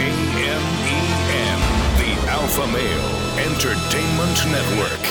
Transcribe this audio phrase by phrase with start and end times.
[0.00, 1.00] A M E
[1.52, 1.60] N,
[2.00, 3.08] the Alpha Male
[3.48, 5.02] Entertainment Network.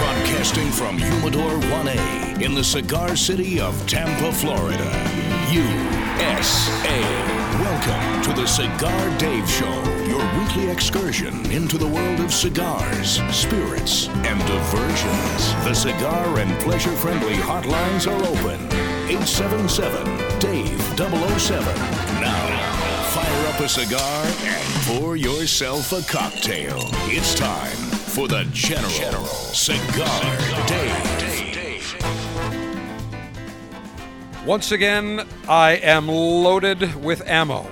[0.00, 4.90] Broadcasting from Humidor 1A in the cigar city of Tampa, Florida.
[5.52, 7.00] USA.
[7.60, 10.01] Welcome to the Cigar Dave Show,
[10.38, 15.54] weekly excursion into the world of cigars, spirits, and diversions.
[15.64, 18.60] The cigar and pleasure friendly hotlines are open.
[19.08, 21.64] 877 Dave 007.
[22.20, 26.78] Now, fire up a cigar and pour yourself a cocktail.
[27.06, 27.76] It's time
[28.12, 31.22] for the General, Cigar, Dave.
[34.44, 37.66] Once again, I am loaded with ammo.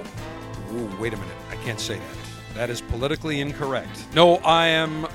[0.73, 1.35] Ooh, wait a minute.
[1.51, 2.20] I can't say that.
[2.61, 4.05] That is politically incorrect.
[4.15, 5.07] No, I am.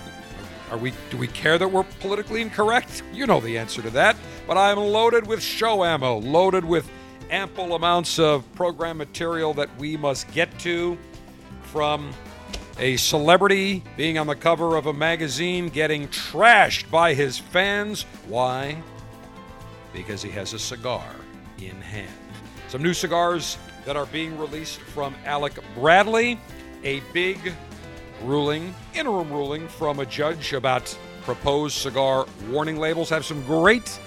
[0.72, 0.94] Are we?
[1.12, 3.04] Do we care that we're politically incorrect?
[3.14, 4.16] You know the answer to that.
[4.48, 6.90] But I am loaded with show ammo, loaded with
[7.30, 10.98] ample amounts of program material that we must get to
[11.62, 12.12] from
[12.80, 18.08] a celebrity being on the cover of a magazine getting trashed by his fans.
[18.28, 18.82] Why?
[19.94, 21.06] Because he has a cigar
[21.60, 22.10] in hand.
[22.70, 26.40] Some new cigars that are being released from Alec Bradley.
[26.86, 27.52] A big
[28.22, 33.10] ruling, interim ruling from a judge about proposed cigar warning labels.
[33.10, 34.00] Have some great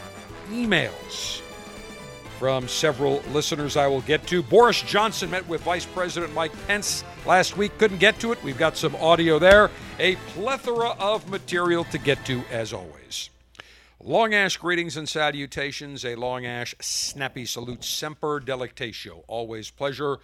[0.49, 1.43] emails
[2.39, 4.45] from several listeners I will get to.
[4.45, 7.77] Boris Johnson met with Vice President Mike Pence last week.
[7.79, 8.41] Couldn't get to it.
[8.45, 9.73] We've got some audio there.
[9.99, 13.31] A plethora of material to get to, as always.
[14.01, 16.05] Long Ash greetings and salutations.
[16.05, 17.83] A Long Ash snappy salute.
[17.83, 19.25] Semper delectatio.
[19.27, 20.19] Always pleasure.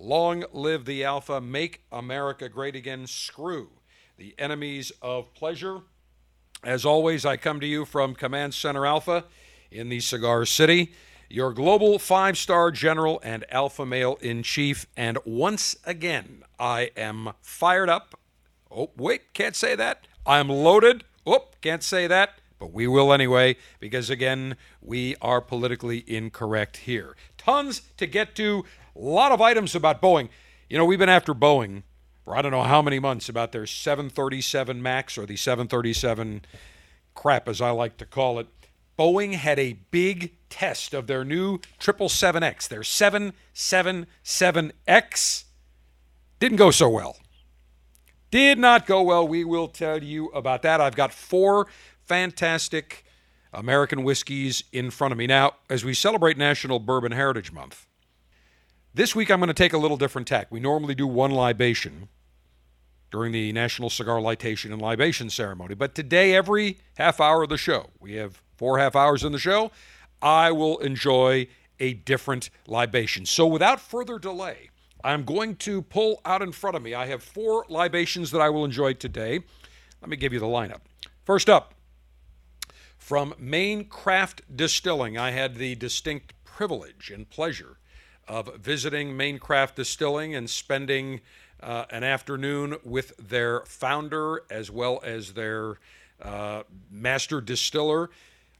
[0.00, 1.40] Long live the Alpha.
[1.40, 3.08] Make America great again.
[3.08, 3.70] Screw
[4.16, 5.80] the enemies of pleasure.
[6.62, 9.24] As always, I come to you from Command Center Alpha
[9.72, 10.92] in the Cigar City,
[11.28, 14.86] your global five star general and alpha male in chief.
[14.96, 18.20] And once again, I am fired up.
[18.70, 20.06] Oh, wait, can't say that.
[20.24, 21.02] I'm loaded.
[21.26, 22.38] Oh, can't say that.
[22.58, 27.16] But we will anyway, because again, we are politically incorrect here.
[27.36, 28.64] Tons to get to,
[28.98, 30.28] a lot of items about Boeing.
[30.68, 31.84] You know, we've been after Boeing
[32.28, 36.42] for I don't know how many months about their 737 MAX or the 737
[37.14, 38.48] crap, as I like to call it.
[38.98, 45.44] Boeing had a big test of their new 777X, their 777X.
[46.38, 47.16] Didn't go so well.
[48.30, 49.26] Did not go well.
[49.26, 50.82] We will tell you about that.
[50.82, 51.66] I've got four
[52.04, 53.06] fantastic
[53.54, 55.26] American whiskeys in front of me.
[55.26, 57.87] Now, as we celebrate National Bourbon Heritage Month,
[58.94, 60.48] this week I'm going to take a little different tack.
[60.50, 62.08] We normally do one libation
[63.10, 67.56] during the National Cigar Litation and Libation Ceremony, but today, every half hour of the
[67.56, 69.70] show, we have four half hours in the show,
[70.20, 71.48] I will enjoy
[71.80, 73.24] a different libation.
[73.24, 74.70] So, without further delay,
[75.02, 76.92] I'm going to pull out in front of me.
[76.92, 79.40] I have four libations that I will enjoy today.
[80.02, 80.80] Let me give you the lineup.
[81.24, 81.74] First up,
[82.96, 87.77] from Maine Craft Distilling, I had the distinct privilege and pleasure
[88.28, 91.20] of visiting Maine Craft Distilling and spending
[91.60, 95.78] uh, an afternoon with their founder as well as their
[96.22, 98.10] uh, master distiller,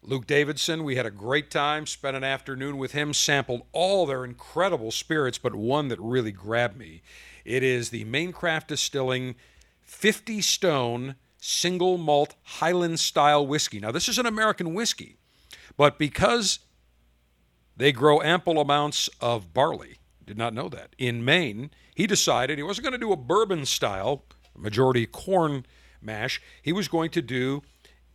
[0.03, 0.85] Luke Davidson.
[0.85, 5.39] We had a great time, spent an afternoon with him, sampled all their incredible spirits,
[5.39, 7.03] but one that really grabbed me.
[7.45, 9.35] It is the Maine Craft Distilling
[9.83, 13.81] 50 Stone single malt Highland style whiskey.
[13.81, 15.17] Now, this is an American whiskey,
[15.77, 16.61] but because
[17.79, 22.63] they grow ample amounts of barley, did not know that, in Maine, he decided he
[22.63, 24.25] wasn't going to do a bourbon style,
[24.57, 25.65] majority corn
[26.03, 26.43] mash.
[26.61, 27.63] He was going to do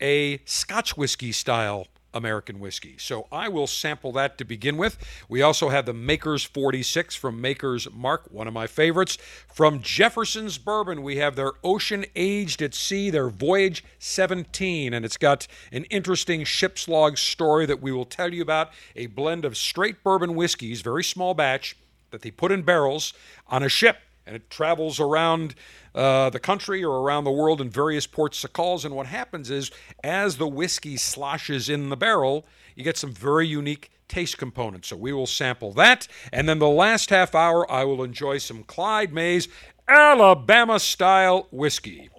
[0.01, 2.95] a Scotch whiskey style American whiskey.
[2.97, 4.97] So I will sample that to begin with.
[5.27, 9.17] We also have the Maker's 46 from Maker's Mark, one of my favorites.
[9.53, 15.17] From Jefferson's Bourbon, we have their Ocean Aged at Sea, their Voyage 17, and it's
[15.17, 18.71] got an interesting ship's log story that we will tell you about.
[18.95, 21.75] A blend of straight bourbon whiskeys, very small batch,
[22.11, 23.13] that they put in barrels
[23.47, 25.55] on a ship and it travels around
[25.93, 28.85] uh, the country or around the world in various ports of calls.
[28.85, 29.71] And what happens is,
[30.03, 34.89] as the whiskey sloshes in the barrel, you get some very unique taste components.
[34.89, 36.07] So we will sample that.
[36.31, 39.47] And then the last half hour, I will enjoy some Clyde Mays
[39.87, 42.09] Alabama style whiskey.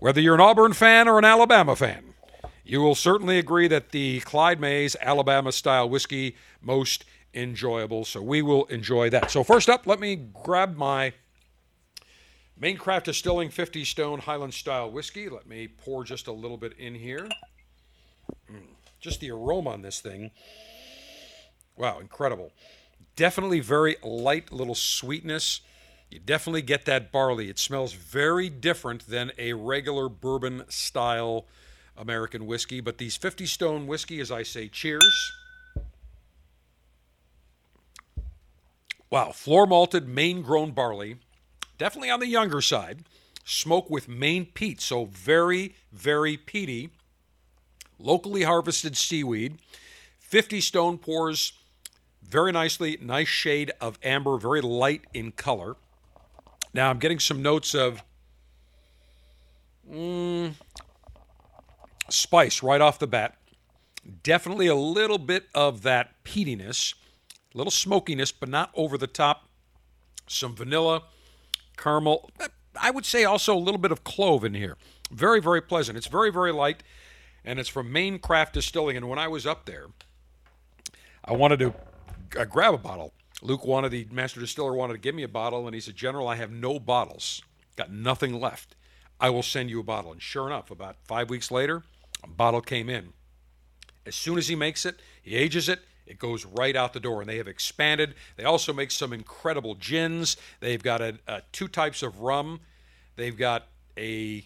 [0.00, 2.14] Whether you're an Auburn fan or an Alabama fan,
[2.64, 7.04] you will certainly agree that the Clyde Mays Alabama style whiskey most
[7.34, 8.04] enjoyable.
[8.04, 9.30] So we will enjoy that.
[9.30, 11.12] So first up, let me grab my
[12.60, 15.30] Maine Craft Distilling 50 Stone Highland Style Whiskey.
[15.30, 17.26] Let me pour just a little bit in here.
[18.52, 18.60] Mm,
[19.00, 20.30] just the aroma on this thing.
[21.74, 22.52] Wow, incredible.
[23.16, 25.62] Definitely very light little sweetness.
[26.10, 27.48] You definitely get that barley.
[27.48, 31.46] It smells very different than a regular bourbon style
[31.96, 32.80] American whiskey.
[32.82, 35.32] But these 50 Stone whiskey, as I say, cheers.
[39.08, 41.16] Wow, floor malted, Maine grown barley
[41.80, 43.04] definitely on the younger side.
[43.42, 46.90] Smoke with Maine peat, so very, very peaty.
[47.98, 49.56] Locally harvested seaweed.
[50.18, 51.54] 50 stone pours
[52.22, 55.76] very nicely, nice shade of amber, very light in color.
[56.74, 58.04] Now I'm getting some notes of
[59.90, 60.52] mm,
[62.10, 63.38] spice right off the bat.
[64.22, 66.94] Definitely a little bit of that peatiness,
[67.54, 69.48] a little smokiness, but not over the top.
[70.26, 71.04] Some vanilla,
[71.80, 72.30] caramel.
[72.80, 74.76] I would say also a little bit of clove in here.
[75.10, 75.98] Very, very pleasant.
[75.98, 76.82] It's very, very light,
[77.44, 78.96] and it's from Maine Craft Distilling.
[78.96, 79.86] And when I was up there,
[81.24, 81.74] I wanted to
[82.38, 83.12] uh, grab a bottle.
[83.42, 86.28] Luke wanted, the master distiller wanted to give me a bottle, and he said, General,
[86.28, 87.42] I have no bottles.
[87.76, 88.76] Got nothing left.
[89.18, 90.12] I will send you a bottle.
[90.12, 91.82] And sure enough, about five weeks later,
[92.22, 93.12] a bottle came in.
[94.06, 97.20] As soon as he makes it, he ages it, it goes right out the door,
[97.20, 98.14] and they have expanded.
[98.36, 100.36] They also make some incredible gins.
[100.58, 102.60] They've got a, a two types of rum.
[103.14, 104.44] They've got a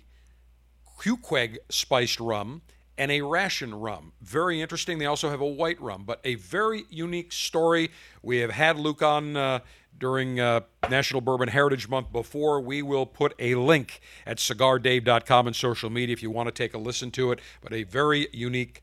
[0.99, 2.61] Queequeg spiced rum
[2.99, 4.13] and a ration rum.
[4.21, 4.99] Very interesting.
[4.99, 7.91] They also have a white rum, but a very unique story.
[8.23, 9.61] We have had Luke on uh,
[9.99, 12.61] during uh, National Bourbon Heritage Month before.
[12.61, 16.75] We will put a link at cigardave.com and social media if you want to take
[16.75, 17.41] a listen to it.
[17.63, 18.83] But a very unique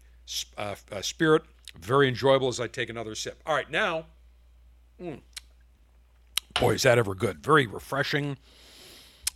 [0.58, 1.44] uh, uh spirit
[1.80, 3.42] very enjoyable as I take another sip.
[3.46, 4.06] All right, now,
[5.02, 5.22] mm,
[6.60, 7.44] boy, is that ever good.
[7.44, 8.38] Very refreshing.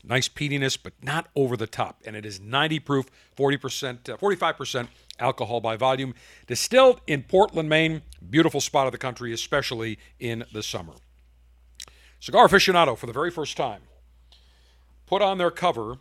[0.04, 2.02] Nice peatiness, but not over the top.
[2.06, 3.06] And it is 90 proof,
[3.36, 4.88] 40%, uh, 45%
[5.20, 6.14] alcohol by volume.
[6.46, 8.04] Distilled in Portland, Maine.
[8.30, 10.94] Beautiful spot of the country, especially in the summer.
[12.20, 13.82] Cigar aficionado, for the very first time,
[15.08, 15.98] put on their cover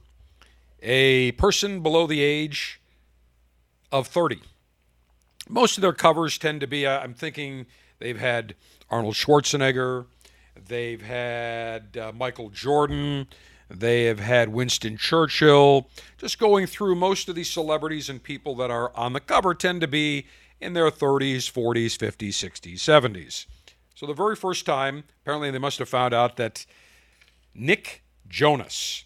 [0.83, 2.81] a person below the age
[3.91, 4.43] of 30
[5.49, 7.67] most of their covers tend to be, uh, I'm thinking
[7.99, 8.55] they've had
[8.91, 10.07] Arnold Schwarzenegger,
[10.69, 13.27] they've had uh, Michael Jordan,
[13.69, 15.89] they have had Winston Churchill.
[16.19, 19.81] Just going through most of these celebrities and people that are on the cover tend
[19.81, 20.27] to be
[20.61, 23.47] in their 30s, 40s, 50s, 60s, 70s.
[23.95, 26.67] So the very first time, apparently they must have found out that
[27.55, 29.05] Nick Jonas.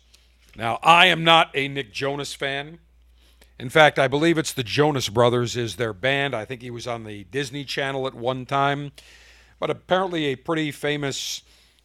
[0.57, 2.79] Now, I am not a Nick Jonas fan.
[3.59, 6.35] In fact, I believe it's the Jonas Brothers is their band.
[6.35, 8.93] I think he was on the Disney Channel at one time,
[9.59, 11.43] but apparently a pretty famous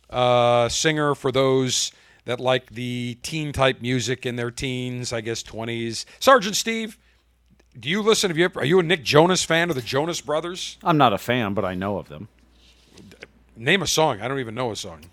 [0.09, 1.91] uh, singer for those
[2.25, 6.05] that like the teen type music in their teens, I guess 20s.
[6.19, 6.97] Sergeant Steve,
[7.77, 8.29] do you listen?
[8.29, 10.77] Have you are you a Nick Jonas fan or the Jonas Brothers?
[10.83, 12.27] I'm not a fan, but I know of them.
[13.55, 14.21] Name a song.
[14.21, 15.05] I don't even know a song.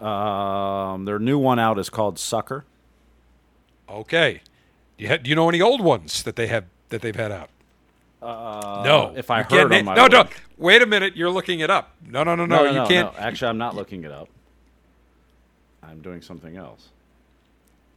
[0.00, 2.64] Um, their new one out is called "Sucker."
[3.88, 4.40] Okay.
[4.98, 7.50] Do you, do you know any old ones that they have that they've had out?
[8.22, 9.12] Uh, no.
[9.16, 10.26] If I heard them, no, no.
[10.56, 11.16] Wait a minute.
[11.16, 11.94] You're looking it up.
[12.06, 12.64] No, no, no, no.
[12.64, 13.12] no you no, can't.
[13.12, 13.18] No.
[13.18, 14.28] Actually, I'm not looking it up.
[15.82, 16.88] I'm doing something else.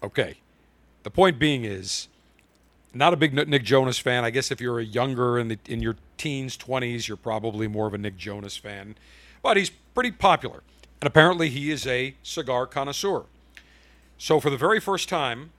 [0.04, 0.38] Okay.
[1.04, 2.10] The point being is,
[2.94, 4.26] not a big Nick Jonas fan.
[4.26, 7.88] I guess if you're a younger in the in your teens, 20s, you're probably more
[7.88, 8.96] of a Nick Jonas fan.
[9.42, 10.64] But he's pretty popular,
[11.00, 13.24] and apparently he is a cigar connoisseur.
[14.18, 15.52] So for the very first time,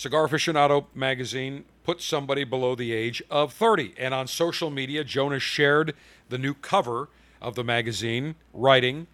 [0.00, 3.92] Cigar Aficionado magazine put somebody below the age of 30.
[3.98, 5.94] And on social media, Jonas shared
[6.30, 7.10] the new cover
[7.42, 9.08] of the magazine, writing,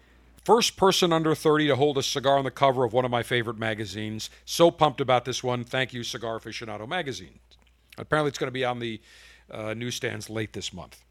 [0.45, 3.21] First person under 30 to hold a cigar on the cover of one of my
[3.21, 4.29] favorite magazines.
[4.45, 5.65] So pumped about this one.
[5.65, 7.39] Thank you, Cigar Aficionado magazine.
[7.97, 9.01] Apparently, it's going to be on the
[9.51, 11.03] uh, newsstands late this month.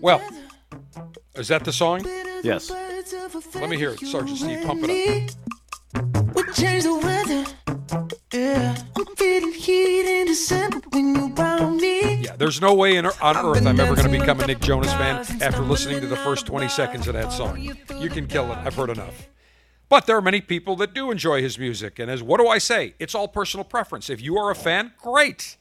[0.00, 0.22] Well,
[1.34, 2.04] is that the song?
[2.44, 2.70] Yes.
[2.70, 3.98] Let me hear it.
[3.98, 5.56] Sergeant Steve, pump it up.
[8.36, 12.16] Yeah, I'm feeling heat in December when you found me.
[12.16, 14.60] Yeah, there's no way in, er, on earth I'm ever going to become a Nick
[14.60, 17.58] Jonas fan after listening to the first 20 seconds of that song.
[17.58, 18.58] You can kill it.
[18.58, 19.28] I've heard enough.
[19.88, 21.98] But there are many people that do enjoy his music.
[21.98, 22.94] And as what do I say?
[22.98, 24.10] It's all personal preference.
[24.10, 25.56] If you are a fan, great.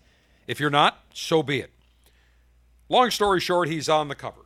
[0.46, 1.72] If you're not, so be it.
[2.90, 4.42] Long story short, he's on the cover.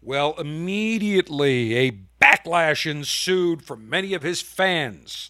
[0.00, 1.90] Well, immediately a
[2.22, 5.28] backlash ensued from many of his fans.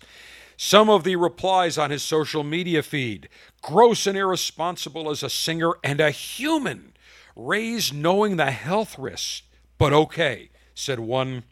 [0.57, 3.29] Some of the replies on his social media feed
[3.63, 6.93] gross and irresponsible as a singer and a human,
[7.35, 9.43] raised knowing the health risks,
[9.79, 11.45] but okay, said one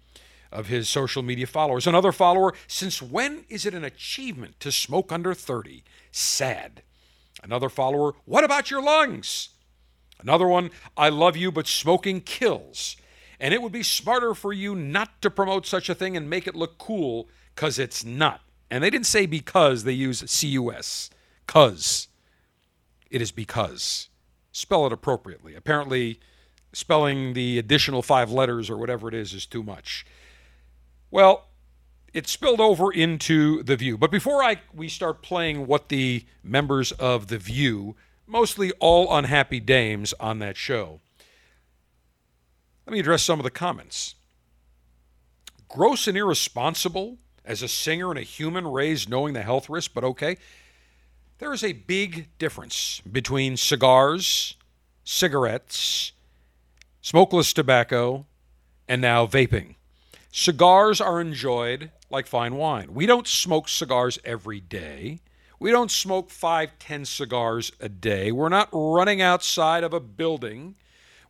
[0.53, 1.87] of his social media followers.
[1.87, 5.85] Another follower, since when is it an achievement to smoke under 30?
[6.11, 6.83] Sad.
[7.43, 9.51] Another follower, what about your lungs?
[10.21, 12.97] Another one, I love you, but smoking kills.
[13.41, 16.47] And it would be smarter for you not to promote such a thing and make
[16.47, 18.43] it look cool because it's not.
[18.71, 21.11] And they didn't say because, they use CUS.
[21.47, 22.09] Cuz.
[23.11, 24.11] It is because.
[24.53, 25.55] Spell it appropriately.
[25.55, 26.21] Apparently,
[26.73, 30.05] spelling the additional five letters or whatever it is is too much.
[31.11, 31.47] Well,
[32.13, 33.97] it spilled over into The View.
[33.97, 39.61] But before I we start playing what the members of The View, mostly all unhappy
[39.61, 41.01] dames on that show,
[42.91, 44.17] let me address some of the comments.
[45.69, 50.03] Gross and irresponsible as a singer and a human raised knowing the health risk, but
[50.03, 50.37] okay.
[51.39, 54.57] There is a big difference between cigars,
[55.05, 56.11] cigarettes,
[57.01, 58.27] smokeless tobacco,
[58.89, 59.77] and now vaping.
[60.33, 62.93] Cigars are enjoyed like fine wine.
[62.93, 65.21] We don't smoke cigars every day.
[65.61, 68.33] We don't smoke five, ten cigars a day.
[68.33, 70.75] We're not running outside of a building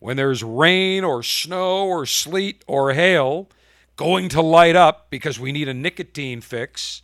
[0.00, 3.48] when there's rain or snow or sleet or hail
[3.96, 7.02] going to light up because we need a nicotine fix.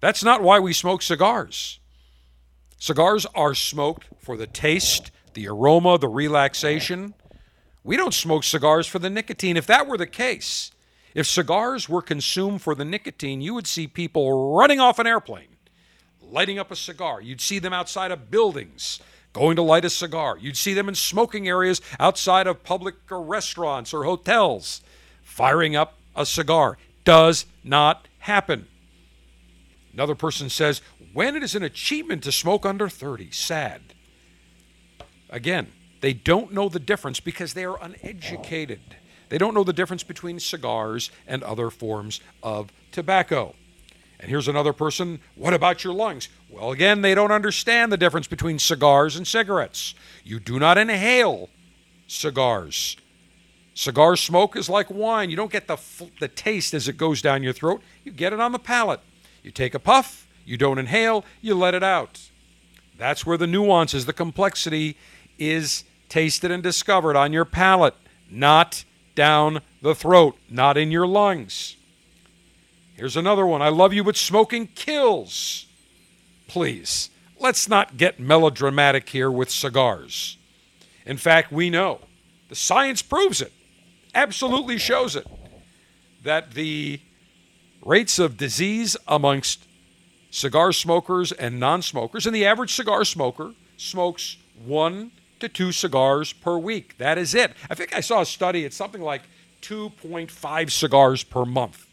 [0.00, 1.80] That's not why we smoke cigars.
[2.78, 7.14] Cigars are smoked for the taste, the aroma, the relaxation.
[7.82, 9.56] We don't smoke cigars for the nicotine.
[9.56, 10.72] If that were the case,
[11.14, 15.56] if cigars were consumed for the nicotine, you would see people running off an airplane,
[16.20, 17.22] lighting up a cigar.
[17.22, 19.00] You'd see them outside of buildings
[19.32, 20.36] going to light a cigar.
[20.38, 24.82] You'd see them in smoking areas outside of public restaurants or hotels,
[25.22, 26.78] firing up a cigar.
[27.04, 28.66] Does not happen.
[29.92, 30.80] Another person says,
[31.12, 33.80] when it is an achievement to smoke under 30, sad.
[35.28, 38.80] Again, they don't know the difference because they are uneducated.
[39.28, 43.54] They don't know the difference between cigars and other forms of tobacco.
[44.22, 46.28] And here's another person, what about your lungs?
[46.48, 49.96] Well, again, they don't understand the difference between cigars and cigarettes.
[50.22, 51.50] You do not inhale
[52.06, 52.96] cigars.
[53.74, 55.28] Cigar smoke is like wine.
[55.28, 55.76] You don't get the,
[56.20, 59.00] the taste as it goes down your throat, you get it on the palate.
[59.42, 62.20] You take a puff, you don't inhale, you let it out.
[62.96, 64.96] That's where the nuance is, the complexity
[65.36, 67.96] is tasted and discovered on your palate,
[68.30, 68.84] not
[69.16, 71.76] down the throat, not in your lungs.
[73.02, 73.60] Here's another one.
[73.60, 75.66] I love you, but smoking kills.
[76.46, 80.36] Please, let's not get melodramatic here with cigars.
[81.04, 82.02] In fact, we know,
[82.48, 83.52] the science proves it,
[84.14, 85.26] absolutely shows it,
[86.22, 87.00] that the
[87.84, 89.66] rates of disease amongst
[90.30, 96.32] cigar smokers and non smokers, and the average cigar smoker smokes one to two cigars
[96.32, 96.98] per week.
[96.98, 97.54] That is it.
[97.68, 99.22] I think I saw a study, it's something like
[99.60, 101.88] 2.5 cigars per month.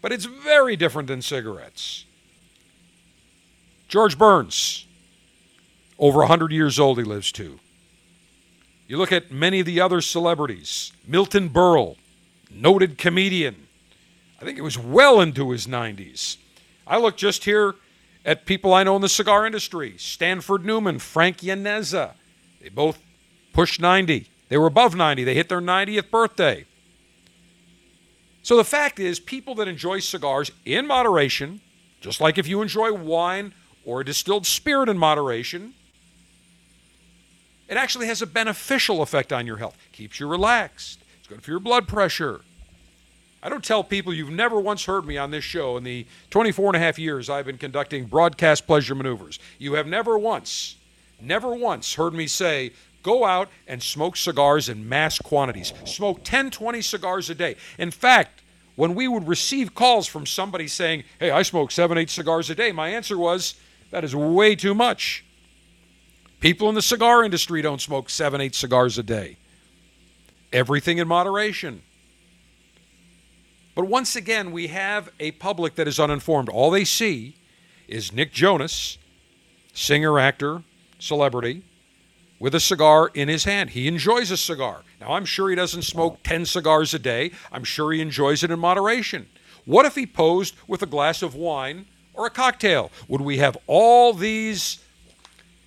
[0.00, 2.04] But it's very different than cigarettes.
[3.88, 4.86] George Burns,
[5.98, 7.58] over 100 years old, he lives to.
[8.86, 11.96] You look at many of the other celebrities Milton Berle,
[12.50, 13.66] noted comedian.
[14.40, 16.36] I think it was well into his 90s.
[16.86, 17.74] I look just here
[18.24, 22.12] at people I know in the cigar industry Stanford Newman, Frank Llaneza.
[22.60, 22.98] They both
[23.52, 24.28] pushed 90.
[24.48, 25.24] They were above 90.
[25.24, 26.66] They hit their 90th birthday.
[28.42, 31.60] So the fact is, people that enjoy cigars in moderation,
[32.00, 33.52] just like if you enjoy wine
[33.84, 35.74] or a distilled spirit in moderation,
[37.68, 39.76] it actually has a beneficial effect on your health.
[39.92, 41.00] Keeps you relaxed.
[41.18, 42.40] It's good for your blood pressure.
[43.42, 46.68] I don't tell people you've never once heard me on this show in the 24
[46.68, 49.38] and a half years I've been conducting broadcast pleasure maneuvers.
[49.58, 50.76] You have never once,
[51.20, 55.72] never once heard me say, Go out and smoke cigars in mass quantities.
[55.84, 57.56] Smoke 10, 20 cigars a day.
[57.78, 58.42] In fact,
[58.76, 62.54] when we would receive calls from somebody saying, Hey, I smoke seven, eight cigars a
[62.54, 63.54] day, my answer was,
[63.90, 65.24] That is way too much.
[66.40, 69.36] People in the cigar industry don't smoke seven, eight cigars a day.
[70.52, 71.82] Everything in moderation.
[73.74, 76.48] But once again, we have a public that is uninformed.
[76.48, 77.36] All they see
[77.86, 78.98] is Nick Jonas,
[79.72, 80.62] singer, actor,
[80.98, 81.62] celebrity,
[82.40, 83.70] with a cigar in his hand.
[83.70, 84.82] He enjoys a cigar.
[85.00, 87.30] Now, I'm sure he doesn't smoke 10 cigars a day.
[87.52, 89.28] I'm sure he enjoys it in moderation.
[89.66, 92.90] What if he posed with a glass of wine or a cocktail?
[93.08, 94.82] Would we have all these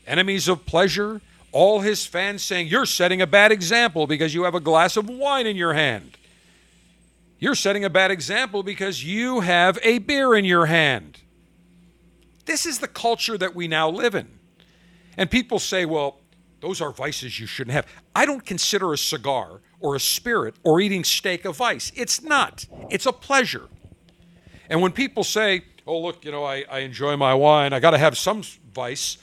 [0.08, 4.56] enemies of pleasure, all his fans saying, You're setting a bad example because you have
[4.56, 6.18] a glass of wine in your hand?
[7.38, 11.20] You're setting a bad example because you have a beer in your hand.
[12.46, 14.40] This is the culture that we now live in.
[15.18, 16.18] And people say, Well,
[16.64, 17.86] Those are vices you shouldn't have.
[18.16, 21.92] I don't consider a cigar or a spirit or eating steak a vice.
[21.94, 23.68] It's not, it's a pleasure.
[24.70, 27.92] And when people say, oh, look, you know, I, I enjoy my wine, I got
[27.92, 28.44] to have some
[28.74, 29.18] vice,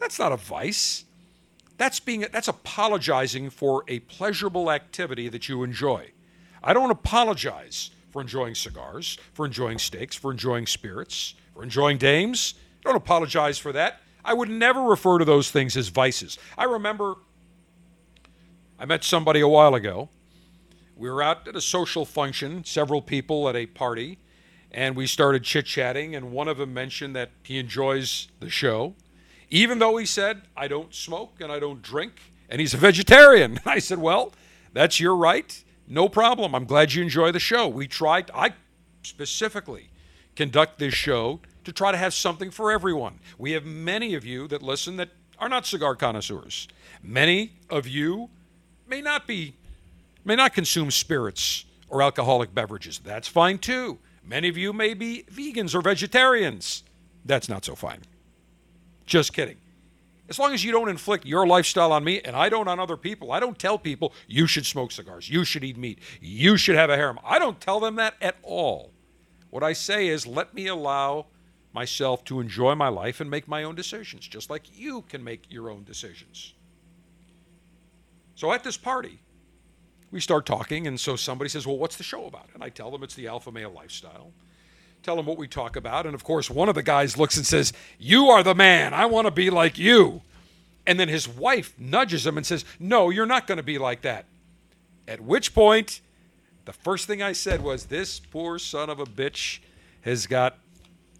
[0.00, 1.04] that's not a vice.
[1.76, 6.10] That's being that's apologizing for a pleasurable activity that you enjoy.
[6.64, 12.54] I don't apologize for enjoying cigars, for enjoying steaks, for enjoying spirits, for enjoying dames.
[12.84, 14.00] I don't apologize for that.
[14.24, 16.38] I would never refer to those things as vices.
[16.56, 17.16] I remember
[18.78, 20.08] I met somebody a while ago.
[20.96, 24.18] We were out at a social function, several people at a party,
[24.70, 26.14] and we started chit chatting.
[26.14, 28.94] And one of them mentioned that he enjoys the show,
[29.50, 32.14] even though he said, I don't smoke and I don't drink,
[32.48, 33.58] and he's a vegetarian.
[33.66, 34.32] I said, Well,
[34.72, 35.62] that's your right.
[35.86, 36.54] No problem.
[36.54, 37.68] I'm glad you enjoy the show.
[37.68, 38.54] We tried, I
[39.02, 39.90] specifically
[40.34, 43.20] conduct this show to try to have something for everyone.
[43.38, 46.68] We have many of you that listen that are not cigar connoisseurs.
[47.02, 48.30] Many of you
[48.86, 49.54] may not be
[50.24, 52.98] may not consume spirits or alcoholic beverages.
[52.98, 53.98] That's fine too.
[54.24, 56.82] Many of you may be vegans or vegetarians.
[57.24, 58.00] That's not so fine.
[59.04, 59.58] Just kidding.
[60.28, 62.96] As long as you don't inflict your lifestyle on me and I don't on other
[62.96, 66.76] people, I don't tell people you should smoke cigars, you should eat meat, you should
[66.76, 67.18] have a harem.
[67.22, 68.92] I don't tell them that at all.
[69.50, 71.26] What I say is let me allow
[71.74, 75.44] myself to enjoy my life and make my own decisions, just like you can make
[75.50, 76.54] your own decisions.
[78.36, 79.18] So at this party,
[80.10, 82.48] we start talking, and so somebody says, Well, what's the show about?
[82.54, 84.30] And I tell them it's the alpha male lifestyle.
[85.02, 86.06] Tell them what we talk about.
[86.06, 88.94] And of course, one of the guys looks and says, You are the man.
[88.94, 90.22] I want to be like you.
[90.86, 94.02] And then his wife nudges him and says, No, you're not going to be like
[94.02, 94.26] that.
[95.08, 96.00] At which point,
[96.64, 99.58] the first thing I said was, This poor son of a bitch
[100.02, 100.58] has got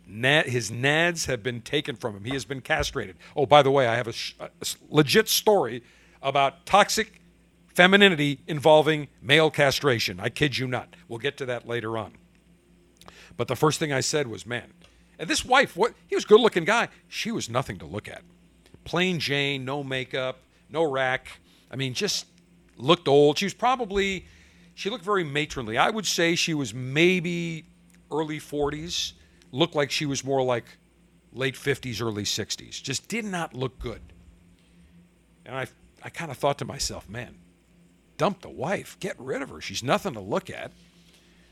[0.07, 2.25] his nads have been taken from him.
[2.25, 3.17] He has been castrated.
[3.37, 4.49] Oh, by the way, I have a, sh- a
[4.91, 5.83] legit story
[6.23, 7.21] about toxic
[7.75, 10.21] femininity involving male castration.
[10.21, 10.95] I kid you not.
[11.09, 12.13] We'll get to that later on.
[13.37, 14.73] But the first thing I said was, man,
[15.19, 16.89] and this wife, what he was a good-looking guy.
[17.09, 18.23] She was nothing to look at.
[18.85, 20.39] Plain Jane, no makeup,
[20.69, 21.41] no rack.
[21.71, 22.27] I mean, just
[22.77, 23.39] looked old.
[23.39, 24.27] She was probably
[24.75, 25.79] she looked very matronly.
[25.79, 27.65] I would say she was maybe
[28.11, 29.13] early 40s
[29.55, 30.65] looked like she was more like
[31.33, 32.83] late 50s, early 60s.
[32.83, 34.01] Just did not look good.
[35.47, 35.67] And I,
[36.03, 37.37] I kind of thought to myself, man,
[38.17, 39.61] dump the wife, get rid of her.
[39.61, 40.73] She's nothing to look at.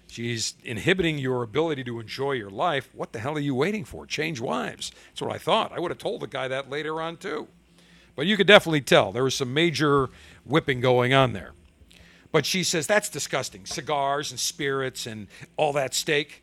[0.09, 2.91] She's inhibiting your ability to enjoy your life.
[2.93, 4.05] What the hell are you waiting for?
[4.05, 4.93] Change wives.
[5.09, 5.73] That's what I thought.
[5.73, 7.49] I would have told the guy that later on, too.
[8.15, 10.11] But you could definitely tell there was some major
[10.45, 11.53] whipping going on there.
[12.31, 13.65] But she says, that's disgusting.
[13.65, 16.43] Cigars and spirits and all that steak.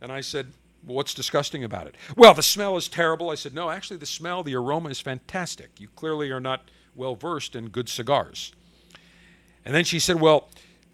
[0.00, 0.52] And I said,
[0.86, 1.96] what's disgusting about it?
[2.16, 3.30] Well, the smell is terrible.
[3.30, 5.80] I said, no, actually, the smell, the aroma is fantastic.
[5.80, 8.52] You clearly are not well versed in good cigars.
[9.64, 10.48] And then she said, well,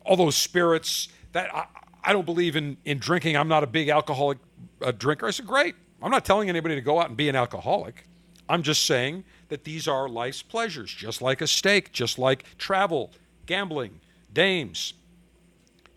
[0.05, 1.67] all those spirits, that I,
[2.05, 3.37] I don't believe in, in drinking.
[3.37, 4.39] I'm not a big alcoholic
[4.81, 5.27] uh, drinker.
[5.27, 5.75] I said, great.
[6.03, 8.05] I'm not telling anybody to go out and be an alcoholic.
[8.49, 13.13] I'm just saying that these are life's pleasures, just like a steak, just like travel,
[13.47, 14.01] gambling,
[14.33, 14.95] dames.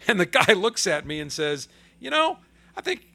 [0.08, 1.68] And the guy looks at me and says,
[2.00, 2.38] you know,
[2.76, 3.08] I think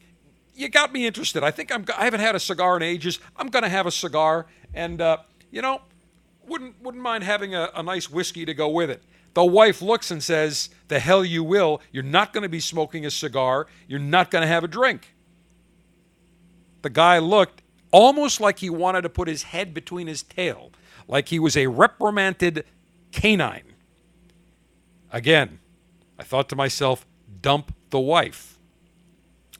[0.58, 1.44] you got me interested.
[1.44, 1.86] I think I'm.
[1.96, 3.20] I haven't had a cigar in ages.
[3.36, 5.18] I'm going to have a cigar, and uh,
[5.52, 5.82] you know,
[6.46, 9.02] wouldn't wouldn't mind having a, a nice whiskey to go with it.
[9.34, 11.80] The wife looks and says, "The hell you will.
[11.92, 13.68] You're not going to be smoking a cigar.
[13.86, 15.14] You're not going to have a drink."
[16.82, 20.72] The guy looked almost like he wanted to put his head between his tail,
[21.06, 22.64] like he was a reprimanded
[23.12, 23.74] canine.
[25.12, 25.60] Again,
[26.18, 27.06] I thought to myself,
[27.40, 28.57] dump the wife.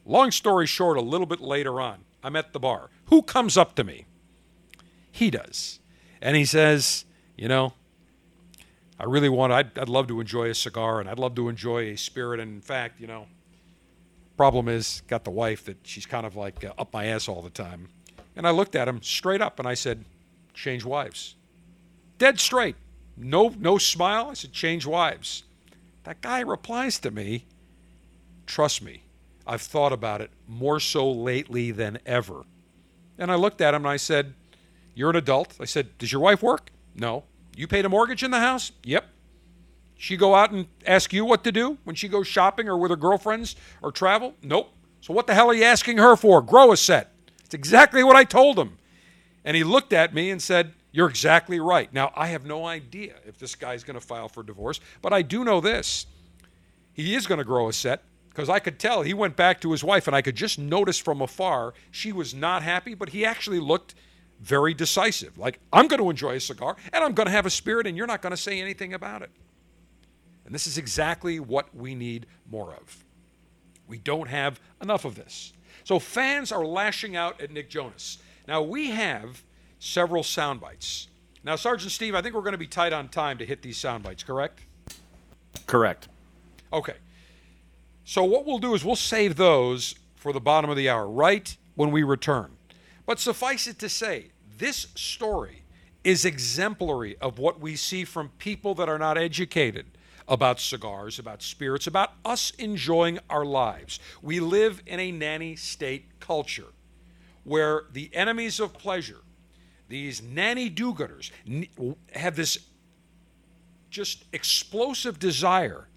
[0.09, 2.89] Long story short, a little bit later on, I'm at the bar.
[3.07, 4.07] Who comes up to me?
[5.13, 5.81] He does.
[6.23, 7.05] And he says,
[7.37, 7.75] You know,
[8.99, 11.91] I really want, I'd, I'd love to enjoy a cigar and I'd love to enjoy
[11.91, 12.41] a spirit.
[12.41, 13.27] And in fact, you know,
[14.39, 17.43] problem is, got the wife that she's kind of like uh, up my ass all
[17.43, 17.89] the time.
[18.35, 20.07] And I looked at him straight up and I said,
[20.55, 21.35] Change wives.
[22.17, 22.77] Dead straight.
[23.15, 24.29] No, no smile.
[24.31, 25.43] I said, Change wives.
[26.05, 27.45] That guy replies to me,
[28.47, 29.03] Trust me,
[29.49, 32.45] I've thought about it more so lately than ever.
[33.17, 34.35] And I looked at him and I said,
[34.95, 35.55] You're an adult.
[35.59, 36.71] I said, Does your wife work?
[36.95, 37.25] No.
[37.57, 38.73] You paid a mortgage in the house?
[38.85, 39.09] Yep.
[39.97, 42.91] She go out and ask you what to do when she goes shopping or with
[42.91, 44.35] her girlfriends or travel?
[44.43, 44.71] Nope.
[45.01, 46.43] So what the hell are you asking her for?
[46.43, 47.13] Grow a set.
[47.45, 48.77] It's exactly what I told him.
[49.45, 51.93] And he looked at me and said, You're exactly right.
[51.93, 55.23] Now, I have no idea if this guy's going to file for divorce, but I
[55.23, 56.07] do know this.
[56.93, 58.03] He is going to grow a set
[58.39, 60.97] because I could tell he went back to his wife, and I could just notice
[60.97, 63.97] from afar she was not happy, but he actually looked
[64.39, 65.37] very decisive.
[65.37, 67.97] Like, I'm going to enjoy a cigar and I'm going to have a spirit, and
[67.97, 69.31] you're not going to say anything about it.
[70.47, 73.05] And this is exactly what we need more of.
[73.89, 75.53] We don't have enough of this.
[75.83, 78.19] So fans are lashing out at Nick Jonas.
[78.47, 79.43] Now, we have
[79.81, 81.09] several sound bites.
[81.43, 83.79] Now, Sergeant Steve, I think we're going to be tight on time to hit these
[83.79, 84.61] sound bites, correct?
[85.67, 86.07] Correct.
[86.73, 86.95] Okay.
[88.09, 91.55] So what we'll do is we'll save those for the bottom of the hour, right
[91.75, 92.53] when we return.
[93.05, 95.65] But suffice it to say, this story
[96.05, 99.89] is exemplary of what we see from people that are not educated
[100.27, 104.01] about cigars, about spirits, about us enjoying our lives.
[104.23, 106.73] We live in a nanny state culture
[107.45, 109.21] where the enemies of pleasure,
[109.91, 111.31] these nanny do gooders,
[112.15, 112.57] have this
[113.91, 115.89] just explosive desire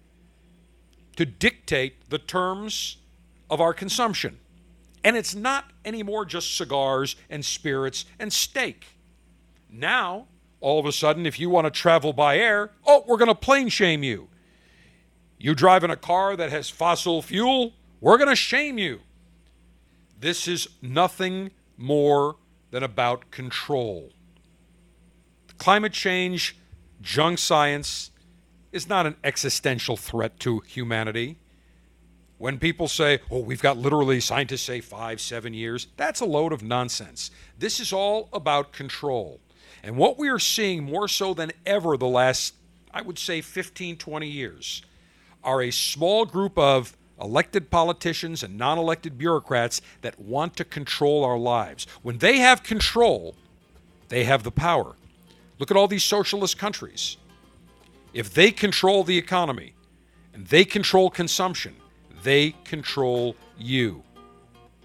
[1.16, 2.96] to dictate the terms
[3.50, 4.38] of our consumption.
[5.04, 8.86] And it's not anymore just cigars and spirits and steak.
[9.70, 10.26] Now,
[10.60, 13.34] all of a sudden, if you want to travel by air, oh, we're going to
[13.34, 14.28] plane shame you.
[15.38, 19.00] You drive in a car that has fossil fuel, we're going to shame you.
[20.18, 22.36] This is nothing more
[22.70, 24.10] than about control.
[25.58, 26.56] Climate change,
[27.00, 28.11] junk science,
[28.72, 31.38] is not an existential threat to humanity.
[32.38, 36.52] When people say, oh, we've got literally scientists say five, seven years, that's a load
[36.52, 37.30] of nonsense.
[37.56, 39.38] This is all about control.
[39.82, 42.54] And what we are seeing more so than ever the last,
[42.92, 44.82] I would say, 15, 20 years,
[45.44, 51.24] are a small group of elected politicians and non elected bureaucrats that want to control
[51.24, 51.86] our lives.
[52.02, 53.36] When they have control,
[54.08, 54.96] they have the power.
[55.58, 57.16] Look at all these socialist countries.
[58.14, 59.74] If they control the economy
[60.34, 61.74] and they control consumption,
[62.22, 64.02] they control you.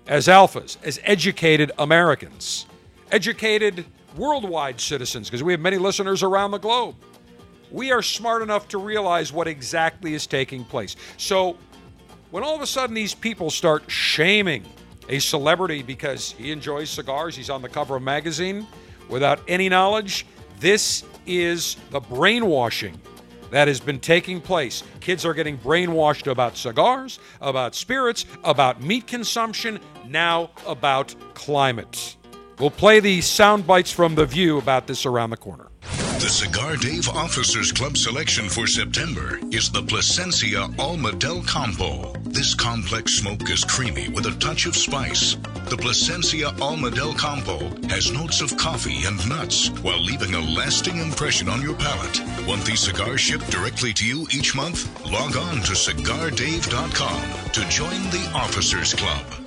[0.07, 2.65] As alphas, as educated Americans,
[3.11, 3.85] educated
[4.15, 6.95] worldwide citizens, because we have many listeners around the globe,
[7.69, 10.95] we are smart enough to realize what exactly is taking place.
[11.17, 11.57] So
[12.31, 14.63] when all of a sudden these people start shaming
[15.09, 18.65] a celebrity because he enjoys cigars, he's on the cover of a magazine
[19.09, 20.25] without any knowledge,
[20.59, 22.99] this is the brainwashing
[23.51, 24.83] that has been taking place.
[24.99, 32.15] Kids are getting brainwashed about cigars, about spirits, about meat consumption, now about climate.
[32.59, 35.66] We'll play the sound bites from The View about this around the corner.
[36.19, 42.11] The Cigar Dave Officers Club selection for September is the Plasencia Alma del Campo.
[42.23, 45.35] This complex smoke is creamy with a touch of spice.
[45.69, 50.97] The Plasencia Alma del Campo has notes of coffee and nuts while leaving a lasting
[50.97, 52.19] impression on your palate.
[52.47, 54.89] Want these cigars shipped directly to you each month?
[55.05, 59.46] Log on to cigardave.com to join the Officers Club.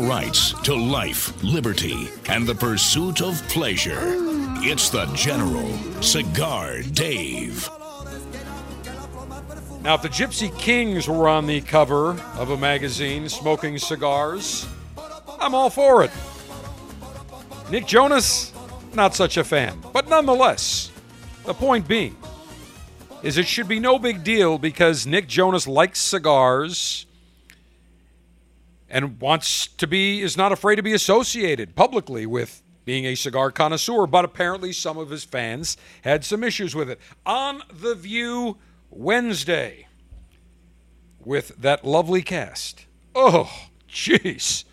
[0.00, 4.00] Your rights to life, liberty, and the pursuit of pleasure.
[4.62, 7.68] It's the General Cigar Dave.
[9.82, 14.66] Now, if the Gypsy Kings were on the cover of a magazine smoking cigars,
[15.40, 16.10] I'm all for it.
[17.70, 18.52] Nick Jonas,
[18.94, 19.82] not such a fan.
[19.92, 20.90] But nonetheless,
[21.44, 22.16] the point being
[23.22, 27.06] is it should be no big deal because Nick Jonas likes cigars
[28.90, 33.50] and wants to be is not afraid to be associated publicly with being a cigar
[33.50, 36.98] connoisseur, but apparently some of his fans had some issues with it.
[37.24, 38.58] On The View
[38.90, 39.86] Wednesday
[41.24, 42.86] with that lovely cast.
[43.14, 43.50] Oh,
[43.88, 44.64] jeez.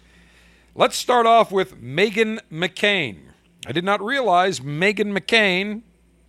[0.74, 3.20] Let's start off with Meghan McCain.
[3.66, 5.82] I did not realize Meghan McCain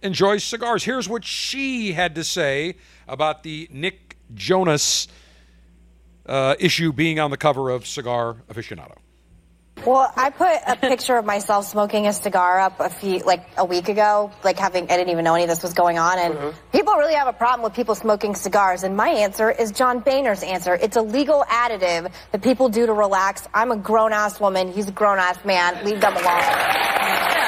[0.02, 0.84] enjoys cigars.
[0.84, 5.08] Here's what she had to say about the Nick Jonas
[6.28, 8.96] uh, issue being on the cover of Cigar Aficionado.
[9.86, 13.64] Well, I put a picture of myself smoking a cigar up a few, like a
[13.64, 16.18] week ago, like having, I didn't even know any of this was going on.
[16.18, 16.76] And mm-hmm.
[16.76, 18.82] people really have a problem with people smoking cigars.
[18.82, 20.74] And my answer is John Boehner's answer.
[20.74, 23.46] It's a legal additive that people do to relax.
[23.54, 24.72] I'm a grown ass woman.
[24.72, 25.84] He's a grown ass man.
[25.84, 27.47] Leave them alone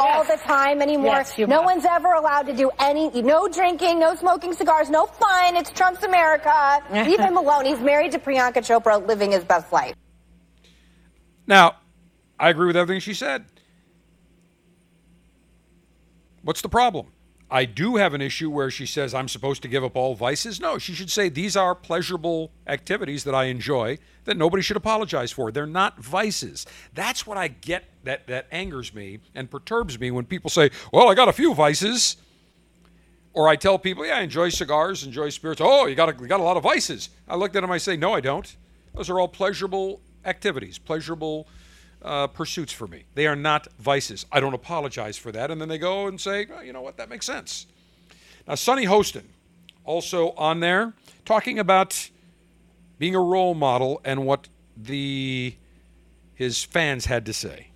[0.00, 1.16] vices all the time anymore.
[1.16, 5.56] Yes, no one's ever allowed to do any, no drinking, no smoking cigars, no fun.
[5.56, 6.82] It's Trump's America.
[6.92, 7.64] Leave him alone.
[7.64, 9.94] He's married to Priyanka Chopra, living his best life.
[11.46, 11.76] Now,
[12.38, 13.44] I agree with everything she said.
[16.42, 17.08] What's the problem?
[17.50, 20.60] I do have an issue where she says I'm supposed to give up all vices.
[20.60, 25.32] No, she should say these are pleasurable activities that I enjoy that nobody should apologize
[25.32, 25.50] for.
[25.50, 26.64] They're not vices.
[26.94, 31.08] That's what I get that that angers me and perturbs me when people say, "Well,
[31.08, 32.16] I got a few vices."
[33.32, 36.28] Or I tell people, "Yeah, I enjoy cigars, enjoy spirits." "Oh, you got a, you
[36.28, 38.56] got a lot of vices." I look at them I say, "No, I don't.
[38.94, 41.48] Those are all pleasurable activities, pleasurable
[42.02, 43.04] uh, pursuits for me.
[43.14, 44.26] They are not vices.
[44.32, 45.50] I don't apologize for that.
[45.50, 47.66] And then they go and say, oh, you know what, that makes sense.
[48.46, 49.24] Now, Sunny Hostin,
[49.84, 52.10] also on there, talking about
[52.98, 55.54] being a role model and what the
[56.34, 57.69] his fans had to say.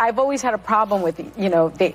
[0.00, 1.94] I've always had a problem with you know they,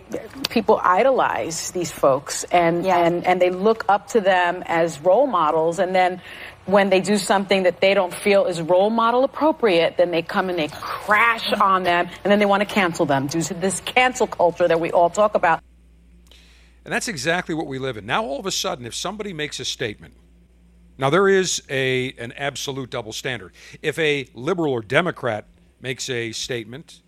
[0.51, 2.99] people idolize these folks and, yeah.
[2.99, 6.21] and and they look up to them as role models and then
[6.65, 10.49] when they do something that they don't feel is role model appropriate, then they come
[10.49, 13.81] and they crash on them and then they want to cancel them due to this
[13.81, 15.61] cancel culture that we all talk about.
[16.83, 18.05] And that's exactly what we live in.
[18.05, 20.13] Now, all of a sudden, if somebody makes a statement,
[20.97, 23.53] now there is a an absolute double standard.
[23.81, 25.45] If a liberal or Democrat
[25.81, 27.01] makes a statement,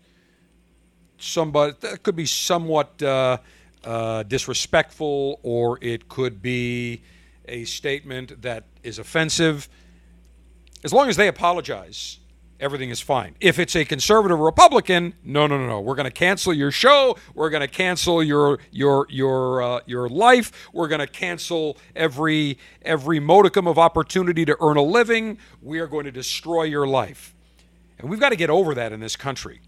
[1.18, 3.38] somebody that could be somewhat uh,
[3.84, 7.02] uh, disrespectful, or it could be
[7.46, 9.68] a statement that is offensive,
[10.84, 12.18] as long as they apologize,
[12.60, 13.34] everything is fine.
[13.40, 15.80] If it's a conservative Republican, no, no, no, no.
[15.80, 17.16] We're going to cancel your show.
[17.34, 20.68] We're going to cancel your your your uh, your life.
[20.72, 25.38] We're going to cancel every every modicum of opportunity to earn a living.
[25.62, 27.34] We are going to destroy your life,
[27.98, 29.60] and we've got to get over that in this country.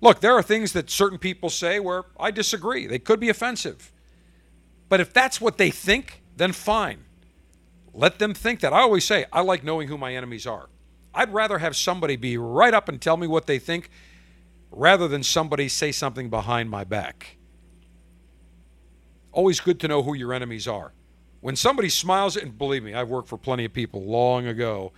[0.00, 2.86] Look, there are things that certain people say where I disagree.
[2.86, 3.92] They could be offensive,
[4.88, 7.04] but if that's what they think, then fine.
[7.92, 8.72] Let them think that.
[8.72, 10.68] I always say, I like knowing who my enemies are.
[11.14, 13.90] I'd rather have somebody be right up and tell me what they think
[14.70, 17.38] rather than somebody say something behind my back.
[19.32, 20.92] Always good to know who your enemies are.
[21.40, 24.92] When somebody smiles, and believe me, I've worked for plenty of people long ago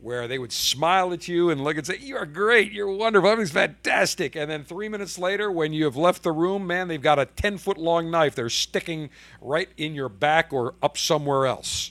[0.00, 3.28] where they would smile at you and look and say, You are great, you're wonderful,
[3.28, 4.34] everything's fantastic.
[4.36, 7.26] And then three minutes later, when you have left the room, man, they've got a
[7.26, 9.10] 10 foot long knife they're sticking
[9.40, 11.90] right in your back or up somewhere else.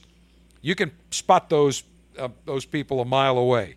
[0.62, 1.84] You can spot those,
[2.18, 3.76] uh, those people a mile away.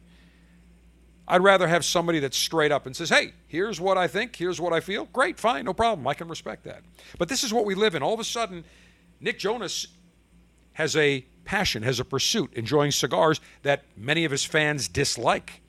[1.29, 4.61] I'd rather have somebody that's straight up and says, Hey, here's what I think, here's
[4.61, 5.05] what I feel.
[5.07, 6.07] Great, fine, no problem.
[6.07, 6.83] I can respect that.
[7.19, 8.03] But this is what we live in.
[8.03, 8.65] All of a sudden,
[9.21, 9.87] Nick Jonas
[10.73, 15.63] has a passion, has a pursuit, enjoying cigars that many of his fans dislike.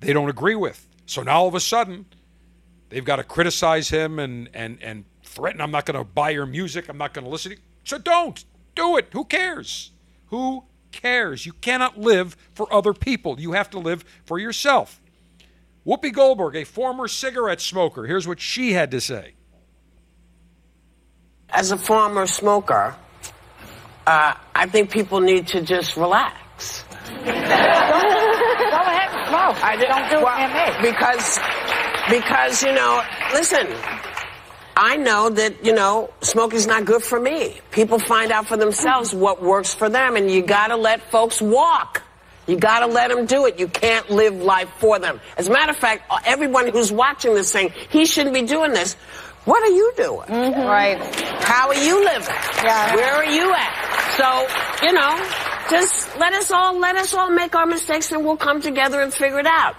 [0.00, 0.86] They don't agree with.
[1.06, 2.06] So now all of a sudden,
[2.88, 6.46] they've got to criticize him and, and, and threaten, I'm not going to buy your
[6.46, 7.62] music, I'm not going to listen to you.
[7.84, 8.44] So don't.
[8.74, 9.08] Do it.
[9.12, 9.90] Who cares?
[10.26, 11.44] Who cares?
[11.44, 13.40] You cannot live for other people.
[13.40, 15.00] You have to live for yourself.
[15.86, 19.34] Whoopi Goldberg, a former cigarette smoker, here's what she had to say.
[21.50, 22.94] As a former smoker,
[24.10, 26.84] uh, I think people need to just relax.
[27.24, 29.64] Go ahead and smoke.
[29.64, 31.38] I don't do well, it Because,
[32.10, 33.68] because, you know, listen,
[34.76, 37.60] I know that, you know, smoking's not good for me.
[37.70, 42.02] People find out for themselves what works for them, and you gotta let folks walk.
[42.48, 43.60] You gotta let them do it.
[43.60, 45.20] You can't live life for them.
[45.36, 48.96] As a matter of fact, everyone who's watching this thing, he shouldn't be doing this.
[49.44, 50.28] What are you doing?
[50.28, 50.60] Mm-hmm.
[50.60, 50.98] Right.
[51.42, 52.34] How are you living?
[52.62, 52.94] Yeah.
[52.94, 53.80] Where are you at?
[54.16, 55.16] So, you know,
[55.70, 59.12] just let us all let us all make our mistakes and we'll come together and
[59.12, 59.76] figure it out.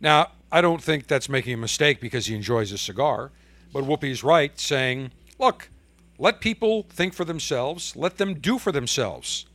[0.00, 3.30] Now, I don't think that's making a mistake because he enjoys a cigar,
[3.72, 5.70] but Whoopi's right saying, look,
[6.18, 9.46] let people think for themselves, let them do for themselves.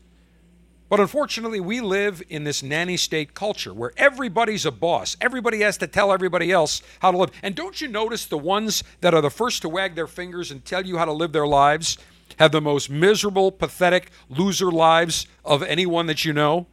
[0.87, 5.17] But unfortunately, we live in this nanny state culture where everybody's a boss.
[5.19, 7.31] Everybody has to tell everybody else how to live.
[7.41, 10.63] And don't you notice the ones that are the first to wag their fingers and
[10.63, 11.97] tell you how to live their lives
[12.37, 16.67] have the most miserable, pathetic, loser lives of anyone that you know?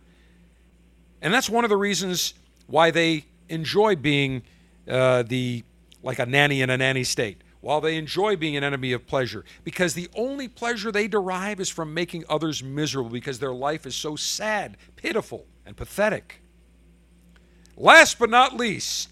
[1.23, 2.35] And that's one of the reasons
[2.67, 4.43] why they enjoy being
[4.89, 5.63] uh, the
[6.03, 9.45] like a nanny in a nanny state while they enjoy being an enemy of pleasure,
[9.65, 13.95] because the only pleasure they derive is from making others miserable because their life is
[13.95, 16.43] so sad, pitiful, and pathetic.
[17.77, 19.09] Last but not least,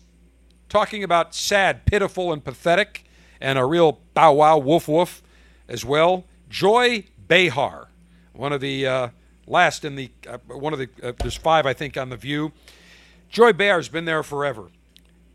[0.68, 3.04] talking about sad, pitiful, and pathetic,
[3.40, 5.22] and a real bow wow, woof woof
[5.68, 7.88] as well, Joy Behar,
[8.32, 9.08] one of the uh,
[9.46, 12.52] last in the, uh, one of the, uh, there's five, I think, on The View.
[13.28, 14.68] Joy Behar's been there forever.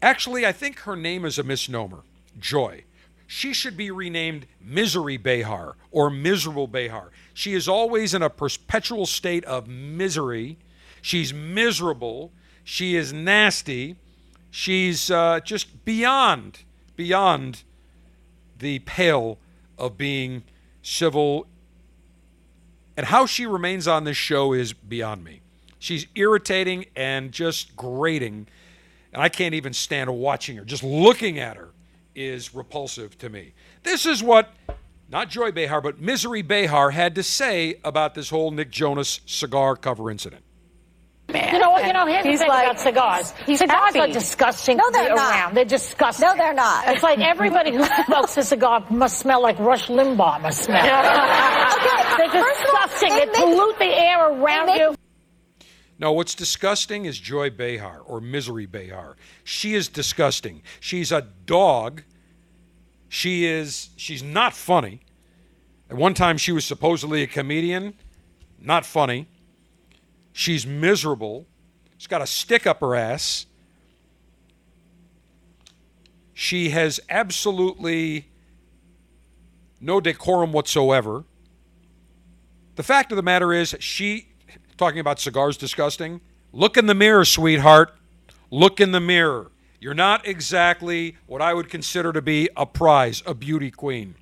[0.02, 2.04] Actually, I think her name is a misnomer,
[2.40, 2.85] Joy.
[3.28, 7.12] She should be renamed Misery Behar or Miserable Behar.
[7.34, 10.58] She is always in a perpetual state of misery.
[11.02, 12.32] She's miserable.
[12.64, 13.96] She is nasty.
[14.52, 16.64] She's uh, just beyond,
[16.96, 17.64] beyond
[18.58, 19.38] the pale
[19.78, 20.44] of being
[20.82, 21.48] civil.
[22.96, 25.42] And how she remains on this show is beyond me.
[25.80, 28.48] She's irritating and just grating.
[29.12, 30.64] And I can't even stand watching her.
[30.64, 31.70] Just looking at her
[32.16, 33.54] is repulsive to me.
[33.84, 34.50] This is what,
[35.10, 39.76] not Joy Behar, but Misery Behar had to say about this whole Nick Jonas cigar
[39.76, 40.44] cover incident.
[41.32, 41.54] Man.
[41.54, 41.86] You know what?
[41.86, 43.34] You know, here's he's the thing like, about cigars.
[43.46, 44.00] He's cigars happy.
[44.00, 44.78] are disgusting.
[44.78, 45.32] No, they're not.
[45.32, 45.56] Around.
[45.56, 46.28] They're disgusting.
[46.28, 46.88] No, they're not.
[46.88, 50.86] It's like everybody who smokes a cigar must smell like Rush Limbaugh must smell.
[50.86, 53.12] okay, they're disgusting.
[53.12, 54.96] All, they, they pollute the air around make, you.
[55.98, 59.16] No, what's disgusting is Joy Behar or Misery Behar.
[59.44, 60.62] She is disgusting.
[60.80, 62.04] She's a dog.
[63.08, 65.02] She is she's not funny.
[65.90, 67.94] At one time she was supposedly a comedian.
[68.60, 69.28] Not funny.
[70.34, 71.46] She's miserable.
[71.98, 73.46] She's got a stick up her ass.
[76.34, 78.28] She has absolutely
[79.80, 81.24] no decorum whatsoever.
[82.76, 84.35] The fact of the matter is, she
[84.78, 86.22] talking about cigars disgusting.
[86.52, 87.96] Look in the mirror, sweetheart.
[88.52, 89.52] Look in the mirror.
[89.80, 94.16] You're not exactly what I would consider to be a prize, a beauty queen.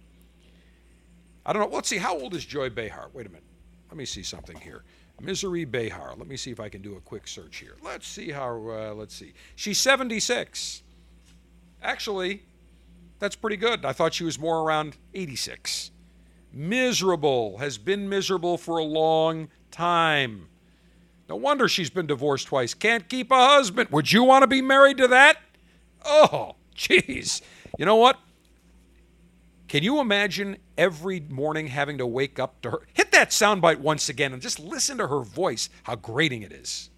[1.46, 1.76] I don't know.
[1.76, 1.98] Let's see.
[1.98, 3.10] How old is Joy Behar?
[3.14, 3.44] Wait a minute.
[3.90, 4.84] Let me see something here.
[5.22, 6.16] Misery Behar.
[6.18, 7.76] Let me see if I can do a quick search here.
[7.84, 8.56] Let's see how.
[8.56, 9.34] Uh, let's see.
[9.56, 10.84] She's 76.
[11.82, 12.44] Actually,
[13.20, 13.86] that's pretty good.
[13.86, 15.92] I thought she was more around 86.
[16.52, 17.58] Miserable.
[17.58, 20.48] Has been miserable for a long time.
[21.30, 22.74] No wonder she's been divorced twice.
[22.74, 23.90] Can't keep a husband.
[23.90, 25.38] Would you want to be married to that?
[26.06, 27.42] Oh, jeez.
[27.78, 28.20] You know what?
[29.68, 32.82] Can you imagine every morning having to wake up to her?
[32.94, 36.90] Hit that soundbite once again and just listen to her voice, how grating it is.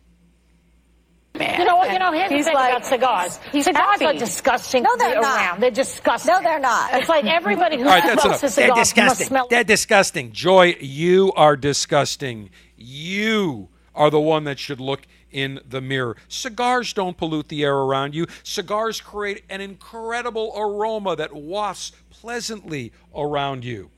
[1.37, 1.59] Man.
[1.59, 1.91] You know what?
[1.91, 3.39] You know, here's he's the thing like, about cigars.
[3.51, 4.05] He's cigars happy.
[4.05, 5.37] are disgusting no, they're not.
[5.37, 5.61] around.
[5.61, 6.33] They're disgusting.
[6.33, 6.93] No, they're not.
[6.93, 8.43] It's like everybody who All right, that's smokes enough.
[8.43, 9.27] a cigar They're disgusting.
[9.27, 10.31] Smell- They're disgusting.
[10.31, 12.49] Joy, you are disgusting.
[12.77, 16.17] You are the one that should look in the mirror.
[16.27, 18.25] Cigars don't pollute the air around you.
[18.43, 23.89] Cigars create an incredible aroma that wafts pleasantly around you.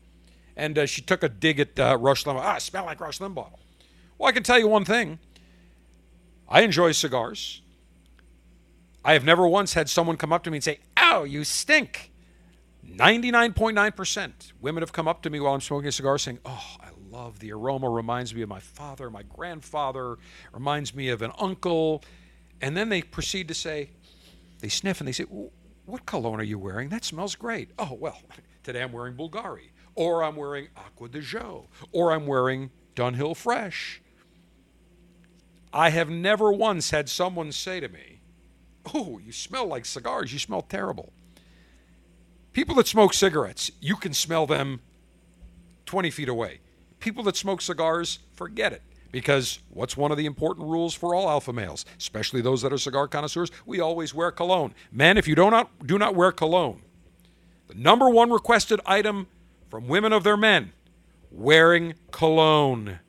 [0.55, 2.41] And uh, she took a dig at uh, Rush Limbaugh.
[2.41, 3.51] Ah, smell like Rush Limbaugh.
[4.17, 5.19] Well, I can tell you one thing.
[6.49, 7.61] I enjoy cigars.
[9.05, 12.11] I have never once had someone come up to me and say, Ow, you stink.
[12.85, 16.86] 99.9% women have come up to me while I'm smoking a cigar saying, Oh, I
[17.17, 20.17] love the aroma, reminds me of my father, my grandfather,
[20.53, 22.03] reminds me of an uncle.
[22.61, 23.89] And then they proceed to say,
[24.59, 25.23] they sniff and they say,
[25.85, 26.89] What cologne are you wearing?
[26.89, 27.71] That smells great.
[27.79, 28.21] Oh, well,
[28.63, 34.01] today I'm wearing Bulgari, or I'm wearing Acqua di Gio, or I'm wearing Dunhill Fresh.
[35.73, 38.21] I have never once had someone say to me,
[38.93, 40.31] Oh, you smell like cigars.
[40.31, 41.11] You smell terrible.
[42.53, 44.81] People that smoke cigarettes, you can smell them
[45.85, 46.59] 20 feet away.
[46.99, 48.81] People that smoke cigars, forget it.
[49.11, 52.77] Because what's one of the important rules for all alpha males, especially those that are
[52.77, 53.49] cigar connoisseurs?
[53.65, 54.73] We always wear cologne.
[54.91, 56.81] Men, if you do not, do not wear cologne,
[57.67, 59.27] the number one requested item
[59.69, 60.73] from women of their men,
[61.31, 62.99] wearing cologne.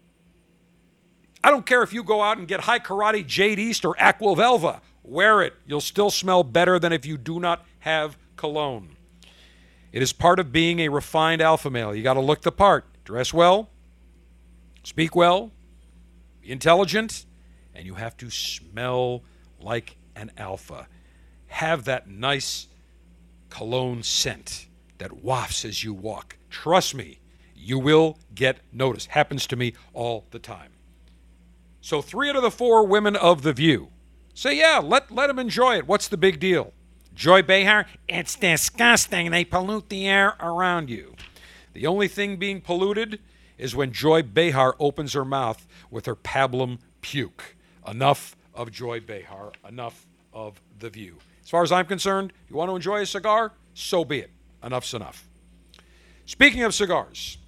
[1.43, 4.35] I don't care if you go out and get Hai Karate Jade East or Aqua
[4.35, 4.81] Velva.
[5.03, 5.55] Wear it.
[5.67, 8.97] You'll still smell better than if you do not have cologne.
[9.93, 11.95] It is part of being a refined alpha male.
[11.95, 13.71] You got to look the part, dress well,
[14.89, 15.53] speak well,
[16.43, 17.27] intelligent,
[17.75, 19.23] and you have to smell
[19.61, 20.89] like an alpha.
[21.49, 22.69] Have that nice
[23.51, 24.67] cologne scent
[24.97, 26.39] that wafts as you walk.
[26.49, 27.21] Trust me,
[27.55, 29.09] you will get noticed.
[29.09, 30.71] Happens to me all the time.
[31.83, 33.89] So, three out of the four women of The View
[34.33, 35.87] say, yeah, let, let them enjoy it.
[35.87, 36.73] What's the big deal?
[37.15, 39.33] Joy Behar, it's disgusting.
[39.33, 41.15] They pollute the air around you.
[41.75, 43.21] The only thing being polluted
[43.59, 47.57] is when Joy Behar opens her mouth with her pablum puke.
[47.87, 51.17] Enough of Joy Behar, enough of The View.
[51.43, 53.53] As far as I'm concerned, you want to enjoy a cigar?
[53.75, 54.31] So be it.
[54.63, 55.29] Enough's enough.
[56.27, 57.39] Speaking of cigars,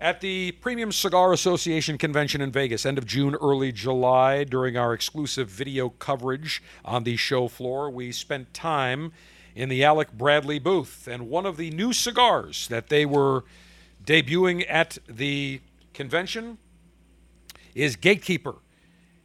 [0.00, 4.94] at the Premium Cigar Association convention in Vegas, end of June, early July, during our
[4.94, 9.12] exclusive video coverage on the show floor, we spent time
[9.54, 11.06] in the Alec Bradley booth.
[11.06, 13.44] And one of the new cigars that they were
[14.10, 15.60] debuting at the
[15.94, 16.58] convention
[17.76, 18.56] is Gatekeeper.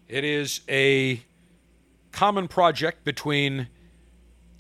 [0.08, 1.24] It is a
[2.12, 3.68] common project between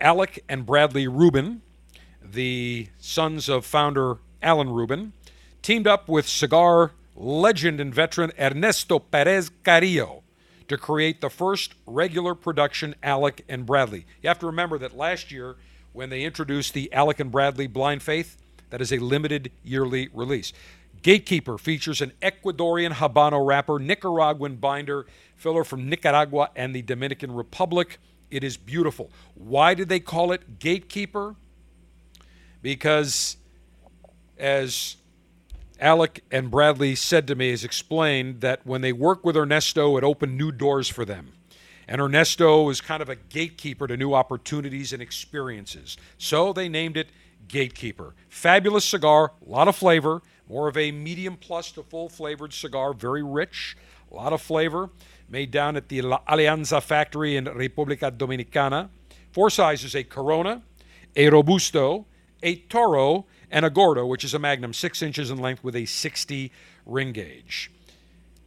[0.01, 1.61] Alec and Bradley Rubin,
[2.23, 5.13] the sons of founder Alan Rubin,
[5.61, 10.23] teamed up with cigar legend and veteran Ernesto Perez Carrillo
[10.67, 14.07] to create the first regular production Alec and Bradley.
[14.23, 15.55] You have to remember that last year,
[15.93, 18.37] when they introduced the Alec and Bradley Blind Faith,
[18.75, 20.51] that is a limited yearly release.
[21.01, 25.05] Gatekeeper features an Ecuadorian Habano wrapper, Nicaraguan binder,
[25.37, 27.99] filler from Nicaragua and the Dominican Republic.
[28.29, 29.11] It is beautiful.
[29.33, 31.35] Why did they call it Gatekeeper?
[32.61, 33.37] Because,
[34.37, 34.97] as
[35.79, 40.03] Alec and Bradley said to me, has explained that when they worked with Ernesto, it
[40.03, 41.31] opened new doors for them.
[41.87, 45.95] And Ernesto is kind of a gatekeeper to new opportunities and experiences.
[46.17, 47.07] So they named it
[47.47, 48.15] Gatekeeper.
[48.29, 52.93] Fabulous cigar, a lot of flavor, more of a medium plus to full flavored cigar,
[52.93, 53.75] very rich,
[54.11, 54.89] a lot of flavor,
[55.29, 58.89] made down at the La Alianza factory in República Dominicana.
[59.31, 60.61] Four sizes a Corona,
[61.15, 62.05] a Robusto,
[62.43, 65.85] a Toro, and a Gordo, which is a Magnum, six inches in length with a
[65.85, 66.51] 60
[66.85, 67.71] ring gauge.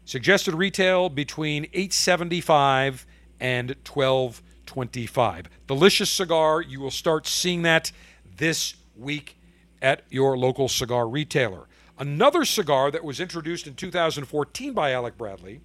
[0.04, 3.06] Suggested retail between 875
[3.40, 5.46] and 1225.
[5.66, 6.62] Delicious cigar.
[6.62, 7.92] You will start seeing that
[8.36, 9.38] this week
[9.80, 11.68] at your local cigar retailer.
[11.98, 15.60] Another cigar that was introduced in 2014 by Alec Bradley,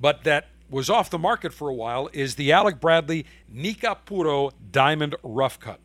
[0.00, 4.50] but that was off the market for a while, is the Alec Bradley Nica Puro
[4.70, 5.80] Diamond Rough Cut.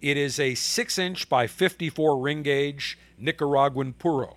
[0.00, 4.36] It is a 6 inch by 54 ring gauge Nicaraguan Puro.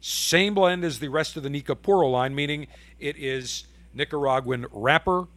[0.00, 2.66] Same blend as the rest of the Nica Puro line, meaning
[2.98, 3.64] it is
[3.94, 5.28] Nicaraguan wrapper,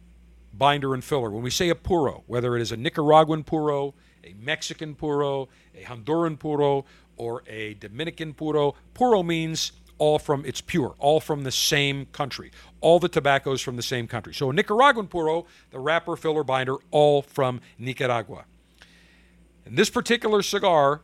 [0.52, 1.30] binder, and filler.
[1.30, 3.94] When we say a Puro, whether it is a Nicaraguan Puro,
[4.26, 6.84] a Mexican Puro, a Honduran Puro,
[7.16, 12.50] or a Dominican Puro, Puro means all from it's pure, all from the same country.
[12.80, 14.34] All the tobaccos from the same country.
[14.34, 18.44] So a Nicaraguan Puro, the wrapper, filler, binder, all from Nicaragua.
[19.64, 21.00] And this particular cigar,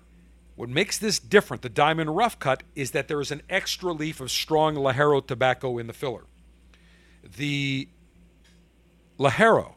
[0.56, 4.20] what makes this different, the Diamond Rough Cut, is that there is an extra leaf
[4.20, 6.24] of strong Ligero tobacco in the filler.
[7.36, 7.88] The
[9.18, 9.76] Ligero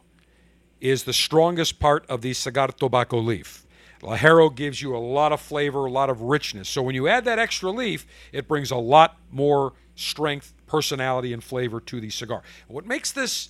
[0.80, 3.66] is the strongest part of the cigar tobacco leaf.
[4.02, 6.68] Ligero gives you a lot of flavor, a lot of richness.
[6.68, 11.42] So when you add that extra leaf, it brings a lot more strength, personality, and
[11.42, 12.42] flavor to the cigar.
[12.68, 13.48] What makes this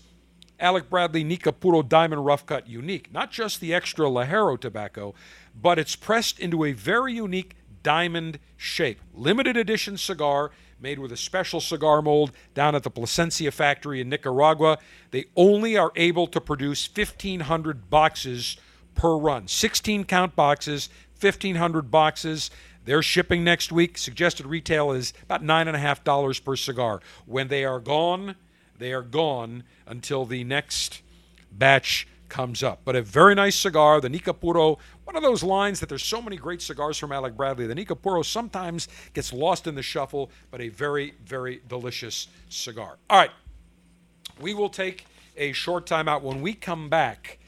[0.58, 5.14] Alec Bradley Nica Puro Diamond Rough Cut unique, not just the extra Ligero tobacco,
[5.60, 9.00] but it's pressed into a very unique diamond shape.
[9.14, 10.50] Limited edition cigar
[10.80, 14.78] made with a special cigar mold down at the Plasencia factory in Nicaragua.
[15.10, 18.56] They only are able to produce 1,500 boxes
[18.94, 19.48] per run.
[19.48, 20.88] 16 count boxes,
[21.20, 22.50] 1,500 boxes.
[22.84, 23.98] They're shipping next week.
[23.98, 27.00] Suggested retail is about $9.5 per cigar.
[27.24, 28.36] When they are gone,
[28.78, 31.02] they are gone until the next
[31.50, 32.80] batch comes up.
[32.84, 36.20] But a very nice cigar, the Nica Puro, one of those lines that there's so
[36.20, 37.66] many great cigars from Alec Bradley.
[37.66, 42.98] The Nica Puro sometimes gets lost in the shuffle, but a very, very delicious cigar.
[43.08, 43.30] All right,
[44.40, 45.06] we will take
[45.36, 46.22] a short time out.
[46.22, 47.38] When we come back,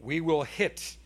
[0.00, 0.96] we will hit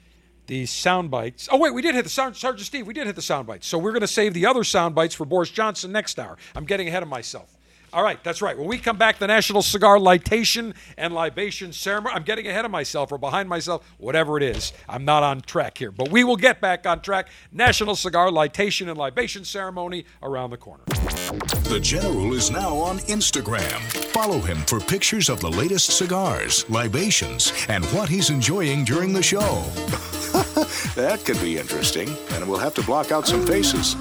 [0.47, 1.49] the sound bites.
[1.51, 3.67] Oh, wait, we did hit the sound, Sergeant Steve, we did hit the sound bites.
[3.67, 6.37] So we're going to save the other sound bites for Boris Johnson next hour.
[6.55, 7.57] I'm getting ahead of myself.
[7.93, 8.57] All right, that's right.
[8.57, 12.15] When we come back, the National Cigar Lightation and Libation Ceremony.
[12.17, 14.73] I'm getting ahead of myself or behind myself, whatever it is.
[14.89, 17.29] I'm not on track here, but we will get back on track.
[17.53, 20.85] National Cigar Lightation and Libation Ceremony around the corner.
[20.87, 23.79] The General is now on Instagram.
[24.13, 29.23] Follow him for pictures of the latest cigars, libations, and what he's enjoying during the
[29.23, 29.39] show.
[30.95, 33.97] that could be interesting, and we'll have to block out some faces.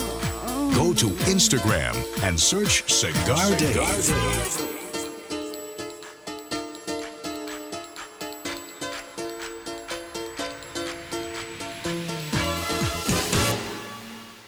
[0.74, 4.78] Go to Instagram and search Cigar Dave.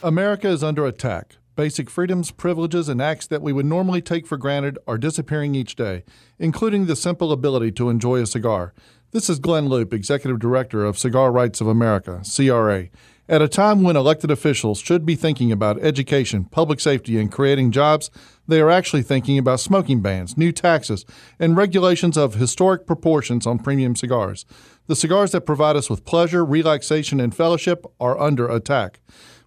[0.01, 1.37] America is under attack.
[1.55, 5.75] Basic freedoms, privileges, and acts that we would normally take for granted are disappearing each
[5.75, 6.03] day,
[6.39, 8.73] including the simple ability to enjoy a cigar.
[9.11, 12.89] This is Glynn Loope, Executive Director of Cigar Rights of America, CRA.
[13.29, 17.71] At a time when elected officials should be thinking about education, public safety, and creating
[17.71, 18.11] jobs,
[18.49, 21.05] they are actually thinking about smoking bans, new taxes,
[21.39, 24.45] and regulations of historic proportions on premium cigars.
[24.87, 28.99] The cigars that provide us with pleasure, relaxation, and fellowship are under attack.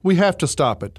[0.03, 0.99] We have to stop it.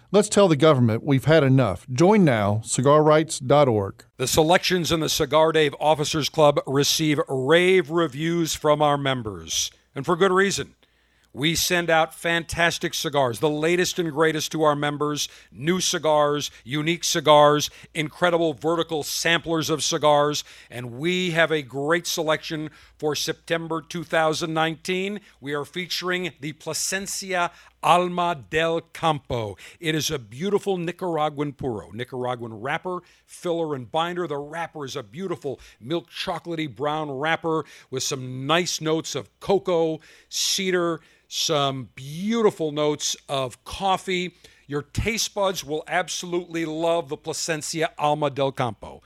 [0.13, 1.87] Let's tell the government we've had enough.
[1.89, 4.03] Join now, cigarrights.org.
[4.17, 10.05] The selections in the Cigar Dave Officers Club receive rave reviews from our members, and
[10.05, 10.75] for good reason.
[11.31, 17.05] We send out fantastic cigars, the latest and greatest to our members, new cigars, unique
[17.05, 22.69] cigars, incredible vertical samplers of cigars, and we have a great selection
[23.01, 25.21] for September 2019.
[25.39, 27.49] We are featuring the Plasencia
[27.81, 29.57] Alma del Campo.
[29.79, 34.27] It is a beautiful Nicaraguan puro, Nicaraguan wrapper, filler, and binder.
[34.27, 39.99] The wrapper is a beautiful milk chocolatey brown wrapper with some nice notes of cocoa,
[40.29, 44.35] cedar, some beautiful notes of coffee.
[44.67, 49.01] Your taste buds will absolutely love the Plasencia Alma del Campo.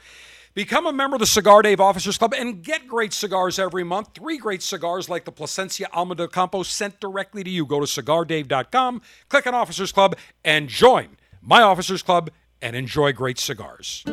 [0.55, 4.11] Become a member of the Cigar Dave Officers Club and get great cigars every month.
[4.15, 7.65] Three great cigars like the Plasencia Alma del Campo sent directly to you.
[7.65, 12.29] Go to cigardave.com, click on Officers Club, and join my Officers Club
[12.61, 14.05] and enjoy great cigars.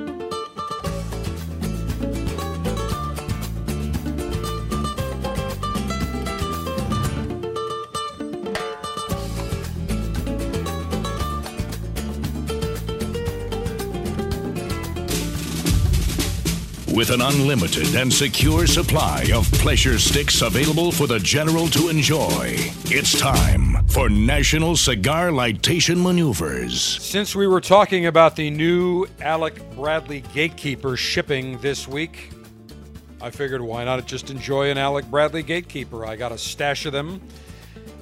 [17.03, 22.55] With an unlimited and secure supply of pleasure sticks available for the general to enjoy,
[22.85, 26.81] it's time for National Cigar Lightation Maneuvers.
[26.81, 32.31] Since we were talking about the new Alec Bradley Gatekeeper shipping this week,
[33.21, 36.07] I figured why not just enjoy an Alec Bradley Gatekeeper?
[36.07, 37.21] I got a stash of them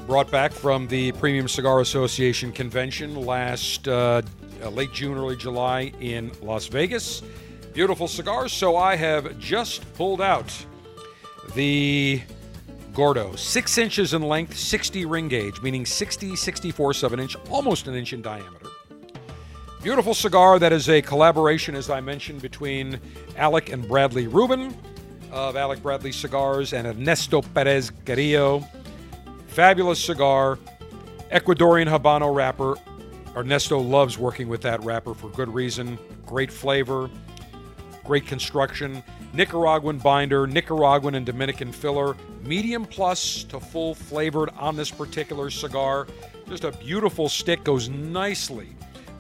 [0.07, 4.21] brought back from the Premium Cigar Association convention last uh,
[4.71, 7.23] late June, early July in Las Vegas
[7.73, 8.53] beautiful cigars.
[8.53, 10.53] So I have just pulled out
[11.55, 12.23] the
[12.93, 17.95] Gordo, six inches in length, 60 ring gauge, meaning 60, 64 7 inch, almost an
[17.95, 18.67] inch in diameter.
[19.83, 23.01] Beautiful cigar that is a collaboration, as I mentioned, between
[23.37, 24.77] Alec and Bradley Rubin
[25.33, 28.63] of Alec Bradley Cigars and Ernesto Perez Carrillo.
[29.47, 30.59] Fabulous cigar,
[31.31, 32.77] Ecuadorian Habano wrapper.
[33.37, 35.99] Ernesto loves working with that wrapper for good reason.
[36.27, 37.09] Great flavor,
[38.11, 39.05] great construction.
[39.35, 46.09] Nicaraguan binder, Nicaraguan and Dominican filler, medium plus to full flavored on this particular cigar.
[46.49, 48.71] Just a beautiful stick, goes nicely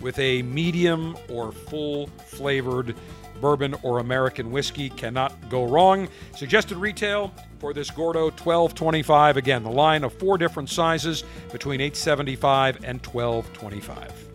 [0.00, 2.96] with a medium or full flavored
[3.40, 4.90] bourbon or American whiskey.
[4.90, 6.08] Cannot go wrong.
[6.34, 9.36] Suggested retail for this Gordo 1225.
[9.36, 11.22] Again, the line of four different sizes
[11.52, 14.29] between 875 and 1225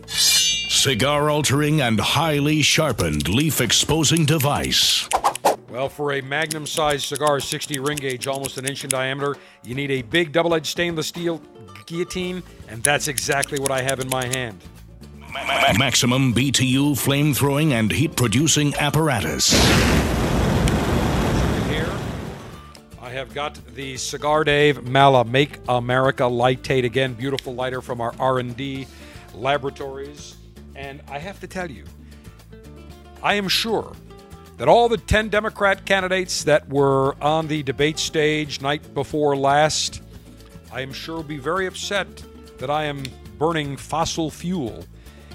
[0.76, 5.08] cigar altering and highly sharpened leaf exposing device.
[5.70, 9.74] Well, for a magnum sized cigar, 60 ring gauge, almost an inch in diameter, you
[9.74, 11.42] need a big double edged stainless steel
[11.86, 14.62] guillotine, and that's exactly what I have in my hand.
[15.78, 19.52] Maximum BTU flame throwing and heat producing apparatus.
[21.68, 21.92] Here,
[23.02, 28.14] I have got the Cigar Dave Mala Make America Lightate again, beautiful lighter from our
[28.20, 28.88] R&D
[29.34, 30.38] laboratories.
[30.76, 31.86] And I have to tell you,
[33.24, 33.94] I am sure
[34.58, 40.02] that all the 10 Democrat candidates that were on the debate stage night before last,
[40.72, 42.08] I am sure will be very upset
[42.58, 43.04] that I am
[43.38, 44.86] burning fossil fuel.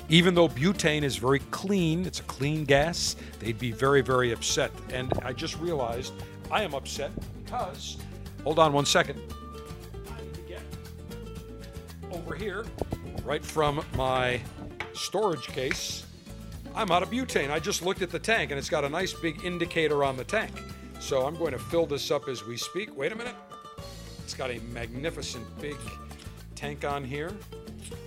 [0.09, 4.71] Even though butane is very clean, it's a clean gas, they'd be very, very upset.
[4.93, 6.13] And I just realized
[6.51, 7.13] I am upset
[7.45, 7.97] because,
[8.43, 9.21] hold on one second,
[10.09, 10.63] I need to get
[12.11, 12.65] over here,
[13.25, 14.41] right from my
[15.01, 16.05] storage case,
[16.75, 17.51] I'm out of butane.
[17.51, 20.25] I just looked at the tank and it's got a nice big indicator on the
[20.25, 20.53] tank.
[21.01, 22.97] So I'm going to fill this up as we speak.
[22.97, 23.35] Wait a minute.
[24.23, 25.77] It's got a magnificent big
[26.55, 27.33] tank on here.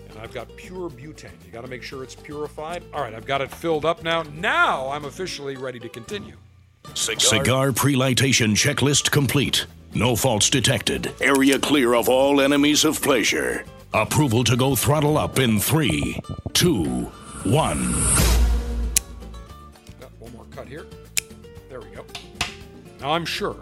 [0.10, 1.32] And I've got pure butane.
[1.46, 2.84] You got to make sure it's purified.
[2.94, 4.24] All right, I've got it filled up now.
[4.24, 6.36] Now I'm officially ready to continue.
[6.94, 9.66] Cigar, Cigar pre-lightation checklist complete.
[9.96, 11.12] No faults detected.
[11.20, 13.66] Area clear of all enemies of pleasure.
[13.96, 16.20] Approval to go throttle up in three,
[16.54, 16.84] two,
[17.44, 17.92] one.
[20.00, 20.88] Got one more cut here.
[21.70, 22.04] There we go.
[23.00, 23.56] Now I'm sure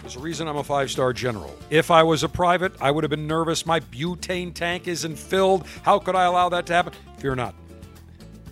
[0.00, 1.54] there's a reason I'm a five star general.
[1.68, 3.66] If I was a private, I would have been nervous.
[3.66, 5.66] My butane tank isn't filled.
[5.82, 6.94] How could I allow that to happen?
[7.18, 7.54] Fear not.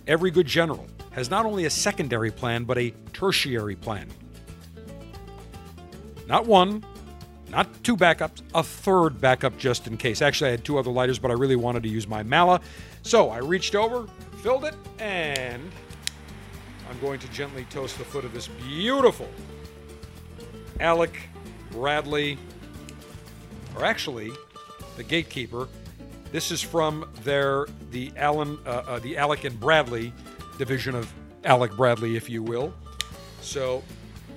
[0.05, 4.09] Every good general has not only a secondary plan, but a tertiary plan.
[6.27, 6.85] Not one,
[7.53, 10.23] not two backups, a third backup just in case.
[10.23, 12.61] Actually, I had two other lighters, but I really wanted to use my Mala.
[13.03, 14.07] So I reached over,
[14.41, 15.71] filled it, and
[16.89, 19.29] I'm going to gently toast the foot of this beautiful
[20.79, 21.15] Alec
[21.71, 22.39] Bradley,
[23.75, 24.31] or actually,
[24.97, 25.67] the gatekeeper.
[26.31, 30.11] This is from their the Allen uh, uh, the Alec and Bradley
[30.57, 31.11] division of
[31.43, 32.73] Alec Bradley, if you will.
[33.41, 33.83] So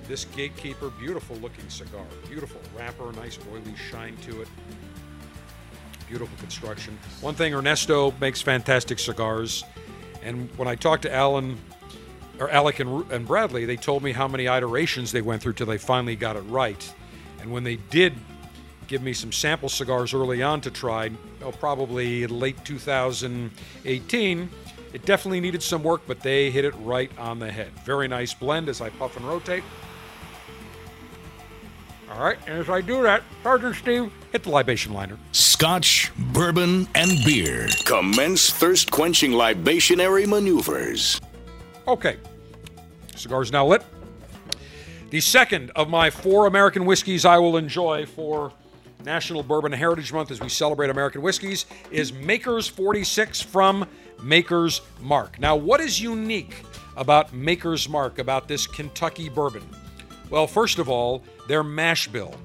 [0.07, 4.47] this gatekeeper, beautiful looking cigar, beautiful wrapper, nice oily shine to it.
[6.07, 6.97] Beautiful construction.
[7.21, 9.63] One thing, Ernesto makes fantastic cigars,
[10.23, 11.57] and when I talked to Alan
[12.39, 15.67] or Alec and, and Bradley, they told me how many iterations they went through till
[15.67, 16.93] they finally got it right.
[17.41, 18.13] And when they did
[18.87, 21.11] give me some sample cigars early on to try,
[21.43, 24.49] oh, probably late 2018,
[24.93, 27.71] it definitely needed some work, but they hit it right on the head.
[27.85, 29.63] Very nice blend as I puff and rotate.
[32.17, 35.19] All right, and as I do that, Sergeant Steve, hit the libation liner.
[35.33, 37.67] Scotch, bourbon, and beer.
[37.85, 41.21] Commence thirst quenching libationary maneuvers.
[41.87, 42.17] Okay,
[43.15, 43.83] cigar's now lit.
[45.11, 48.51] The second of my four American whiskeys I will enjoy for
[49.05, 53.87] National Bourbon Heritage Month as we celebrate American whiskeys is Maker's 46 from
[54.23, 55.39] Maker's Mark.
[55.39, 56.63] Now, what is unique
[56.95, 59.63] about Maker's Mark, about this Kentucky bourbon?
[60.31, 62.35] Well, first of all, their mash bill.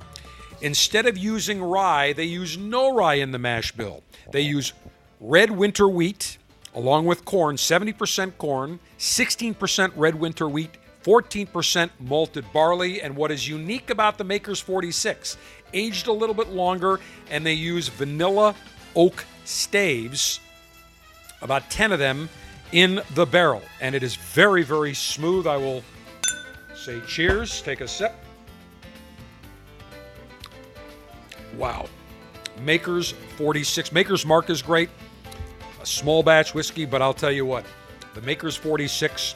[0.60, 4.02] Instead of using rye, they use no rye in the mash bill.
[4.30, 4.72] They use
[5.20, 6.38] red winter wheat
[6.74, 10.70] along with corn, 70% corn, 16% red winter wheat,
[11.02, 13.02] 14% malted barley.
[13.02, 15.36] And what is unique about the Maker's 46,
[15.74, 17.00] aged a little bit longer,
[17.30, 18.54] and they use vanilla
[18.94, 20.40] oak staves,
[21.40, 22.28] about 10 of them
[22.72, 23.62] in the barrel.
[23.80, 25.46] And it is very, very smooth.
[25.46, 25.82] I will
[26.74, 28.14] say cheers, take a sip.
[31.56, 31.86] Wow.
[32.60, 33.92] Maker's 46.
[33.92, 34.90] Maker's Mark is great.
[35.80, 37.64] A small batch whiskey, but I'll tell you what,
[38.14, 39.34] the Maker's 46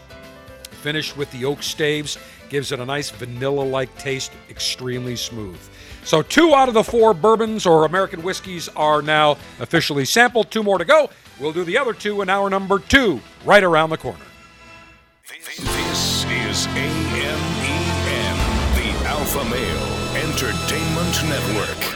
[0.71, 5.59] finished with the oak staves gives it a nice vanilla like taste, extremely smooth.
[6.05, 10.53] So, two out of the four bourbons or American whiskeys are now officially sampled.
[10.53, 11.11] Two more to go.
[11.41, 14.19] We'll do the other two in hour number two, right around the corner.
[15.27, 17.41] This is AMEN,
[18.77, 21.95] the Alpha Male Entertainment Network.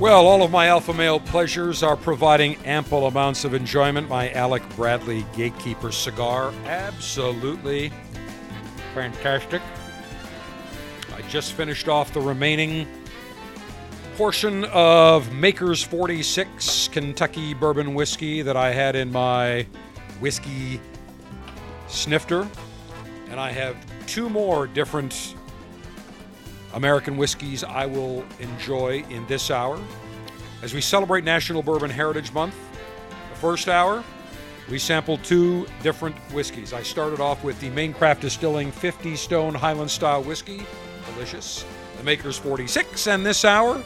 [0.00, 4.08] Well, all of my alpha male pleasures are providing ample amounts of enjoyment.
[4.08, 7.92] My Alec Bradley Gatekeeper cigar, absolutely
[8.92, 9.62] fantastic.
[11.14, 12.88] I just finished off the remaining
[14.16, 19.64] portion of Maker's 46 Kentucky bourbon whiskey that I had in my
[20.18, 20.80] whiskey
[21.86, 22.48] snifter.
[23.30, 23.76] And I have
[24.08, 25.36] two more different
[26.74, 29.80] American whiskeys I will enjoy in this hour.
[30.62, 32.54] As we celebrate National Bourbon Heritage Month,
[33.30, 34.02] the first hour,
[34.68, 36.72] we sampled two different whiskeys.
[36.72, 40.62] I started off with the Maine Craft Distilling 50 Stone Highland Style Whiskey,
[41.12, 41.64] delicious.
[41.98, 43.80] The Maker's 46, and this hour,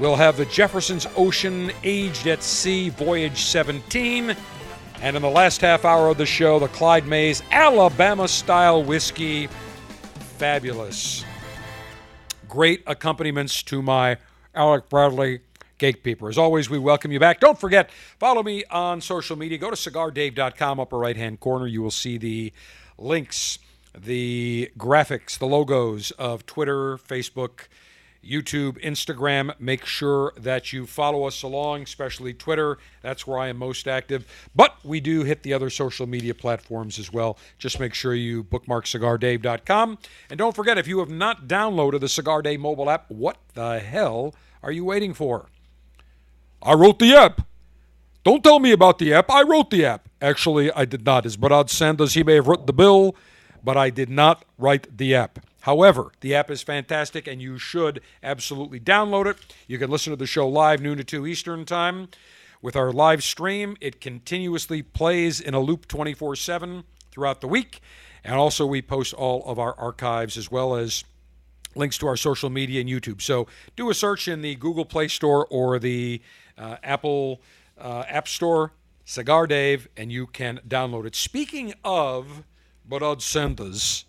[0.00, 4.34] we'll have the Jefferson's Ocean Aged at Sea Voyage 17.
[5.00, 9.46] And in the last half hour of the show, the Clyde May's Alabama Style Whiskey,
[10.38, 11.24] fabulous.
[12.48, 14.16] Great accompaniments to my
[14.54, 15.40] Alec Bradley
[15.78, 16.28] Gatekeeper.
[16.28, 17.40] As always, we welcome you back.
[17.40, 19.58] Don't forget, follow me on social media.
[19.58, 21.66] Go to cigardave.com, upper right hand corner.
[21.66, 22.52] You will see the
[22.98, 23.58] links,
[23.96, 27.68] the graphics, the logos of Twitter, Facebook,
[28.26, 29.54] YouTube, Instagram.
[29.60, 32.78] Make sure that you follow us along, especially Twitter.
[33.02, 34.26] That's where I am most active.
[34.54, 37.38] But we do hit the other social media platforms as well.
[37.58, 39.98] Just make sure you bookmark cigardave.com.
[40.30, 43.78] And don't forget, if you have not downloaded the Cigar Dave mobile app, what the
[43.78, 45.46] hell are you waiting for?
[46.62, 47.46] I wrote the app.
[48.24, 49.30] Don't tell me about the app.
[49.30, 50.08] I wrote the app.
[50.20, 51.24] Actually, I did not.
[51.26, 53.14] As Bernard Sanders, he may have written the bill,
[53.62, 55.45] but I did not write the app.
[55.66, 59.36] However, the app is fantastic and you should absolutely download it.
[59.66, 62.06] You can listen to the show live, noon to 2 Eastern Time.
[62.62, 67.80] With our live stream, it continuously plays in a loop 24 7 throughout the week.
[68.22, 71.02] And also, we post all of our archives as well as
[71.74, 73.20] links to our social media and YouTube.
[73.20, 76.22] So do a search in the Google Play Store or the
[76.56, 77.40] uh, Apple
[77.76, 78.72] uh, App Store,
[79.04, 81.16] Cigar Dave, and you can download it.
[81.16, 82.44] Speaking of
[82.88, 84.04] Bernard Sanders,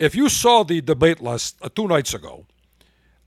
[0.00, 2.46] if you saw the debate last uh, two nights ago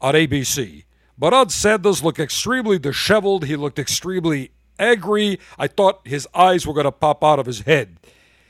[0.01, 0.84] on ABC,
[1.17, 3.45] Bernard Sanders looked extremely disheveled.
[3.45, 5.39] He looked extremely angry.
[5.57, 7.97] I thought his eyes were going to pop out of his head.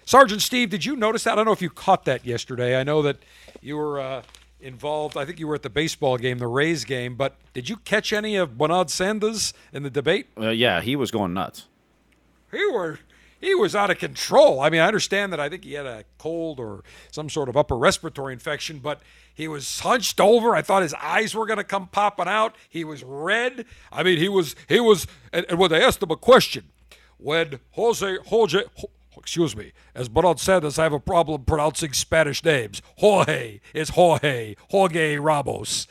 [0.05, 1.33] Sergeant Steve, did you notice that?
[1.33, 2.79] I don't know if you caught that yesterday.
[2.79, 3.17] I know that
[3.61, 4.23] you were uh,
[4.61, 5.17] involved.
[5.17, 7.15] I think you were at the baseball game, the Rays game.
[7.15, 10.27] But did you catch any of Bernard Sanders in the debate?
[10.39, 11.67] Uh, yeah, he was going nuts.
[12.51, 12.99] He were
[13.43, 14.61] he was out of control.
[14.61, 17.57] I mean, I understand that I think he had a cold or some sort of
[17.57, 19.01] upper respiratory infection, but
[19.33, 20.55] he was hunched over.
[20.55, 22.55] I thought his eyes were going to come popping out.
[22.69, 23.65] He was red.
[23.91, 25.07] I mean, he was he was.
[25.33, 26.69] And, and when they asked him a question,
[27.17, 28.63] when Jose Jose
[29.17, 32.81] excuse me, as Bernard Sanders, I have a problem pronouncing Spanish names.
[32.97, 35.87] Jorge is Jorge, Jorge Ramos.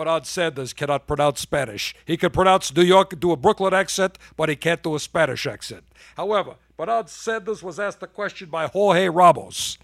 [0.00, 1.94] Bernard Sanders cannot pronounce Spanish.
[2.06, 5.46] He can pronounce New York, do a Brooklyn accent, but he can't do a Spanish
[5.46, 5.84] accent.
[6.16, 9.76] However, Bernard Sanders was asked a question by Jorge Ramos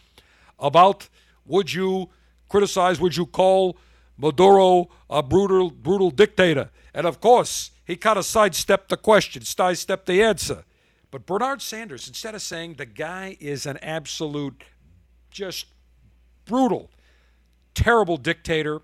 [0.59, 1.11] about
[1.45, 2.09] would you
[2.49, 3.77] criticize, would you call
[4.17, 6.71] Maduro a brutal, brutal dictator?
[6.95, 10.65] And of course, he kind of sidestepped the question, sidestepped the answer.
[11.11, 14.65] But Bernard Sanders, instead of saying the guy is an absolute,
[15.31, 15.67] just
[16.47, 16.91] brutal,
[17.75, 18.81] terrible dictator,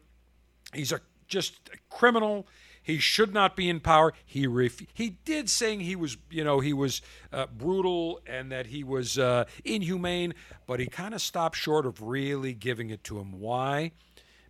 [0.75, 1.01] he's a
[1.33, 2.47] just criminal.
[2.83, 4.13] He should not be in power.
[4.25, 7.01] He ref- he did saying he was you know he was
[7.33, 10.35] uh, brutal and that he was uh, inhumane,
[10.67, 13.41] but he kind of stopped short of really giving it to him.
[13.41, 13.93] Why?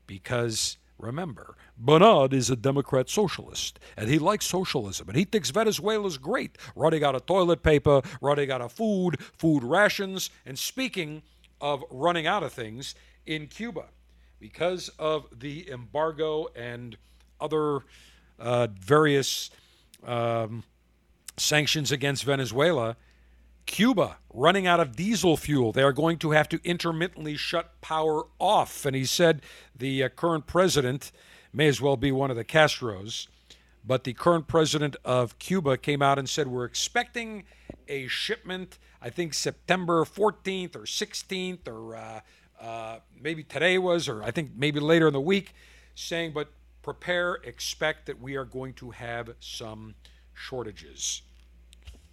[0.07, 6.17] Because Remember, Bernard is a Democrat socialist, and he likes socialism, and he thinks Venezuela's
[6.17, 10.31] great, running out of toilet paper, running out of food, food rations.
[10.47, 11.23] And speaking
[11.61, 12.95] of running out of things,
[13.27, 13.87] in Cuba,
[14.43, 16.97] because of the embargo and
[17.41, 17.79] other
[18.41, 19.51] uh, various
[20.05, 20.65] um,
[21.37, 22.97] sanctions against Venezuela,
[23.67, 25.71] Cuba running out of diesel fuel.
[25.71, 28.85] They are going to have to intermittently shut power off.
[28.85, 29.43] And he said
[29.77, 31.13] the uh, current president
[31.53, 33.29] may as well be one of the Castros.
[33.85, 37.45] But the current president of Cuba came out and said, We're expecting
[37.87, 42.21] a shipment, I think September 14th or 16th, or uh,
[42.63, 45.55] uh, maybe today was, or I think maybe later in the week,
[45.95, 46.49] saying, But
[46.83, 49.97] prepare, expect that we are going to have some
[50.33, 51.23] shortages.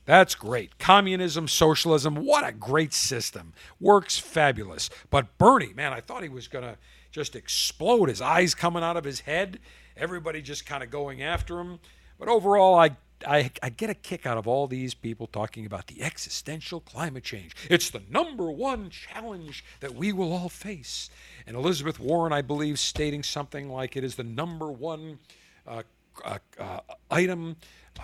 [0.06, 0.80] That's great.
[0.80, 3.54] Communism, socialism, what a great system.
[3.80, 4.89] Works fabulous.
[5.12, 6.78] But Bernie, man, I thought he was going to
[7.12, 9.60] just explode, his eyes coming out of his head,
[9.95, 11.80] everybody just kind of going after him.
[12.18, 12.97] But overall, I,
[13.28, 17.24] I, I get a kick out of all these people talking about the existential climate
[17.24, 17.55] change.
[17.70, 21.09] It's the number one challenge that we will all face.
[21.45, 25.20] And Elizabeth Warren, I believe, stating something like it is the number one
[25.67, 25.84] uh,
[26.24, 26.80] uh, uh,
[27.11, 27.57] item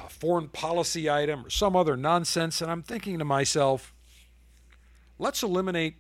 [0.10, 2.62] foreign policy item or some other nonsense.
[2.62, 3.94] And I'm thinking to myself,
[5.18, 5.96] let's eliminate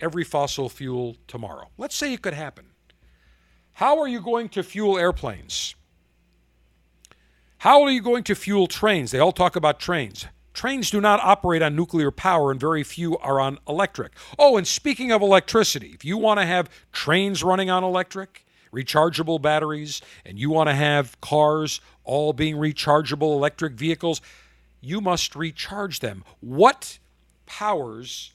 [0.00, 1.68] every fossil fuel tomorrow.
[1.76, 2.66] Let's say it could happen.
[3.74, 5.74] How are you going to fuel airplanes?
[7.60, 9.10] How are you going to fuel trains?
[9.10, 10.24] They all talk about trains.
[10.54, 14.12] Trains do not operate on nuclear power, and very few are on electric.
[14.38, 19.42] Oh, and speaking of electricity, if you want to have trains running on electric, rechargeable
[19.42, 24.22] batteries, and you want to have cars all being rechargeable electric vehicles,
[24.80, 26.24] you must recharge them.
[26.40, 26.98] What
[27.44, 28.32] powers,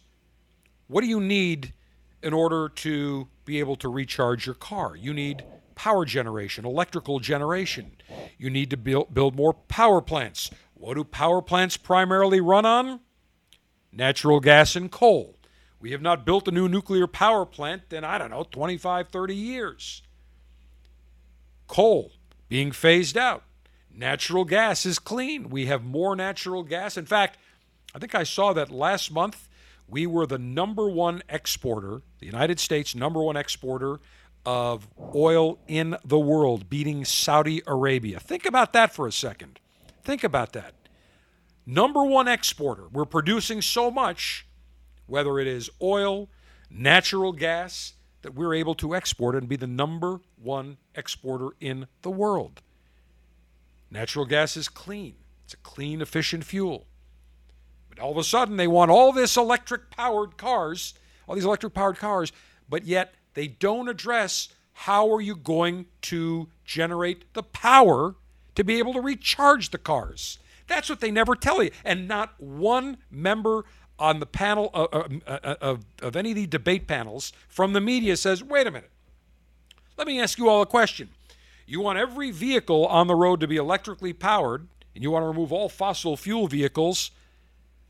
[0.88, 1.73] what do you need
[2.21, 4.95] in order to be able to recharge your car?
[4.95, 5.43] You need
[5.76, 7.97] power generation, electrical generation.
[8.38, 10.49] You need to build, build more power plants.
[10.73, 13.01] What do power plants primarily run on?
[13.91, 15.36] Natural gas and coal.
[15.80, 19.36] We have not built a new nuclear power plant in, I don't know, 25, 30
[19.36, 20.01] years.
[21.67, 22.11] Coal
[22.49, 23.43] being phased out.
[23.93, 25.49] Natural gas is clean.
[25.49, 26.97] We have more natural gas.
[26.97, 27.38] In fact,
[27.93, 29.47] I think I saw that last month
[29.88, 33.99] we were the number one exporter, the United States number one exporter
[34.45, 38.19] of oil in the world, beating Saudi Arabia.
[38.19, 39.59] Think about that for a second.
[40.03, 40.73] Think about that.
[41.65, 42.87] Number one exporter.
[42.91, 44.45] We're producing so much,
[45.07, 46.29] whether it is oil,
[46.69, 52.09] natural gas, that we're able to export and be the number one exporter in the
[52.09, 52.61] world.
[53.91, 56.87] Natural gas is clean, it's a clean, efficient fuel.
[57.87, 60.95] But all of a sudden, they want all this electric powered cars,
[61.27, 62.31] all these electric powered cars,
[62.67, 68.15] but yet they don't address how are you going to generate the power
[68.55, 70.39] to be able to recharge the cars.
[70.67, 71.71] That's what they never tell you.
[71.83, 73.65] And not one member
[73.97, 77.73] on the panel of, uh, uh, uh, of, of any of the debate panels from
[77.73, 78.91] the media says, wait a minute,
[79.97, 81.09] let me ask you all a question.
[81.65, 85.27] You want every vehicle on the road to be electrically powered, and you want to
[85.27, 87.11] remove all fossil fuel vehicles.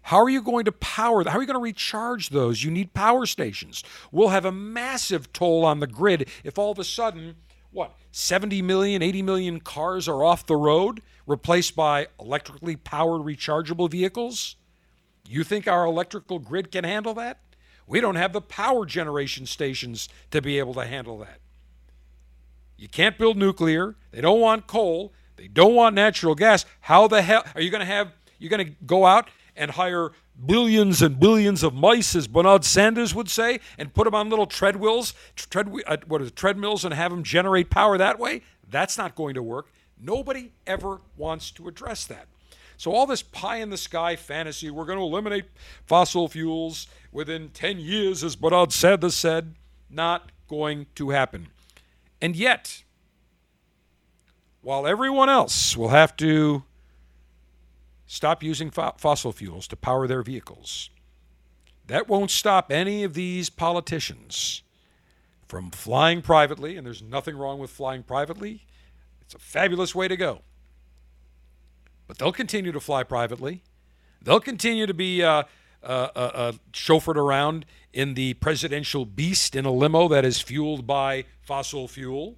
[0.06, 2.64] How are you going to power How are you going to recharge those?
[2.64, 3.84] You need power stations.
[4.12, 7.38] We'll have a massive toll on the grid if all of a sudden,
[7.72, 13.90] what, 70 million, 80 million cars are off the road, replaced by electrically powered rechargeable
[13.90, 14.58] vehicles?
[15.28, 17.40] You think our electrical grid can handle that?
[17.88, 21.40] We don't have the power generation stations to be able to handle that.
[22.78, 23.96] You can't build nuclear.
[24.12, 25.14] They don't want coal.
[25.36, 26.64] They don't want natural gas.
[26.82, 28.12] How the hell are you going to have?
[28.38, 30.12] You're going to go out and hire
[30.46, 34.48] billions and billions of mice, as Bernard Sanders would say, and put them on little
[34.48, 38.42] treadwheels, tread, uh, what is it, treadmills, and have them generate power that way?
[38.70, 39.72] That's not going to work.
[40.00, 42.28] Nobody ever wants to address that.
[42.78, 45.46] So all this pie in the sky fantasy, we're going to eliminate
[45.86, 49.56] fossil fuels within 10 years, as Bernard Sanders said,
[49.90, 51.48] not going to happen.
[52.22, 52.84] And yet,
[54.62, 56.64] while everyone else will have to
[58.06, 60.90] stop using fo- fossil fuels to power their vehicles,
[61.88, 64.64] that won't stop any of these politicians
[65.48, 68.66] from flying privately, and there's nothing wrong with flying privately.
[69.22, 70.42] It's a fabulous way to go.
[72.08, 73.64] But they'll continue to fly privately.
[74.22, 75.44] They'll continue to be uh,
[75.84, 80.88] uh, uh, uh, chauffeured around in the presidential beast in a limo that is fueled
[80.88, 82.38] by fossil fuel.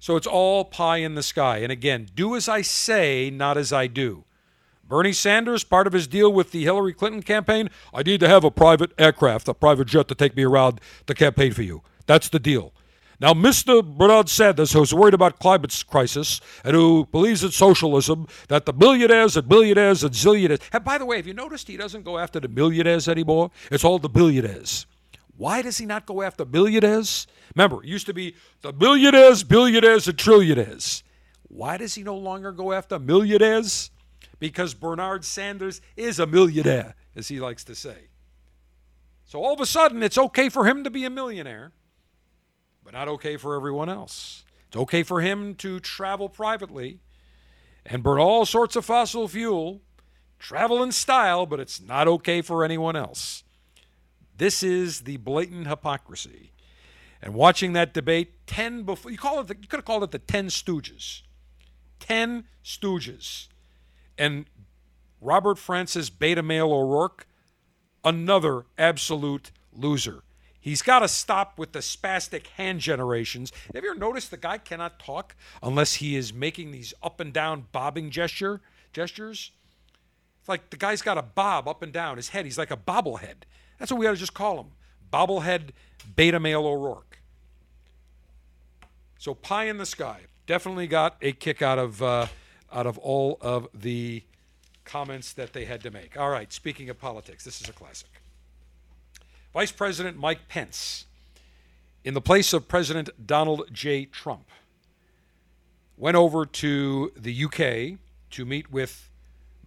[0.00, 1.58] So it's all pie in the sky.
[1.58, 4.24] And again, do as I say, not as I do.
[4.88, 8.42] Bernie Sanders, part of his deal with the Hillary Clinton campaign, I need to have
[8.42, 11.82] a private aircraft, a private jet to take me around to campaign for you.
[12.06, 12.72] That's the deal.
[13.20, 13.84] Now, Mr.
[13.84, 19.36] Bernard Sanders, who's worried about climate crisis and who believes in socialism, that the millionaires
[19.36, 20.62] and billionaires and zillionaires.
[20.72, 23.50] And by the way, have you noticed he doesn't go after the millionaires anymore?
[23.70, 24.86] It's all the billionaires.
[25.36, 27.26] Why does he not go after millionaires?
[27.54, 31.02] Remember, it used to be the millionaires, billionaires, and trillionaires.
[31.48, 33.90] Why does he no longer go after millionaires?
[34.38, 38.08] Because Bernard Sanders is a millionaire, as he likes to say.
[39.24, 41.72] So all of a sudden, it's okay for him to be a millionaire
[42.90, 44.44] but not okay for everyone else.
[44.66, 46.98] It's okay for him to travel privately
[47.86, 49.80] and burn all sorts of fossil fuel,
[50.38, 53.44] travel in style, but it's not okay for anyone else.
[54.36, 56.52] This is the blatant hypocrisy.
[57.22, 60.10] And watching that debate, 10 before, you, call it the, you could have called it
[60.10, 61.22] the 10 stooges.
[62.00, 63.48] 10 stooges.
[64.16, 64.46] And
[65.20, 67.26] Robert Francis Beta Male O'Rourke,
[68.02, 70.22] another absolute loser.
[70.60, 73.50] He's got to stop with the spastic hand generations.
[73.74, 77.32] Have you ever noticed the guy cannot talk unless he is making these up and
[77.32, 78.60] down bobbing gesture
[78.92, 79.52] gestures?
[80.38, 82.44] It's like the guy's got a bob up and down his head.
[82.44, 83.44] He's like a bobblehead.
[83.78, 84.72] That's what we ought to just call him.
[85.10, 85.70] Bobblehead
[86.14, 87.09] beta male O'Rourke.
[89.20, 90.20] So pie in the sky.
[90.46, 92.28] Definitely got a kick out of uh,
[92.72, 94.22] out of all of the
[94.86, 96.18] comments that they had to make.
[96.18, 98.08] All right, speaking of politics, this is a classic.
[99.52, 101.04] Vice President Mike Pence,
[102.02, 104.06] in the place of President Donald J.
[104.06, 104.48] Trump,
[105.98, 107.98] went over to the UK
[108.30, 109.10] to meet with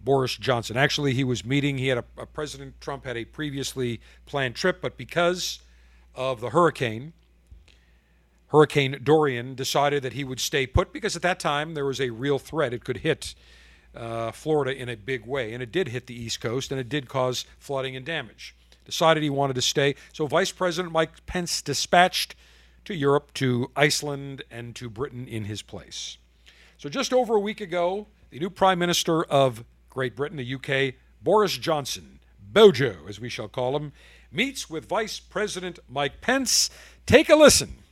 [0.02, 0.76] Boris Johnson.
[0.76, 4.80] Actually, he was meeting, he had a, a President Trump had a previously planned trip,
[4.80, 5.60] but because
[6.16, 7.12] of the hurricane,
[8.54, 12.10] Hurricane Dorian decided that he would stay put because at that time there was a
[12.10, 12.72] real threat.
[12.72, 13.34] It could hit
[13.96, 16.88] uh, Florida in a big way, and it did hit the East Coast, and it
[16.88, 19.96] did cause flooding and damage decided he wanted to stay.
[20.12, 22.36] So Vice President Mike Pence dispatched
[22.84, 26.18] to Europe, to Iceland, and to Britain in his place.
[26.78, 30.94] So just over a week ago, the new Prime Minister of Great Britain, the UK,
[31.22, 33.92] Boris Johnson, Bojo, as we shall call him,
[34.30, 36.68] meets with Vice President Mike Pence.
[37.06, 37.83] Take a listen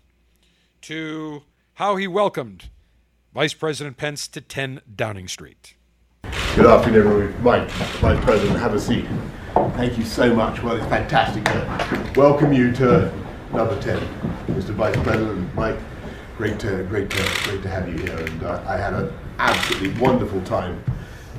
[0.83, 1.43] to
[1.74, 2.68] how he welcomed
[3.33, 5.76] Vice President Pence to 10 Downing Street.
[6.55, 7.43] Good afternoon, everyone.
[7.43, 9.07] Mike, Vice President, have a seat.
[9.55, 10.62] Thank you so much.
[10.62, 13.12] Well, it's fantastic to welcome you to
[13.53, 13.99] number 10.
[14.49, 14.70] Mr.
[14.70, 15.78] Vice President, Mike,
[16.37, 18.16] great to, great to, great to have you here.
[18.16, 20.83] And uh, I had an absolutely wonderful time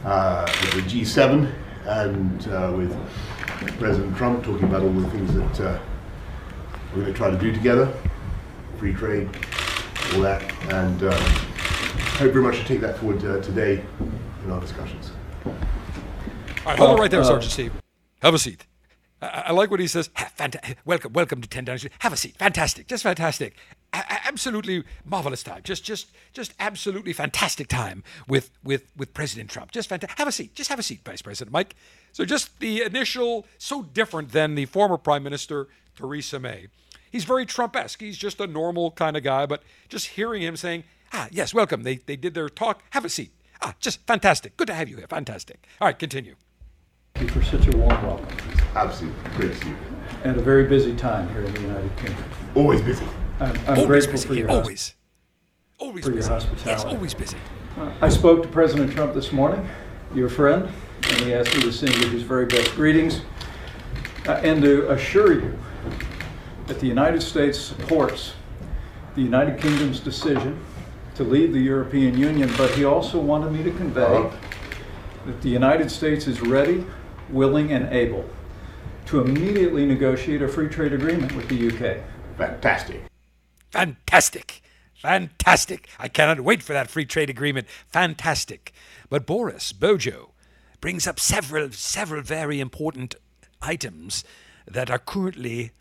[0.06, 1.54] uh, with the G7
[1.86, 2.98] and uh, with
[3.78, 5.80] President Trump talking about all the things that uh,
[6.96, 7.94] we're going to try to do together,
[8.84, 9.30] free trade,
[10.14, 10.42] all that.
[10.74, 11.18] And uh,
[12.18, 13.82] hope very much to take that forward uh, today
[14.44, 15.12] in our discussions.
[15.46, 15.54] All
[16.66, 17.72] right, hold it right there, Uh, Sergeant Steve.
[18.22, 18.66] Have a seat.
[19.22, 20.10] I, I like what he says.
[20.18, 21.94] Ha, fanta- welcome, welcome to Ten Downing Street.
[22.00, 22.36] Have a seat.
[22.36, 23.56] Fantastic, just fantastic.
[23.94, 25.62] A- a- absolutely marvelous time.
[25.64, 29.72] Just, just, just absolutely fantastic time with with with President Trump.
[29.72, 30.18] Just fantastic.
[30.20, 30.56] Have a seat.
[30.56, 31.78] Just have a seat, Vice President Mike.
[32.12, 36.68] So, just the initial, so different than the former Prime Minister Theresa May.
[37.14, 38.02] He's very Trump-esque.
[38.02, 39.46] He's just a normal kind of guy.
[39.46, 40.84] But just hearing him saying,
[41.14, 42.82] "Ah, yes, welcome," they they did their talk.
[42.90, 43.32] Have a seat.
[43.62, 44.58] Ah, just fantastic.
[44.58, 45.06] Good to have you here.
[45.08, 45.64] Fantastic.
[45.80, 46.36] All right, continue.
[47.14, 48.26] Thank you for such a warm welcome.
[48.76, 49.30] Absolutely.
[49.38, 49.78] Great to see you.
[50.24, 52.24] And a very busy time here in the United Kingdom.
[52.56, 53.06] Always busy.
[53.40, 54.96] I'm, I'm Always grateful busy, for your, always.
[55.78, 56.30] Always for your busy.
[56.30, 56.70] hospitality.
[56.72, 57.38] Yes, always busy.
[57.78, 59.70] Uh, I spoke to President Trump this morning,
[60.16, 60.68] your friend,
[61.04, 63.22] and he asked me to send you his very best greetings
[64.28, 65.60] uh, and to assure you
[66.68, 68.34] that the United States supports
[69.16, 70.60] the United Kingdom's decision
[71.16, 74.36] to leave the European Union, but he also wanted me to convey uh-huh.
[75.26, 76.86] that the United States is ready,
[77.30, 78.28] willing, and able
[79.06, 82.04] to immediately negotiate a free trade agreement with the UK.
[82.38, 83.04] Fantastic.
[83.72, 84.62] Fantastic.
[84.96, 85.90] Fantastic.
[86.00, 87.68] I cannot wait for that free trade agreement.
[87.90, 88.72] Fantastic.
[89.10, 90.32] But Boris Bojo
[90.80, 93.16] brings up several several very important
[93.62, 94.24] items
[94.66, 95.72] that are currently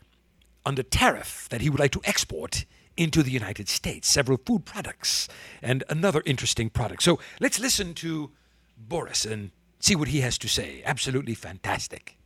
[0.65, 5.27] under tariff that he would like to export into the United States, several food products
[5.61, 7.03] and another interesting product.
[7.03, 8.31] So let's listen to
[8.77, 10.81] Boris and see what he has to say.
[10.85, 12.17] Absolutely fantastic.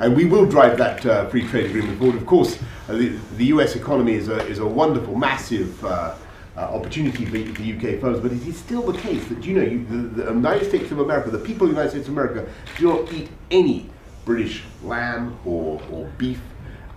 [0.00, 2.16] And we will drive that uh, free trade agreement forward.
[2.16, 2.58] Of course,
[2.88, 6.16] uh, the, the US economy is a, is a wonderful, massive uh,
[6.56, 9.62] uh, opportunity for, for UK firms, but it is still the case that, you know,
[9.62, 12.50] you, the, the United States of America, the people of the United States of America,
[12.78, 13.88] do not eat any
[14.24, 16.40] British lamb or, or beef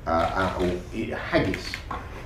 [0.07, 1.65] uh, uh, or haggis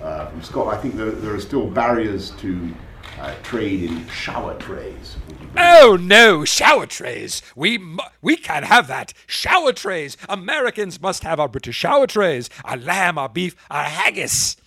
[0.01, 0.78] uh, from Scotland.
[0.78, 2.74] I think there, there are still barriers to
[3.19, 5.17] uh, trade in shower trays.
[5.57, 7.41] Oh no, shower trays.
[7.55, 9.13] We mu- we can't have that.
[9.28, 10.17] Shower trays.
[10.28, 14.57] Americans must have our British shower trays, our lamb, our beef, our haggis.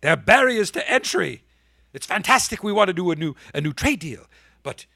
[0.00, 1.44] They're barriers to entry.
[1.92, 2.62] It's fantastic.
[2.62, 4.26] We want to do a new a new trade deal,
[4.62, 4.86] but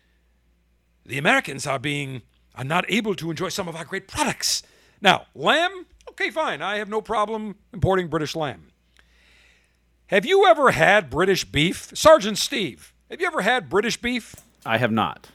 [1.07, 2.23] the Americans are being
[2.55, 4.63] are not able to enjoy some of our great products.
[5.01, 5.87] Now, lamb.
[6.11, 6.61] Okay, fine.
[6.63, 8.69] I have no problem importing British lamb.
[10.07, 12.93] Have you ever had British beef, Sergeant Steve?
[13.11, 14.35] Have you ever had British beef?
[14.67, 15.29] I have not.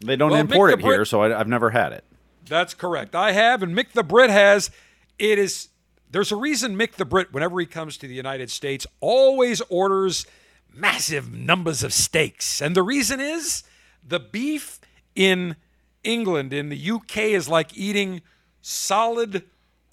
[0.00, 2.04] They don't Well, import it Brit- here, so I, I've never had it.
[2.46, 3.14] That's correct.
[3.14, 4.70] I have, and Mick the Brit has.
[5.18, 5.68] It is.
[6.10, 10.26] There's a reason Mick the Brit, whenever he comes to the United States, always orders
[10.72, 13.64] massive numbers of steaks, and the reason is
[14.06, 14.78] the beef
[15.14, 15.56] in
[16.04, 18.22] England, in the UK, is like eating
[18.62, 19.42] solid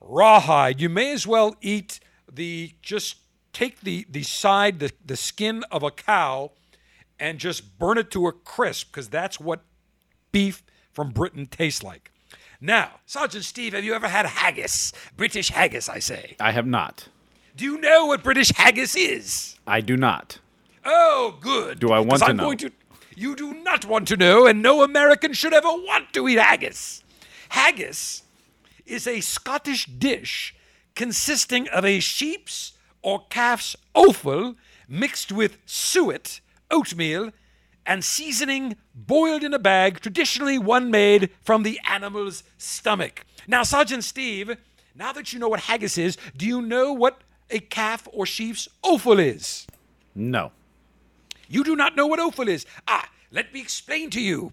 [0.05, 0.79] rawhide.
[0.79, 1.99] You may as well eat
[2.31, 3.17] the just
[3.51, 6.51] take the the side, the the skin of a cow,
[7.19, 9.61] and just burn it to a crisp, because that's what
[10.31, 12.11] beef from Britain tastes like.
[12.61, 14.93] Now, Sergeant Steve, have you ever had haggis?
[15.17, 16.35] British haggis, I say.
[16.39, 17.09] I have not.
[17.55, 19.57] Do you know what British haggis is?
[19.67, 20.39] I do not.
[20.83, 21.79] Oh, good.
[21.79, 22.43] Do I want to I'm know?
[22.45, 22.71] Going to,
[23.15, 27.03] you do not want to know, and no American should ever want to eat haggis.
[27.49, 28.23] Haggis
[28.85, 30.55] is a Scottish dish
[30.95, 34.55] consisting of a sheep's or calf's offal
[34.87, 36.39] mixed with suet,
[36.71, 37.31] oatmeal,
[37.85, 43.25] and seasoning boiled in a bag, traditionally one made from the animal's stomach.
[43.47, 44.57] Now, Sergeant Steve,
[44.95, 48.67] now that you know what haggis is, do you know what a calf or sheep's
[48.81, 49.67] offal is?
[50.15, 50.51] No.
[51.47, 52.65] You do not know what offal is.
[52.87, 54.51] Ah, let me explain to you.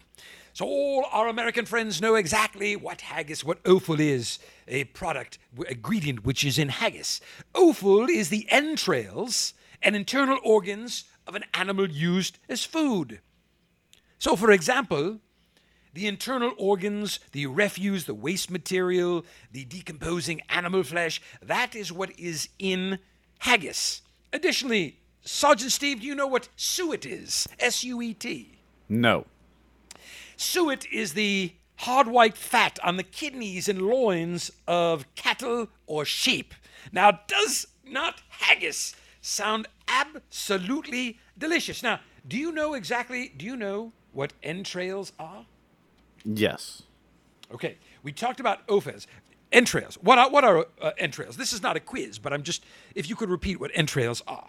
[0.54, 4.38] So all our American friends know exactly what haggis, what offal is,
[4.68, 5.38] a product,
[5.68, 7.20] ingredient which is in haggis.
[7.54, 13.20] Offal is the entrails and internal organs of an animal used as food.
[14.18, 15.20] So, for example,
[15.94, 22.18] the internal organs, the refuse, the waste material, the decomposing animal flesh, that is what
[22.18, 22.98] is in
[23.38, 24.02] haggis.
[24.32, 27.48] Additionally, Sergeant Steve, do you know what suet is?
[27.58, 28.58] S U E T.
[28.88, 29.26] No.
[30.36, 36.54] Suet is the hard white fat on the kidneys and loins of cattle or sheep.
[36.92, 41.82] Now, does not haggis sound absolutely delicious.
[41.82, 43.32] Now, do you know exactly?
[43.36, 45.46] Do you know what entrails are?
[46.24, 46.82] Yes.
[47.52, 49.06] Okay, we talked about ophis.
[49.50, 49.98] Entrails.
[50.00, 51.36] What are, what are uh, entrails?
[51.36, 52.64] This is not a quiz, but I'm just,
[52.94, 54.48] if you could repeat what entrails are.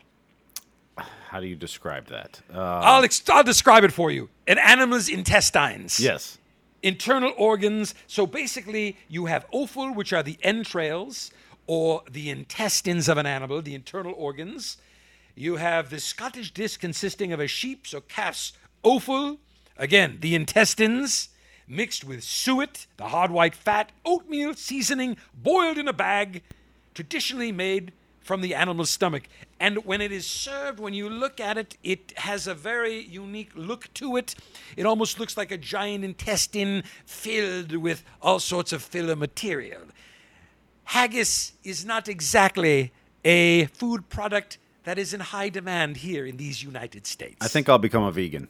[0.98, 2.42] How do you describe that?
[2.54, 4.30] Uh, I'll, ex- I'll describe it for you.
[4.48, 6.00] An animal's intestines.
[6.00, 6.38] yes.
[6.84, 7.96] Internal organs.
[8.08, 11.32] So basically, you have offal, which are the entrails
[11.66, 14.78] or the intestines of an animal, the internal organs.
[15.34, 18.52] You have the Scottish dish consisting of a sheep's or calf's
[18.84, 19.38] offal,
[19.78, 21.30] again, the intestines,
[21.68, 26.44] mixed with suet, the hard white fat, oatmeal, seasoning, boiled in a bag,
[26.94, 29.24] traditionally made from the animal's stomach.
[29.60, 33.52] And when it is served, when you look at it, it has a very unique
[33.56, 34.34] look to it.
[34.76, 39.82] It almost looks like a giant intestine filled with all sorts of filler material.
[40.86, 42.92] Haggis is not exactly
[43.24, 47.38] a food product that is in high demand here in these United States.
[47.40, 48.48] I think I'll become a vegan.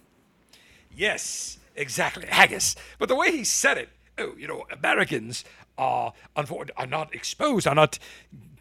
[0.95, 2.75] Yes, exactly, haggis.
[2.97, 5.43] But the way he said it, oh, you know, Americans
[5.77, 7.99] are are not exposed, are not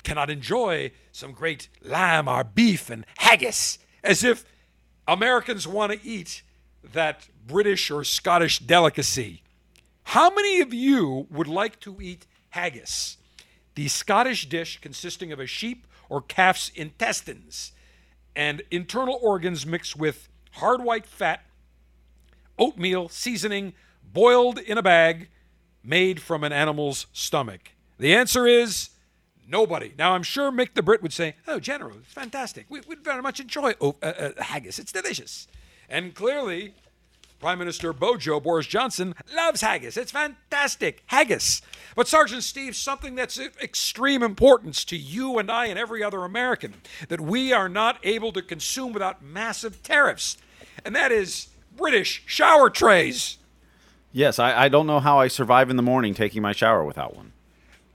[0.02, 4.44] cannot enjoy some great lamb or beef and haggis, as if
[5.06, 6.42] Americans want to eat
[6.92, 9.42] that British or Scottish delicacy.
[10.04, 13.16] How many of you would like to eat haggis?
[13.74, 17.72] The Scottish dish consisting of a sheep or calf's intestines
[18.34, 21.44] and internal organs mixed with hard white fat,
[22.58, 23.72] oatmeal, seasoning,
[24.12, 25.28] boiled in a bag,
[25.84, 27.72] made from an animal's stomach.
[27.98, 28.90] The answer is
[29.46, 29.92] nobody.
[29.98, 32.66] Now, I'm sure Mick the Brit would say, Oh, General, it's fantastic.
[32.68, 34.78] We, would very much enjoy oh, uh, uh, haggis.
[34.78, 35.46] It's delicious.
[35.88, 36.74] And clearly,
[37.42, 39.96] Prime Minister Bojo, Boris Johnson, loves haggis.
[39.96, 41.02] It's fantastic.
[41.06, 41.60] Haggis.
[41.96, 46.24] But, Sergeant Steve, something that's of extreme importance to you and I and every other
[46.24, 46.74] American
[47.08, 50.38] that we are not able to consume without massive tariffs,
[50.84, 53.38] and that is British shower trays.
[54.12, 57.16] Yes, I, I don't know how I survive in the morning taking my shower without
[57.16, 57.32] one.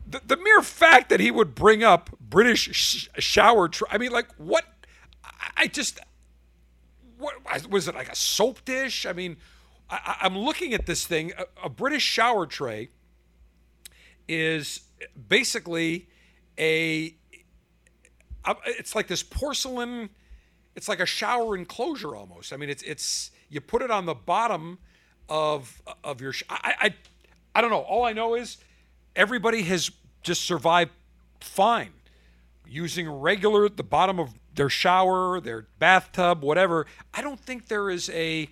[0.10, 4.12] The, the mere fact that he would bring up British sh- shower tray, I mean,
[4.12, 4.66] like, what?
[5.56, 6.00] I, just,
[7.18, 7.36] what
[7.70, 9.06] was it like a soap dish?
[9.06, 9.38] I mean,
[9.90, 11.34] I, I'm looking at this thing.
[11.38, 12.90] A, a British shower tray
[14.28, 14.82] is
[15.28, 16.08] basically
[16.58, 17.16] a,
[18.66, 20.10] it's like this porcelain.
[20.76, 22.54] It's like a shower enclosure almost.
[22.54, 24.78] I mean, it's it's you put it on the bottom
[25.30, 26.34] of of your.
[26.34, 26.96] Sh- I, I
[27.56, 27.82] I don't know.
[27.82, 28.58] All I know is
[29.16, 30.92] everybody has just survived
[31.40, 31.92] fine
[32.68, 36.86] using regular the bottom of their shower, their bathtub, whatever.
[37.14, 38.50] I don't think there is a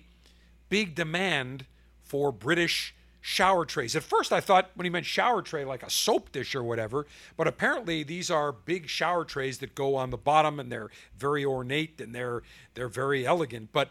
[0.68, 1.66] big demand
[2.02, 3.96] for British shower trays.
[3.96, 7.06] At first, I thought when he meant shower tray, like a soap dish or whatever,
[7.36, 11.44] but apparently these are big shower trays that go on the bottom and they're very
[11.44, 12.42] ornate and they're
[12.74, 13.70] they're very elegant.
[13.72, 13.90] But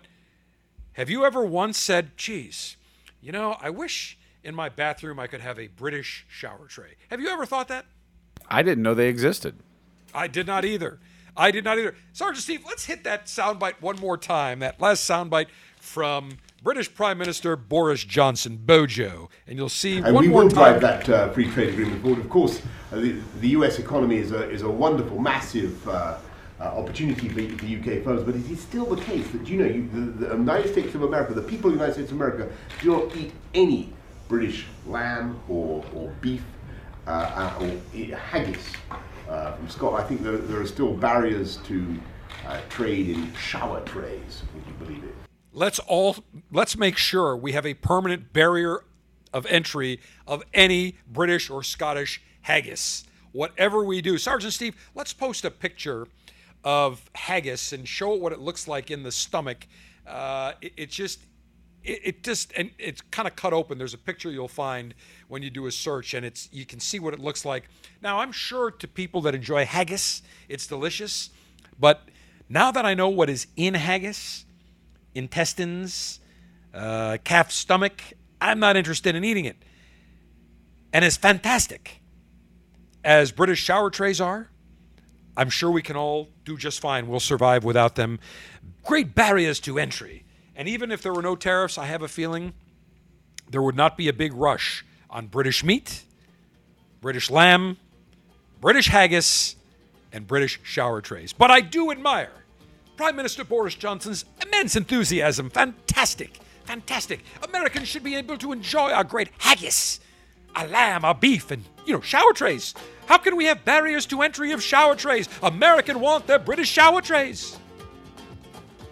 [0.95, 2.77] have you ever once said, geez,
[3.21, 6.95] you know, I wish in my bathroom I could have a British shower tray?
[7.09, 7.85] Have you ever thought that?
[8.49, 9.57] I didn't know they existed.
[10.13, 10.99] I did not either.
[11.35, 11.95] I did not either.
[12.13, 14.59] Sergeant Steve, let's hit that soundbite one more time.
[14.59, 15.47] That last soundbite
[15.81, 20.49] from British Prime Minister Boris Johnson, Bojo, and you'll see and one we more will
[20.49, 22.19] drive that uh, free trade agreement forward.
[22.19, 22.61] Of course,
[22.93, 23.79] uh, the, the U.S.
[23.79, 26.19] economy is a, is a wonderful, massive uh,
[26.59, 29.65] uh, opportunity for, for UK firms, but it is still the case that you know
[29.65, 32.51] you, the, the United States of America, the people of the United States of America,
[32.81, 33.91] do not eat any
[34.27, 36.43] British lamb or, or beef
[37.07, 38.73] uh, uh, or haggis
[39.29, 40.03] uh, from Scotland.
[40.03, 41.99] I think there, there are still barriers to
[42.47, 44.43] uh, trade in shower trays.
[44.53, 45.15] Would you believe it?
[45.55, 46.17] let's all
[46.51, 48.83] let's make sure we have a permanent barrier
[49.33, 53.05] of entry of any British or Scottish haggis.
[53.31, 56.07] Whatever we do, Sergeant Steve, let's post a picture
[56.65, 59.67] of haggis and show it what it looks like in the stomach.
[60.05, 61.19] Uh, it, it just
[61.83, 63.77] it, it just and it's kind of cut open.
[63.77, 64.95] There's a picture you'll find
[65.27, 67.69] when you do a search, and it's you can see what it looks like.
[68.01, 71.29] Now, I'm sure to people that enjoy haggis, it's delicious,
[71.79, 72.01] but
[72.49, 74.45] now that I know what is in haggis,
[75.13, 76.19] intestines,
[76.73, 78.01] uh, calf stomach,
[78.41, 79.57] I'm not interested in eating it.
[80.91, 82.01] And as fantastic
[83.03, 84.49] as British shower trays are,
[85.37, 87.07] I'm sure we can all do just fine.
[87.07, 88.19] We'll survive without them.
[88.83, 90.23] Great barriers to entry.
[90.55, 92.53] And even if there were no tariffs, I have a feeling
[93.49, 96.03] there would not be a big rush on British meat,
[97.01, 97.77] British lamb,
[98.61, 99.55] British haggis,
[100.11, 101.33] and British shower trays.
[101.33, 102.31] But I do admire
[102.97, 105.49] Prime Minister Boris Johnson's immense enthusiasm.
[105.49, 106.39] Fantastic.
[106.63, 107.23] Fantastic.
[107.47, 109.99] Americans should be able to enjoy our great haggis,
[110.55, 112.73] a lamb, our beef, and, you know, shower trays.
[113.07, 115.29] How can we have barriers to entry of shower trays?
[115.43, 117.57] American want their British shower trays.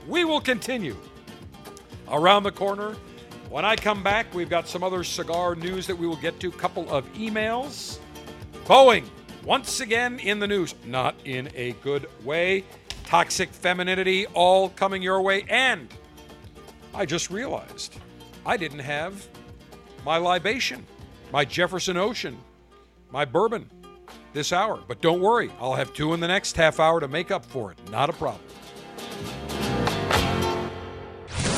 [0.07, 0.95] we will continue.
[2.09, 2.95] Around the corner,
[3.49, 6.49] when I come back, we've got some other cigar news that we will get to,
[6.49, 7.99] a couple of emails.
[8.65, 9.05] Boeing,
[9.43, 12.65] once again in the news, not in a good way.
[13.05, 15.45] Toxic femininity, all coming your way.
[15.49, 15.87] And
[16.93, 17.95] I just realized
[18.45, 19.27] I didn't have
[20.05, 20.85] my libation,
[21.31, 22.37] my Jefferson Ocean,
[23.11, 23.69] my bourbon
[24.33, 24.79] this hour.
[24.87, 27.71] But don't worry, I'll have two in the next half hour to make up for
[27.71, 27.77] it.
[27.89, 28.41] Not a problem.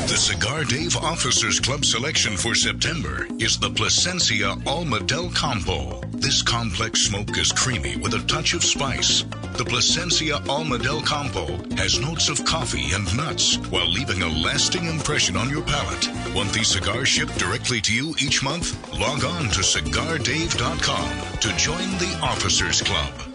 [0.07, 5.99] The Cigar Dave Officers Club selection for September is the Plasencia Alma del Campo.
[6.11, 9.23] This complex smoke is creamy with a touch of spice.
[9.57, 14.85] The Plasencia Alma del Campo has notes of coffee and nuts while leaving a lasting
[14.85, 16.07] impression on your palate.
[16.35, 18.77] Want these cigars shipped directly to you each month?
[18.93, 23.34] Log on to cigardave.com to join the Officers Club.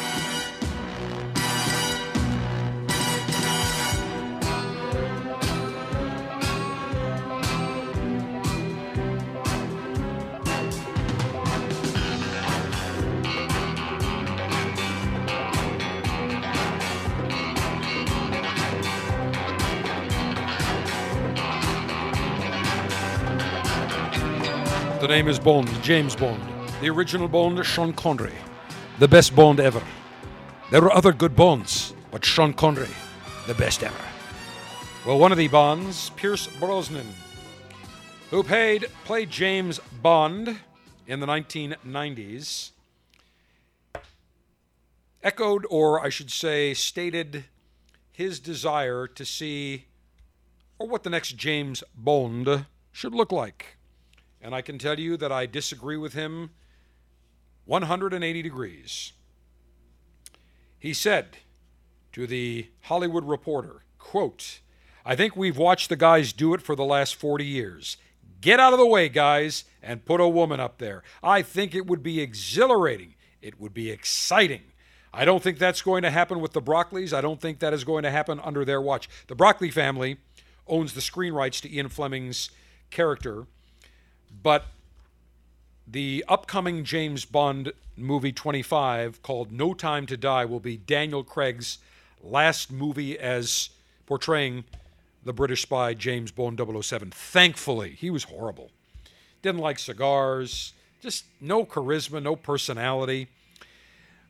[25.31, 26.43] Is Bond, James Bond.
[26.81, 28.33] The original Bond, Sean Connery.
[28.99, 29.81] The best Bond ever.
[30.71, 32.89] There were other good Bonds, but Sean Connery,
[33.47, 34.03] the best ever.
[35.05, 37.07] Well, one of the Bonds, Pierce Brosnan,
[38.29, 40.59] who paid, played James Bond
[41.07, 42.71] in the 1990s,
[45.23, 47.45] echoed, or I should say, stated
[48.11, 49.85] his desire to see,
[50.77, 53.77] or what the next James Bond should look like.
[54.41, 56.51] And I can tell you that I disagree with him
[57.65, 59.13] 180 degrees.
[60.79, 61.37] He said
[62.13, 64.59] to the Hollywood Reporter, quote,
[65.05, 67.97] I think we've watched the guys do it for the last 40 years.
[68.39, 71.03] Get out of the way, guys, and put a woman up there.
[71.21, 73.15] I think it would be exhilarating.
[73.41, 74.61] It would be exciting.
[75.13, 77.13] I don't think that's going to happen with the Broccoli's.
[77.13, 79.09] I don't think that is going to happen under their watch.
[79.27, 80.17] The Broccoli family
[80.67, 82.49] owns the screen rights to Ian Fleming's
[82.89, 83.45] character.
[84.43, 84.65] But
[85.87, 91.79] the upcoming James Bond movie 25 called No Time to Die will be Daniel Craig's
[92.23, 93.69] last movie as
[94.05, 94.63] portraying
[95.23, 97.11] the British spy James Bond 007.
[97.11, 98.71] Thankfully, he was horrible.
[99.41, 103.27] Didn't like cigars, just no charisma, no personality.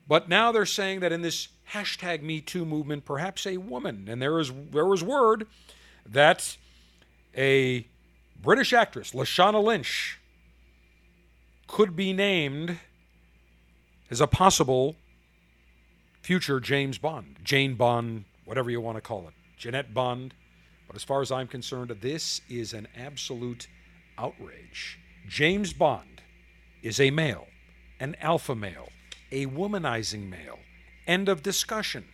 [0.08, 4.20] But now they're saying that in this hashtag Me Too movement, perhaps a woman, and
[4.20, 5.46] there is there was word
[6.04, 6.56] that
[7.36, 7.86] a
[8.42, 10.18] British actress, Lashana Lynch,
[11.68, 12.78] could be named
[14.10, 14.96] as a possible
[16.22, 20.34] future James Bond, Jane Bond, whatever you want to call it, Jeanette Bond.
[20.86, 23.68] But as far as I'm concerned, this is an absolute
[24.18, 24.98] outrage.
[25.28, 26.20] James Bond
[26.82, 27.46] is a male,
[28.00, 28.88] an alpha male,
[29.30, 30.58] a womanizing male.
[31.06, 32.04] End of discussion.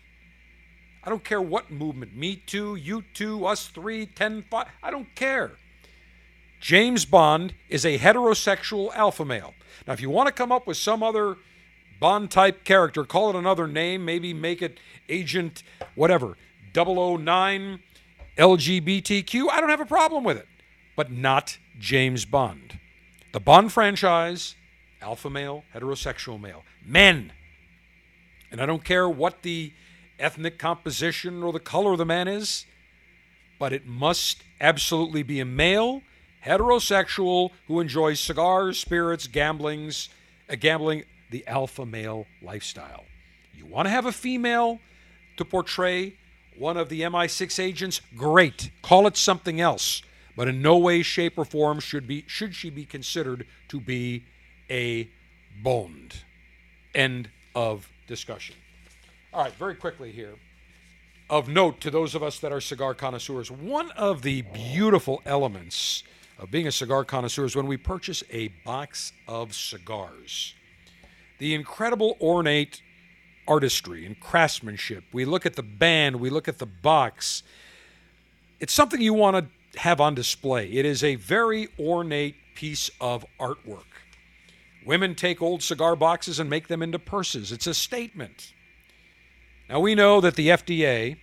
[1.03, 5.15] I don't care what movement, me too, you two, us three, ten, five, I don't
[5.15, 5.53] care.
[6.60, 9.55] James Bond is a heterosexual alpha male.
[9.86, 11.36] Now, if you want to come up with some other
[12.01, 14.78] Bond type character, call it another name, maybe make it
[15.09, 15.62] Agent
[15.94, 16.36] whatever,
[16.74, 17.80] 009
[18.36, 20.47] LGBTQ, I don't have a problem with it.
[20.97, 22.78] But not James Bond.
[23.32, 24.55] The Bond franchise,
[25.02, 27.32] alpha male, heterosexual male, men.
[28.51, 29.72] And I don't care what the
[30.18, 32.64] ethnic composition or the color of the man is,
[33.59, 36.02] but it must absolutely be a male,
[36.49, 40.09] heterosexual who enjoys cigars, spirits, gamblings,
[40.49, 43.05] uh, gambling, the alpha male lifestyle.
[43.55, 44.81] You want to have a female
[45.37, 46.15] to portray
[46.57, 48.01] one of the MI6 agents?
[48.16, 48.70] Great.
[48.83, 50.03] Call it something else.
[50.37, 54.25] But in no way, shape, or form should be should she be considered to be
[54.70, 55.09] a
[55.62, 56.23] Bond.
[56.95, 58.55] End of discussion.
[59.33, 60.35] All right, very quickly here.
[61.29, 66.05] Of note to those of us that are cigar connoisseurs, one of the beautiful elements
[66.39, 70.55] of being a cigar connoisseur is when we purchase a box of cigars.
[71.39, 72.82] The incredible ornate
[73.47, 75.05] artistry and craftsmanship.
[75.12, 77.43] We look at the band, we look at the box.
[78.60, 80.70] It's something you want to have on display.
[80.70, 83.85] It is a very ornate piece of artwork.
[84.85, 87.52] Women take old cigar boxes and make them into purses.
[87.52, 88.52] It's a statement.
[89.69, 91.19] Now, we know that the FDA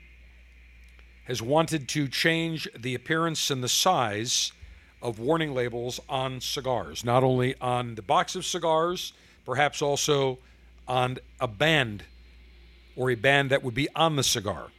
[1.26, 4.52] has wanted to change the appearance and the size
[5.06, 9.14] of warning labels on cigars, not only on the box of cigars,
[9.46, 10.40] perhaps also
[10.88, 12.04] on a band
[12.96, 14.70] or a band that would be on the cigar.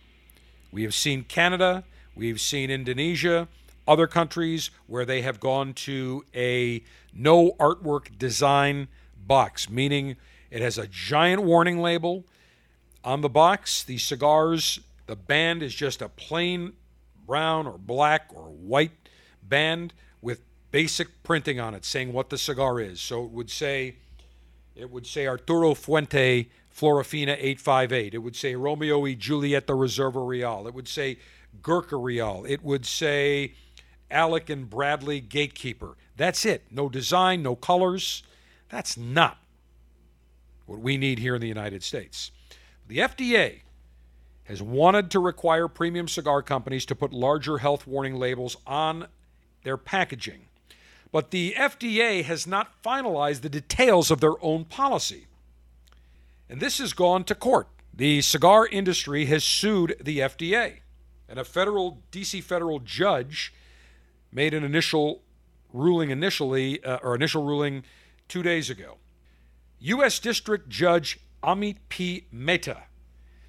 [0.73, 1.85] We have seen Canada,
[2.17, 3.47] we've seen Indonesia,
[3.87, 6.83] other countries where they have gone to a
[7.15, 8.89] no artwork design
[9.29, 10.17] box, meaning
[10.51, 12.25] it has a giant warning label
[13.05, 13.85] on the box.
[13.85, 16.73] The cigars, the band is just a plain
[17.29, 18.91] brown or black or white
[19.41, 23.01] band with basic printing on it saying what the cigar is.
[23.01, 23.97] So it would say
[24.75, 28.15] it would say Arturo Fuente Florafina 858.
[28.15, 30.67] It would say Romeo y Julieta Reserva Real.
[30.67, 31.19] It would say
[31.63, 32.45] Gurkha Real.
[32.47, 33.55] It would say
[34.11, 35.97] Alec and Bradley Gatekeeper.
[36.17, 36.65] That's it.
[36.71, 38.23] No design, no colors.
[38.69, 39.39] That's not
[40.67, 42.31] what we need here in the United States.
[42.87, 43.61] The FDA
[44.45, 49.09] has wanted to require premium cigar companies to put larger health warning labels on
[49.67, 50.47] their packaging.
[51.11, 55.27] But the FDA has not finalized the details of their own policy.
[56.49, 57.67] And this has gone to court.
[57.93, 60.79] The cigar industry has sued the FDA.
[61.29, 63.53] And a federal DC federal judge
[64.31, 65.23] made an initial
[65.73, 67.83] ruling initially uh, or initial ruling
[68.29, 68.99] 2 days ago.
[69.81, 72.27] US District Judge Amit P.
[72.31, 72.85] Mehta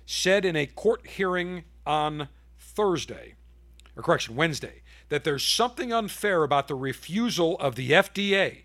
[0.07, 3.35] said in a court hearing on Thursday,
[3.95, 8.63] or correction, Wednesday, that there's something unfair about the refusal of the FDA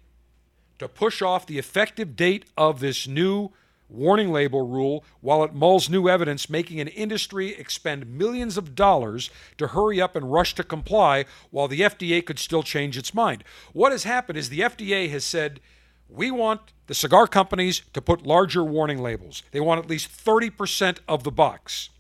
[0.79, 3.51] to push off the effective date of this new
[3.89, 9.31] warning label rule while it mulls new evidence, making an industry expend millions of dollars
[9.59, 13.45] to hurry up and rush to comply while the FDA could still change its mind.
[13.73, 15.61] What has happened is the FDA has said,
[16.09, 19.43] we want the cigar companies to put larger warning labels.
[19.51, 21.91] They want at least 30% of the box.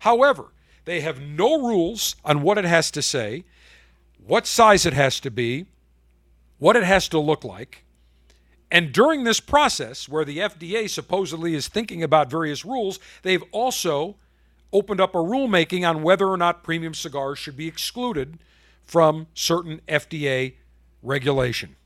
[0.00, 0.52] However,
[0.84, 3.44] they have no rules on what it has to say,
[4.26, 5.66] what size it has to be,
[6.58, 7.84] what it has to look like.
[8.70, 14.16] And during this process, where the FDA supposedly is thinking about various rules, they've also
[14.72, 18.38] opened up a rulemaking on whether or not premium cigars should be excluded
[18.84, 20.54] from certain FDA
[21.02, 21.76] regulation.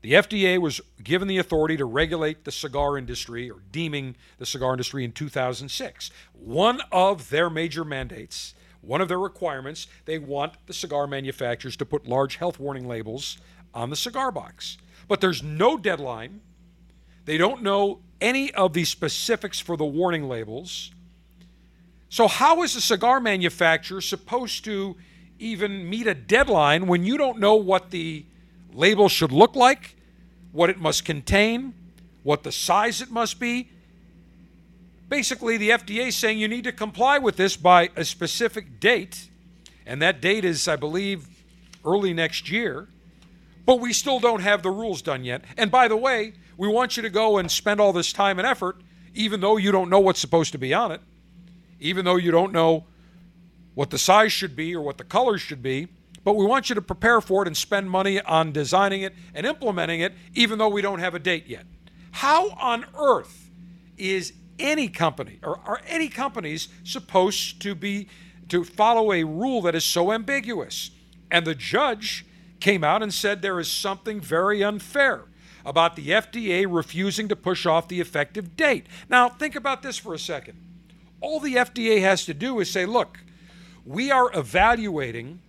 [0.00, 4.72] The FDA was given the authority to regulate the cigar industry or deeming the cigar
[4.72, 6.10] industry in 2006.
[6.32, 11.86] One of their major mandates, one of their requirements, they want the cigar manufacturers to
[11.86, 13.38] put large health warning labels
[13.72, 14.76] on the cigar box
[15.08, 16.40] but there's no deadline.
[17.24, 20.90] They don't know any of the specifics for the warning labels.
[22.08, 24.96] So, how is a cigar manufacturer supposed to
[25.38, 28.24] even meet a deadline when you don't know what the
[28.72, 29.96] label should look like,
[30.52, 31.74] what it must contain,
[32.22, 33.70] what the size it must be?
[35.12, 39.28] Basically, the FDA is saying you need to comply with this by a specific date,
[39.84, 41.28] and that date is, I believe,
[41.84, 42.88] early next year
[43.64, 45.44] but we still don't have the rules done yet.
[45.56, 48.46] And by the way, we want you to go and spend all this time and
[48.46, 48.76] effort,
[49.14, 51.00] even though you don't know what's supposed to be on it,
[51.80, 52.84] even though you don't know
[53.74, 55.88] what the size should be or what the colors should be.
[56.24, 59.46] But we want you to prepare for it and spend money on designing it and
[59.46, 61.64] implementing it, even though we don't have a date yet.
[62.12, 63.50] How on earth
[63.96, 68.08] is any company or are any companies supposed to be
[68.48, 70.90] to follow a rule that is so ambiguous?
[71.30, 72.26] And the judge
[72.60, 75.22] came out and said there is something very unfair
[75.64, 78.86] about the FDA refusing to push off the effective date.
[79.08, 80.58] Now, think about this for a second.
[81.20, 83.18] All the FDA has to do is say, look,
[83.84, 85.40] we are evaluating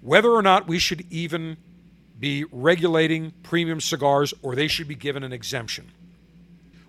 [0.00, 1.56] whether or not we should even
[2.18, 5.90] be regulating premium cigars or they should be given an exemption.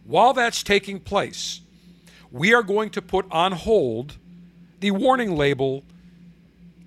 [0.03, 1.61] While that's taking place,
[2.31, 4.17] we are going to put on hold
[4.79, 5.83] the warning label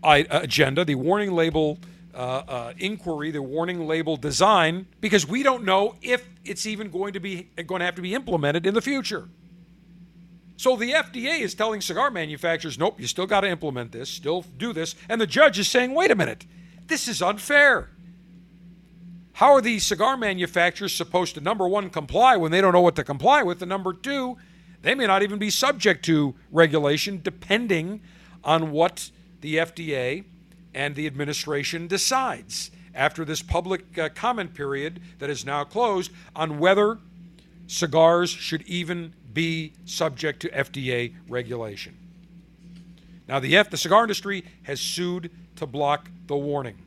[0.03, 1.79] uh, agenda, the warning label
[2.15, 7.13] uh, uh, inquiry, the warning label design, because we don't know if it's even going
[7.13, 9.29] to be going to have to be implemented in the future.
[10.57, 14.43] So the FDA is telling cigar manufacturers, nope, you still got to implement this, still
[14.57, 14.95] do this.
[15.09, 16.47] And the judge is saying, wait a minute,
[16.87, 17.91] this is unfair.
[19.35, 22.95] How are these cigar manufacturers supposed to, number one, comply when they don't know what
[22.97, 23.63] to comply with?
[23.63, 24.37] And number two,
[24.83, 28.01] they may not even be subject to regulation depending
[28.45, 30.25] on what the FDA
[30.73, 36.61] and the administration decides after this public uh, comment period that is now closed on
[36.61, 36.99] whether
[37.67, 41.97] cigars should even be subject to FDA regulation.
[43.27, 46.79] Now, the, F, the cigar industry has sued to block the warning.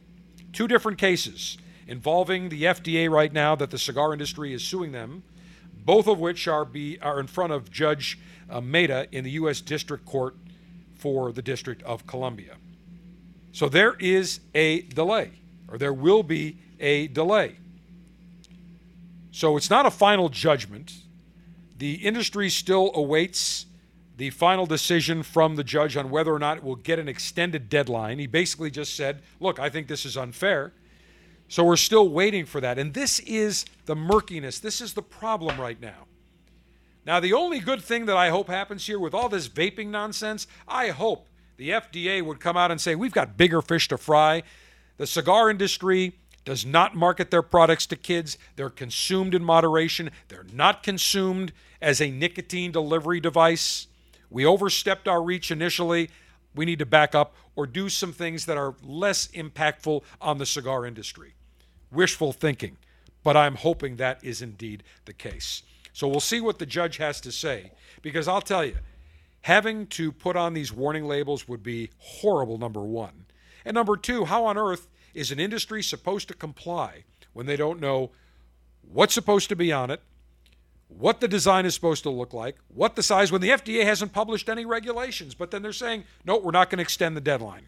[0.54, 1.58] Two different cases
[1.88, 5.24] involving the FDA right now that the cigar industry is suing them,
[5.86, 8.20] both of which are, be, are in front of Judge
[8.50, 9.62] uh, in the U.S.
[9.62, 10.36] District Court
[10.96, 12.56] for the District of Columbia.
[13.52, 15.32] So there is a delay,
[15.68, 17.56] or there will be a delay.
[19.32, 20.94] So it's not a final judgment.
[21.78, 23.66] The industry still awaits
[24.18, 27.70] the final decision from the judge on whether or not it will get an extended
[27.70, 28.18] deadline.
[28.18, 30.74] He basically just said, Look, I think this is unfair.
[31.48, 32.78] So we're still waiting for that.
[32.78, 34.60] And this is the murkiness.
[34.60, 36.08] This is the problem right now.
[37.06, 40.46] Now, the only good thing that I hope happens here with all this vaping nonsense,
[40.68, 44.44] I hope the FDA would come out and say, We've got bigger fish to fry.
[44.98, 48.38] The cigar industry does not market their products to kids.
[48.58, 50.12] They're consumed in moderation.
[50.28, 53.88] They're not consumed as a nicotine delivery device.
[54.30, 56.10] We overstepped our reach initially.
[56.56, 60.46] We need to back up or do some things that are less impactful on the
[60.46, 61.36] cigar industry.
[61.92, 62.78] Wishful thinking,
[63.24, 65.64] but I'm hoping that is indeed the case.
[65.94, 68.76] So we'll see what the judge has to say because I'll tell you,
[69.42, 73.26] having to put on these warning labels would be horrible, number one.
[73.66, 77.04] And number two, how on earth is an industry supposed to comply
[77.34, 78.12] when they don't know
[78.82, 80.02] what's supposed to be on it,
[80.88, 84.14] what the design is supposed to look like, what the size, when the FDA hasn't
[84.14, 87.68] published any regulations, but then they're saying, no, we're not going to extend the deadline.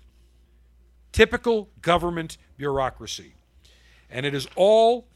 [1.12, 3.34] Typical government bureaucracy.
[4.10, 5.08] And it is all,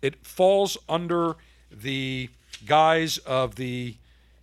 [0.00, 1.36] it falls under
[1.70, 2.28] the
[2.66, 3.96] guise of the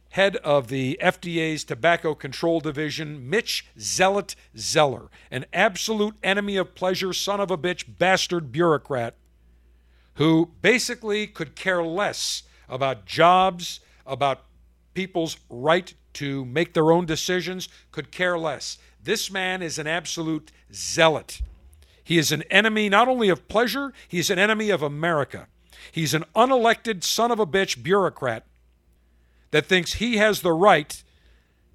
[0.10, 7.14] head of the FDA's Tobacco Control Division, Mitch Zealot Zeller, an absolute enemy of pleasure,
[7.14, 9.16] son of a bitch, bastard bureaucrat
[10.20, 14.44] who basically could care less about jobs, about
[14.94, 18.78] people's right to make their own decisions, could care less.
[19.02, 21.42] This man is an absolute zealot.
[22.10, 25.48] He is an enemy not only of pleasure, he's an enemy of America.
[25.92, 28.48] He's an unelected son of a bitch bureaucrat
[29.52, 31.04] that thinks he has the right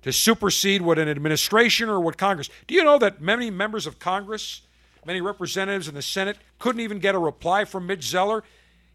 [0.03, 2.51] to supersede what an administration or what Congress.
[2.67, 4.63] Do you know that many members of Congress,
[5.07, 8.43] many representatives in the Senate, couldn't even get a reply from Mitch Zeller?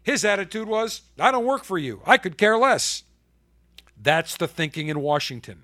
[0.02, 2.02] His attitude was, I don't work for you.
[2.04, 3.02] I could care less.
[3.96, 5.62] That's the thinking in Washington.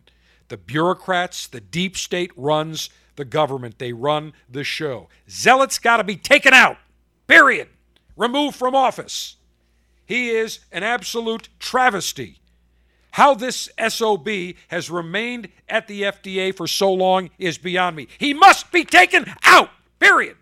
[0.49, 5.09] The bureaucrats, the deep state runs the government, they run the show.
[5.29, 6.77] Zealot's got to be taken out,
[7.27, 7.69] period.
[8.17, 9.37] Removed from office.
[10.07, 12.41] He is an absolute travesty
[13.17, 14.29] how this SOB
[14.69, 18.09] has remained at the FDA for so long is beyond me.
[18.19, 20.37] He must be taken out, period.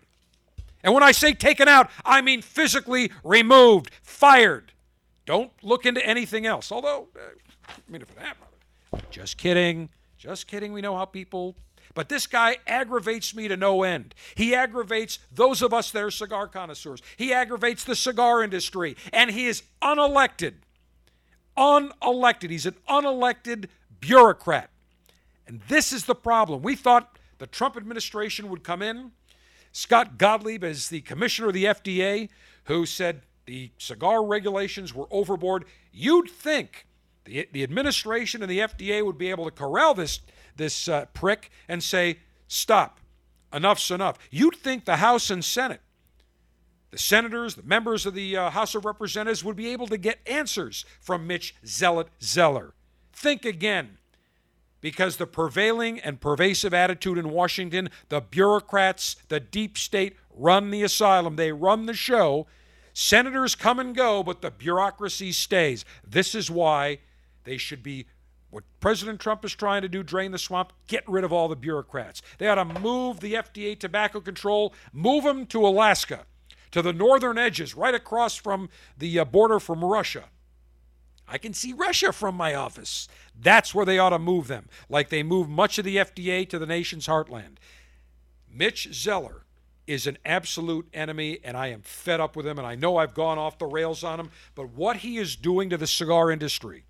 [0.83, 4.73] And when I say taken out, I mean physically removed, fired.
[5.25, 6.69] Don't look into anything else.
[6.69, 7.21] Although, uh,
[7.69, 8.35] I mean, for that
[8.91, 9.87] matter, just kidding.
[10.17, 10.73] Just kidding.
[10.73, 11.55] We know how people.
[11.95, 14.13] But this guy aggravates me to no end.
[14.35, 17.01] He aggravates those of us that are cigar connoisseurs.
[17.17, 18.95] He aggravates the cigar industry.
[19.11, 20.55] And he is unelected
[21.57, 22.49] unelected.
[22.49, 23.67] He's an unelected
[23.99, 24.69] bureaucrat.
[25.47, 26.61] And this is the problem.
[26.61, 29.11] We thought the Trump administration would come in.
[29.71, 32.29] Scott Gottlieb is the commissioner of the FDA
[32.65, 35.65] who said the cigar regulations were overboard.
[35.91, 36.87] You'd think
[37.25, 40.21] the, the administration and the FDA would be able to corral this,
[40.55, 42.99] this uh, prick and say, stop,
[43.53, 44.17] enough's enough.
[44.31, 45.81] You'd think the House and Senate
[46.95, 50.19] the senators, the members of the uh, House of Representatives would be able to get
[50.25, 52.73] answers from Mitch Zealot Zeller.
[53.11, 53.97] Think again.
[54.79, 60.83] Because the prevailing and pervasive attitude in Washington, the bureaucrats, the deep state run the
[60.83, 62.47] asylum, they run the show.
[62.93, 65.83] Senators come and go, but the bureaucracy stays.
[66.07, 66.99] This is why
[67.45, 68.05] they should be
[68.49, 71.55] what President Trump is trying to do, drain the swamp, get rid of all the
[71.55, 72.21] bureaucrats.
[72.37, 76.25] They ought to move the FDA tobacco control, move them to Alaska
[76.71, 80.25] to the northern edges, right across from the uh, border from Russia.
[81.27, 83.07] I can see Russia from my office.
[83.39, 86.59] That's where they ought to move them, like they move much of the FDA to
[86.59, 87.57] the nation's heartland.
[88.49, 89.43] Mitch Zeller
[89.87, 93.13] is an absolute enemy, and I am fed up with him, and I know I've
[93.13, 96.85] gone off the rails on him, but what he is doing to the cigar industry,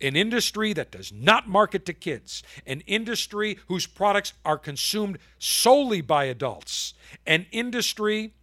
[0.00, 6.00] an industry that does not market to kids, an industry whose products are consumed solely
[6.00, 6.94] by adults,
[7.26, 8.34] an industry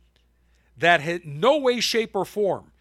[0.77, 2.71] that in no way, shape, or form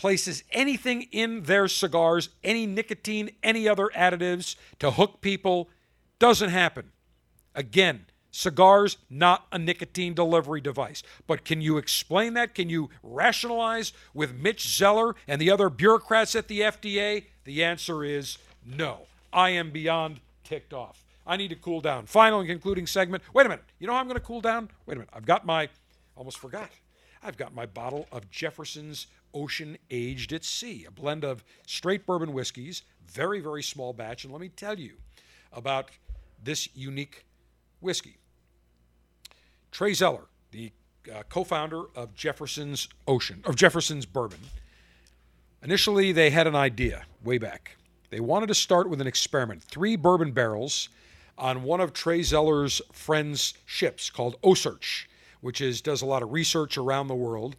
[0.00, 5.68] places anything in their cigars, any nicotine, any other additives to hook people,
[6.18, 6.90] doesn't happen.
[7.54, 11.02] Again, cigars not a nicotine delivery device.
[11.26, 12.54] But can you explain that?
[12.54, 17.24] Can you rationalize with Mitch Zeller and the other bureaucrats at the FDA?
[17.44, 19.06] The answer is no.
[19.32, 21.04] I am beyond ticked off.
[21.26, 22.06] I need to cool down.
[22.06, 23.22] Final and concluding segment.
[23.32, 23.64] Wait a minute.
[23.78, 24.70] You know how I'm going to cool down?
[24.86, 25.10] Wait a minute.
[25.12, 25.68] I've got my,
[26.16, 26.70] almost forgot.
[27.22, 32.32] I've got my bottle of Jefferson's Ocean Aged at Sea, a blend of straight bourbon
[32.32, 34.24] whiskeys, very, very small batch.
[34.24, 34.94] And let me tell you
[35.52, 35.90] about
[36.42, 37.24] this unique
[37.80, 38.16] whiskey.
[39.70, 40.72] Trey Zoeller, the
[41.12, 44.40] uh, co-founder of Jefferson's Ocean, of Jefferson's Bourbon.
[45.62, 47.76] Initially, they had an idea way back.
[48.10, 50.88] They wanted to start with an experiment: three bourbon barrels
[51.38, 55.08] on one of Trey Zoeller's friends' ships called OCEARCH,
[55.40, 57.56] which is does a lot of research around the world,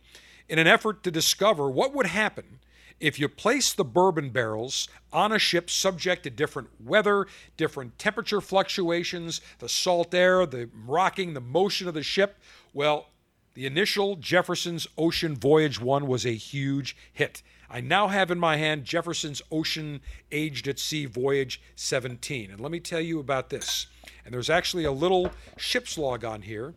[0.49, 2.59] in an effort to discover what would happen
[3.01, 8.39] if you place the bourbon barrels on a ship subject to different weather, different temperature
[8.39, 12.37] fluctuations, the salt air, the rocking, the motion of the ship,
[12.73, 13.07] well,
[13.53, 17.41] the initial Jefferson's Ocean Voyage 1 was a huge hit.
[17.69, 20.01] I now have in my hand Jefferson's Ocean
[20.31, 22.51] Aged at Sea Voyage 17.
[22.51, 23.87] And let me tell you about this.
[24.23, 26.75] And there's actually a little ship's log on here.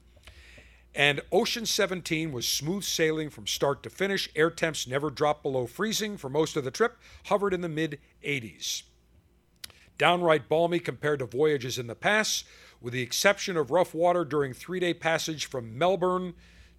[0.94, 4.28] And Ocean 17 was smooth sailing from start to finish.
[4.36, 6.96] Air temps never dropped below freezing for most of the trip,
[7.26, 8.84] hovered in the mid 80s.
[9.98, 12.44] Downright balmy compared to voyages in the past,
[12.80, 16.34] with the exception of rough water during three day passage from Melbourne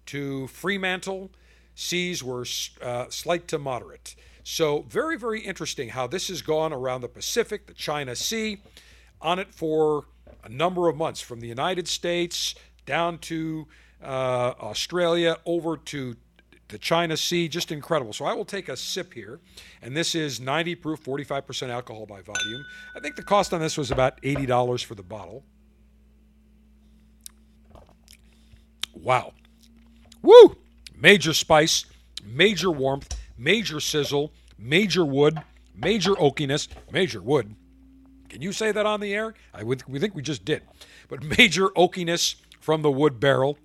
[0.06, 1.30] to Fremantle.
[1.74, 2.46] Seas were
[2.82, 4.16] uh, slight to moderate.
[4.44, 8.62] So, very, very interesting how this has gone around the Pacific, the China Sea,
[9.20, 10.04] on it for
[10.44, 12.54] a number of months, from the United States
[12.86, 13.66] down to
[14.02, 16.16] uh, Australia over to
[16.68, 18.12] the China Sea, just incredible.
[18.12, 19.40] So I will take a sip here,
[19.82, 22.64] and this is 90 proof, 45% alcohol by volume.
[22.94, 25.44] I think the cost on this was about $80 for the bottle.
[28.94, 29.34] Wow.
[30.22, 30.56] Woo!
[30.98, 31.84] Major spice,
[32.24, 35.40] major warmth, major sizzle, major wood,
[35.74, 37.54] major oakiness, major wood.
[38.28, 39.34] Can you say that on the air?
[39.54, 40.62] I would, we think we just did.
[41.08, 43.58] But major oakiness from the wood barrel.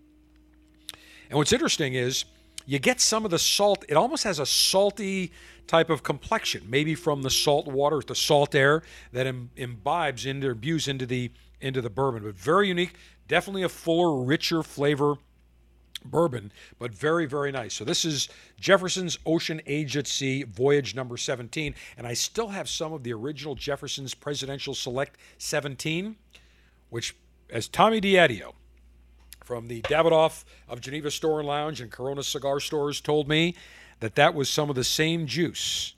[1.31, 2.25] And what's interesting is
[2.65, 3.85] you get some of the salt.
[3.87, 5.31] It almost has a salty
[5.65, 8.83] type of complexion, maybe from the salt water, the salt air
[9.13, 11.31] that Im- imbibes into, imbues into the
[11.61, 12.23] into the bourbon.
[12.23, 12.95] But very unique,
[13.29, 15.15] definitely a fuller, richer flavor
[16.03, 17.75] bourbon, but very, very nice.
[17.75, 18.27] So this is
[18.59, 23.13] Jefferson's Ocean Age at Sea Voyage number 17, and I still have some of the
[23.13, 26.17] original Jefferson's Presidential Select 17,
[26.89, 27.15] which,
[27.49, 28.53] as Tommy Diadio
[29.43, 33.55] from the Davidoff of Geneva Store and Lounge and Corona Cigar Stores told me
[33.99, 35.93] that that was some of the same juice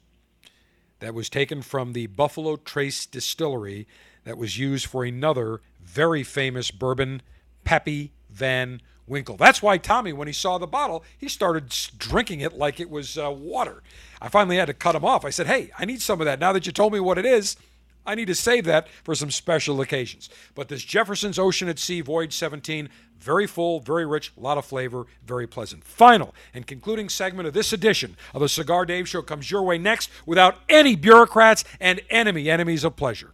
[0.99, 3.87] that was taken from the Buffalo Trace Distillery
[4.23, 7.21] that was used for another very famous bourbon,
[7.63, 9.35] Pappy Van Winkle.
[9.35, 13.17] That's why Tommy, when he saw the bottle, he started drinking it like it was
[13.17, 13.83] uh, water.
[14.21, 15.25] I finally had to cut him off.
[15.25, 16.39] I said, Hey, I need some of that.
[16.39, 17.57] Now that you told me what it is,
[18.05, 20.29] I need to save that for some special occasions.
[20.55, 22.89] But this Jefferson's Ocean at Sea Voyage 17,
[23.23, 25.83] very full, very rich, a lot of flavor, very pleasant.
[25.83, 29.77] Final and concluding segment of this edition of the Cigar Dave Show comes your way
[29.77, 33.33] next without any bureaucrats and enemy enemies of pleasure.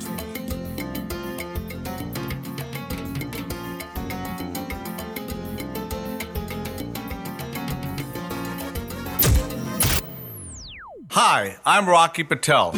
[11.13, 12.71] Hi, I'm Rocky Patel.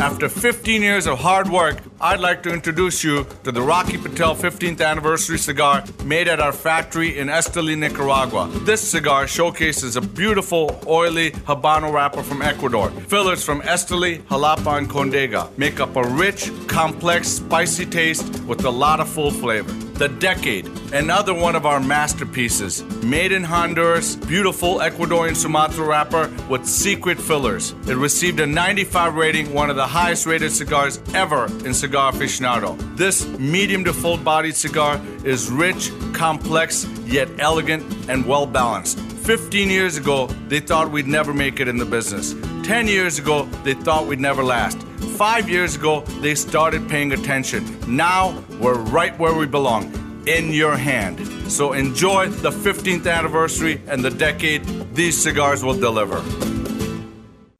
[0.00, 4.36] After 15 years of hard work, I'd like to introduce you to the Rocky Patel
[4.36, 8.48] 15th anniversary cigar made at our factory in Esteli, Nicaragua.
[8.62, 12.90] This cigar showcases a beautiful, oily Habano wrapper from Ecuador.
[13.08, 18.70] Fillers from Esteli, Jalapa, and Condega make up a rich, complex, spicy taste with a
[18.70, 19.72] lot of full flavor.
[19.98, 22.84] The Decade, another one of our masterpieces.
[23.02, 27.74] Made in Honduras, beautiful Ecuadorian Sumatra wrapper with secret fillers.
[27.88, 32.76] It received a 95 rating, one of the highest rated cigars ever in Cigar Aficionado.
[32.96, 38.98] This medium to full bodied cigar is rich, complex, yet elegant and well balanced.
[39.00, 42.34] 15 years ago, they thought we'd never make it in the business.
[42.64, 44.78] 10 years ago, they thought we'd never last.
[45.16, 47.64] Five years ago, they started paying attention.
[47.86, 49.92] Now, we're right where we belong
[50.26, 51.18] in your hand.
[51.50, 56.22] So enjoy the 15th anniversary and the decade these cigars will deliver.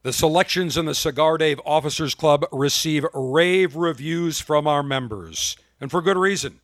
[0.05, 5.91] The selections in the Cigar Dave Officers Club receive rave reviews from our members, and
[5.91, 6.61] for good reason.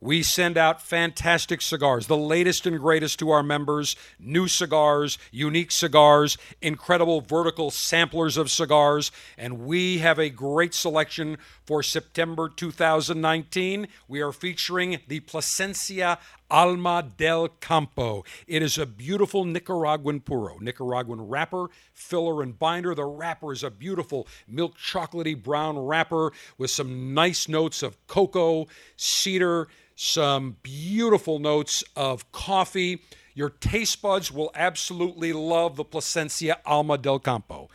[0.00, 5.70] We send out fantastic cigars, the latest and greatest to our members, new cigars, unique
[5.70, 11.36] cigars, incredible vertical samplers of cigars, and we have a great selection
[11.66, 13.88] for September 2019.
[14.08, 16.18] We are featuring the Plasencia
[16.50, 18.24] Alma del Campo.
[18.46, 22.94] It is a beautiful Nicaraguan puro, Nicaraguan wrapper, filler, and binder.
[22.94, 28.66] The wrapper is a beautiful milk chocolatey brown wrapper with some nice notes of cocoa,
[28.96, 33.02] cedar, some beautiful notes of coffee.
[33.34, 37.68] Your taste buds will absolutely love the Plasencia Alma del Campo.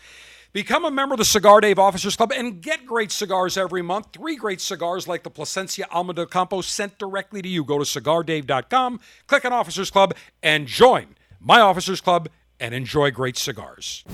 [0.55, 4.13] Become a member of the Cigar Dave Officers Club and get great cigars every month.
[4.13, 7.65] Three great cigars like the Plasencia Alma del Campo sent directly to you.
[7.65, 13.35] Go to cigardave.com, click on Officers Club, and join my Officers Club and enjoy great
[13.35, 14.05] cigars.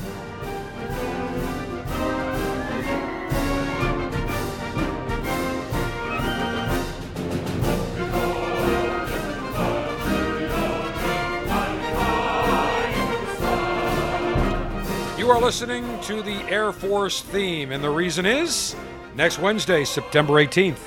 [15.32, 18.76] Are listening to the Air Force theme, and the reason is
[19.16, 20.82] next Wednesday, September 18th.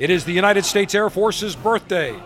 [0.00, 2.20] It is the United States Air Force's birthday.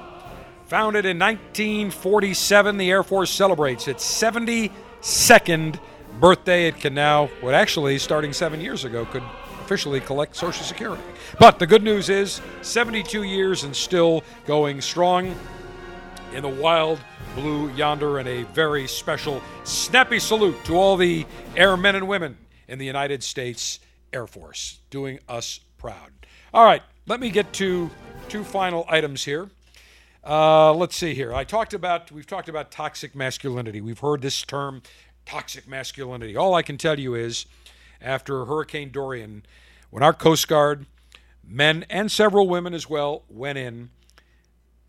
[0.69, 5.79] Founded in 1947, the Air Force celebrates its 72nd
[6.19, 6.69] birthday.
[6.69, 9.25] It can now, well, actually, starting seven years ago, could
[9.61, 11.03] officially collect Social Security.
[11.39, 15.37] But the good news is 72 years and still going strong
[16.33, 16.99] in the wild
[17.35, 21.27] blue yonder, and a very special snappy salute to all the
[21.57, 22.37] airmen and women
[22.69, 23.81] in the United States
[24.13, 26.11] Air Force, doing us proud.
[26.53, 27.91] All right, let me get to
[28.29, 29.51] two final items here.
[30.25, 31.35] Uh, let's see here.
[31.35, 33.81] I talked about we've talked about toxic masculinity.
[33.81, 34.83] We've heard this term,
[35.27, 36.37] toxic masculinity.
[36.37, 37.47] All I can tell you is,
[38.01, 39.45] after Hurricane Dorian,
[39.91, 40.87] when our Coast Guard
[41.45, 43.91] men and several women as well went in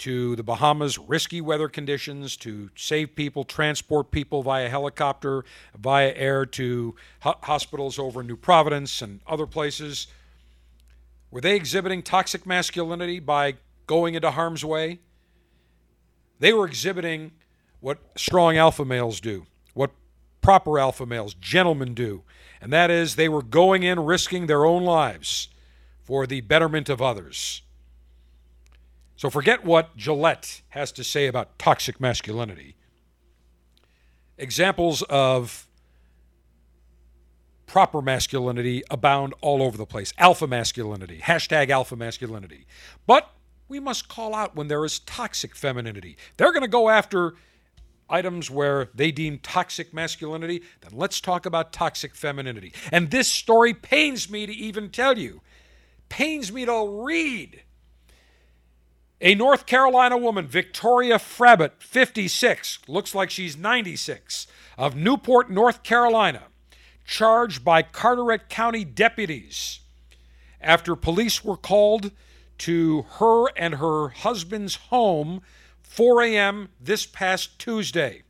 [0.03, 5.45] to the Bahamas, risky weather conditions to save people, transport people via helicopter,
[5.79, 10.07] via air to ho- hospitals over in New Providence and other places.
[11.31, 13.53] Were they exhibiting toxic masculinity by
[13.87, 14.99] going into harm's way?
[16.37, 17.31] They were exhibiting
[17.79, 19.91] what strong alpha males do, what
[20.41, 22.23] proper alpha males, gentlemen do,
[22.59, 25.47] and that is they were going in risking their own lives
[26.03, 27.61] for the betterment of others.
[29.15, 32.75] So forget what Gillette has to say about toxic masculinity.
[34.37, 35.67] Examples of
[37.67, 40.13] proper masculinity abound all over the place.
[40.17, 42.65] Alpha masculinity, hashtag alpha masculinity.
[43.07, 43.29] But
[43.67, 46.17] we must call out when there is toxic femininity.
[46.37, 47.33] They're going to go after
[48.09, 52.73] items where they deem toxic masculinity, then let's talk about toxic femininity.
[52.91, 55.41] And this story pains me to even tell you,
[56.09, 57.63] pains me to read
[59.23, 64.47] a North Carolina woman, Victoria Frabbit, 56, looks like she's 96,
[64.77, 66.43] of Newport, North Carolina,
[67.05, 69.79] charged by Carteret County deputies
[70.59, 72.11] after police were called
[72.57, 75.41] to her and her husband's home
[75.81, 76.69] 4 a.m.
[76.79, 78.23] this past Tuesday.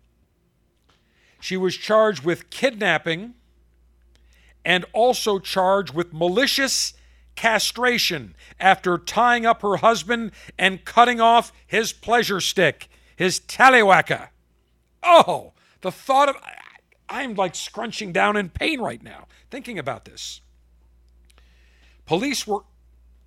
[1.41, 3.33] She was charged with kidnapping
[4.63, 6.93] and also charged with malicious
[7.35, 14.30] castration after tying up her husband and cutting off his pleasure stick, his tallywhacker.
[15.01, 16.38] Oh, the thought of.
[17.10, 20.41] I'm like scrunching down in pain right now thinking about this.
[22.07, 22.61] Police were,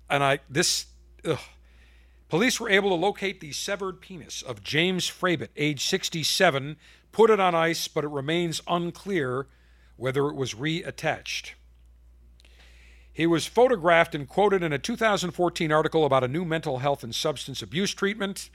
[0.09, 0.87] and I, this,
[1.23, 1.39] ugh,
[2.27, 6.75] police were able to locate the severed penis of James Frabbit, age 67,
[7.13, 9.47] put it on ice, but it remains unclear
[9.95, 11.51] whether it was reattached.
[13.17, 17.15] He was photographed and quoted in a 2014 article about a new mental health and
[17.15, 18.51] substance abuse treatment.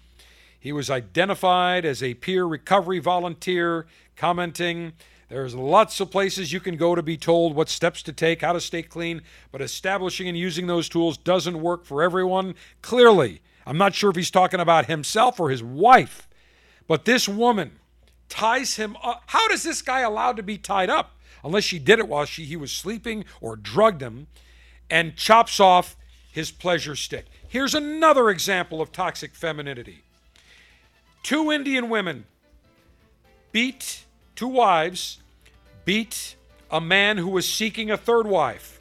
[0.57, 4.93] He was identified as a peer recovery volunteer, commenting,
[5.29, 8.53] There's lots of places you can go to be told what steps to take, how
[8.53, 12.55] to stay clean, but establishing and using those tools doesn't work for everyone.
[12.83, 16.29] Clearly, I'm not sure if he's talking about himself or his wife,
[16.87, 17.81] but this woman
[18.29, 19.25] ties him up.
[19.27, 21.17] How does this guy allowed to be tied up?
[21.43, 24.29] Unless she did it while she, he was sleeping or drugged him
[24.93, 25.97] and chops off
[26.31, 27.25] his pleasure stick.
[27.49, 30.03] Here's another example of toxic femininity.
[31.23, 32.27] Two Indian women
[33.53, 34.05] beat
[34.37, 35.19] two wives,
[35.87, 36.37] beat
[36.71, 38.81] a man who was seeking a third wife.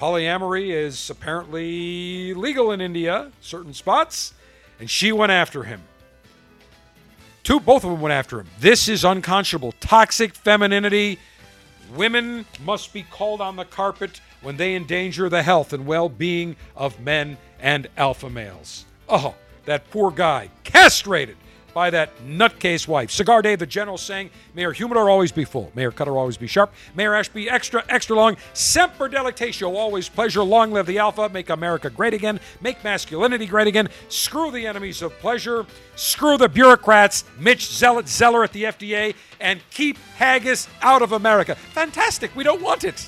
[0.00, 4.34] Polyamory is apparently legal in India, certain spots,
[4.78, 5.80] and she went after him.
[7.42, 8.46] Two, both of them went after him.
[8.60, 9.72] This is unconscionable.
[9.80, 11.18] Toxic femininity.
[11.94, 16.56] Women must be called on the carpet when they endanger the health and well being
[16.76, 18.84] of men and alpha males.
[19.08, 19.34] Oh,
[19.64, 21.36] that poor guy, castrated
[21.74, 23.10] by that nutcase wife.
[23.10, 25.72] Cigar Dave, the general, saying, Mayor humidor always be full.
[25.74, 26.72] Mayor cutter always be sharp.
[26.94, 28.36] Mayor ash be extra, extra long.
[28.54, 30.42] Semper delectatio, always pleasure.
[30.42, 31.28] Long live the alpha.
[31.28, 32.38] Make America great again.
[32.60, 33.88] Make masculinity great again.
[34.08, 35.66] Screw the enemies of pleasure.
[35.96, 41.56] Screw the bureaucrats, Mitch Zealot Zeller at the FDA, and keep haggis out of America.
[41.56, 42.34] Fantastic.
[42.36, 43.06] We don't want it.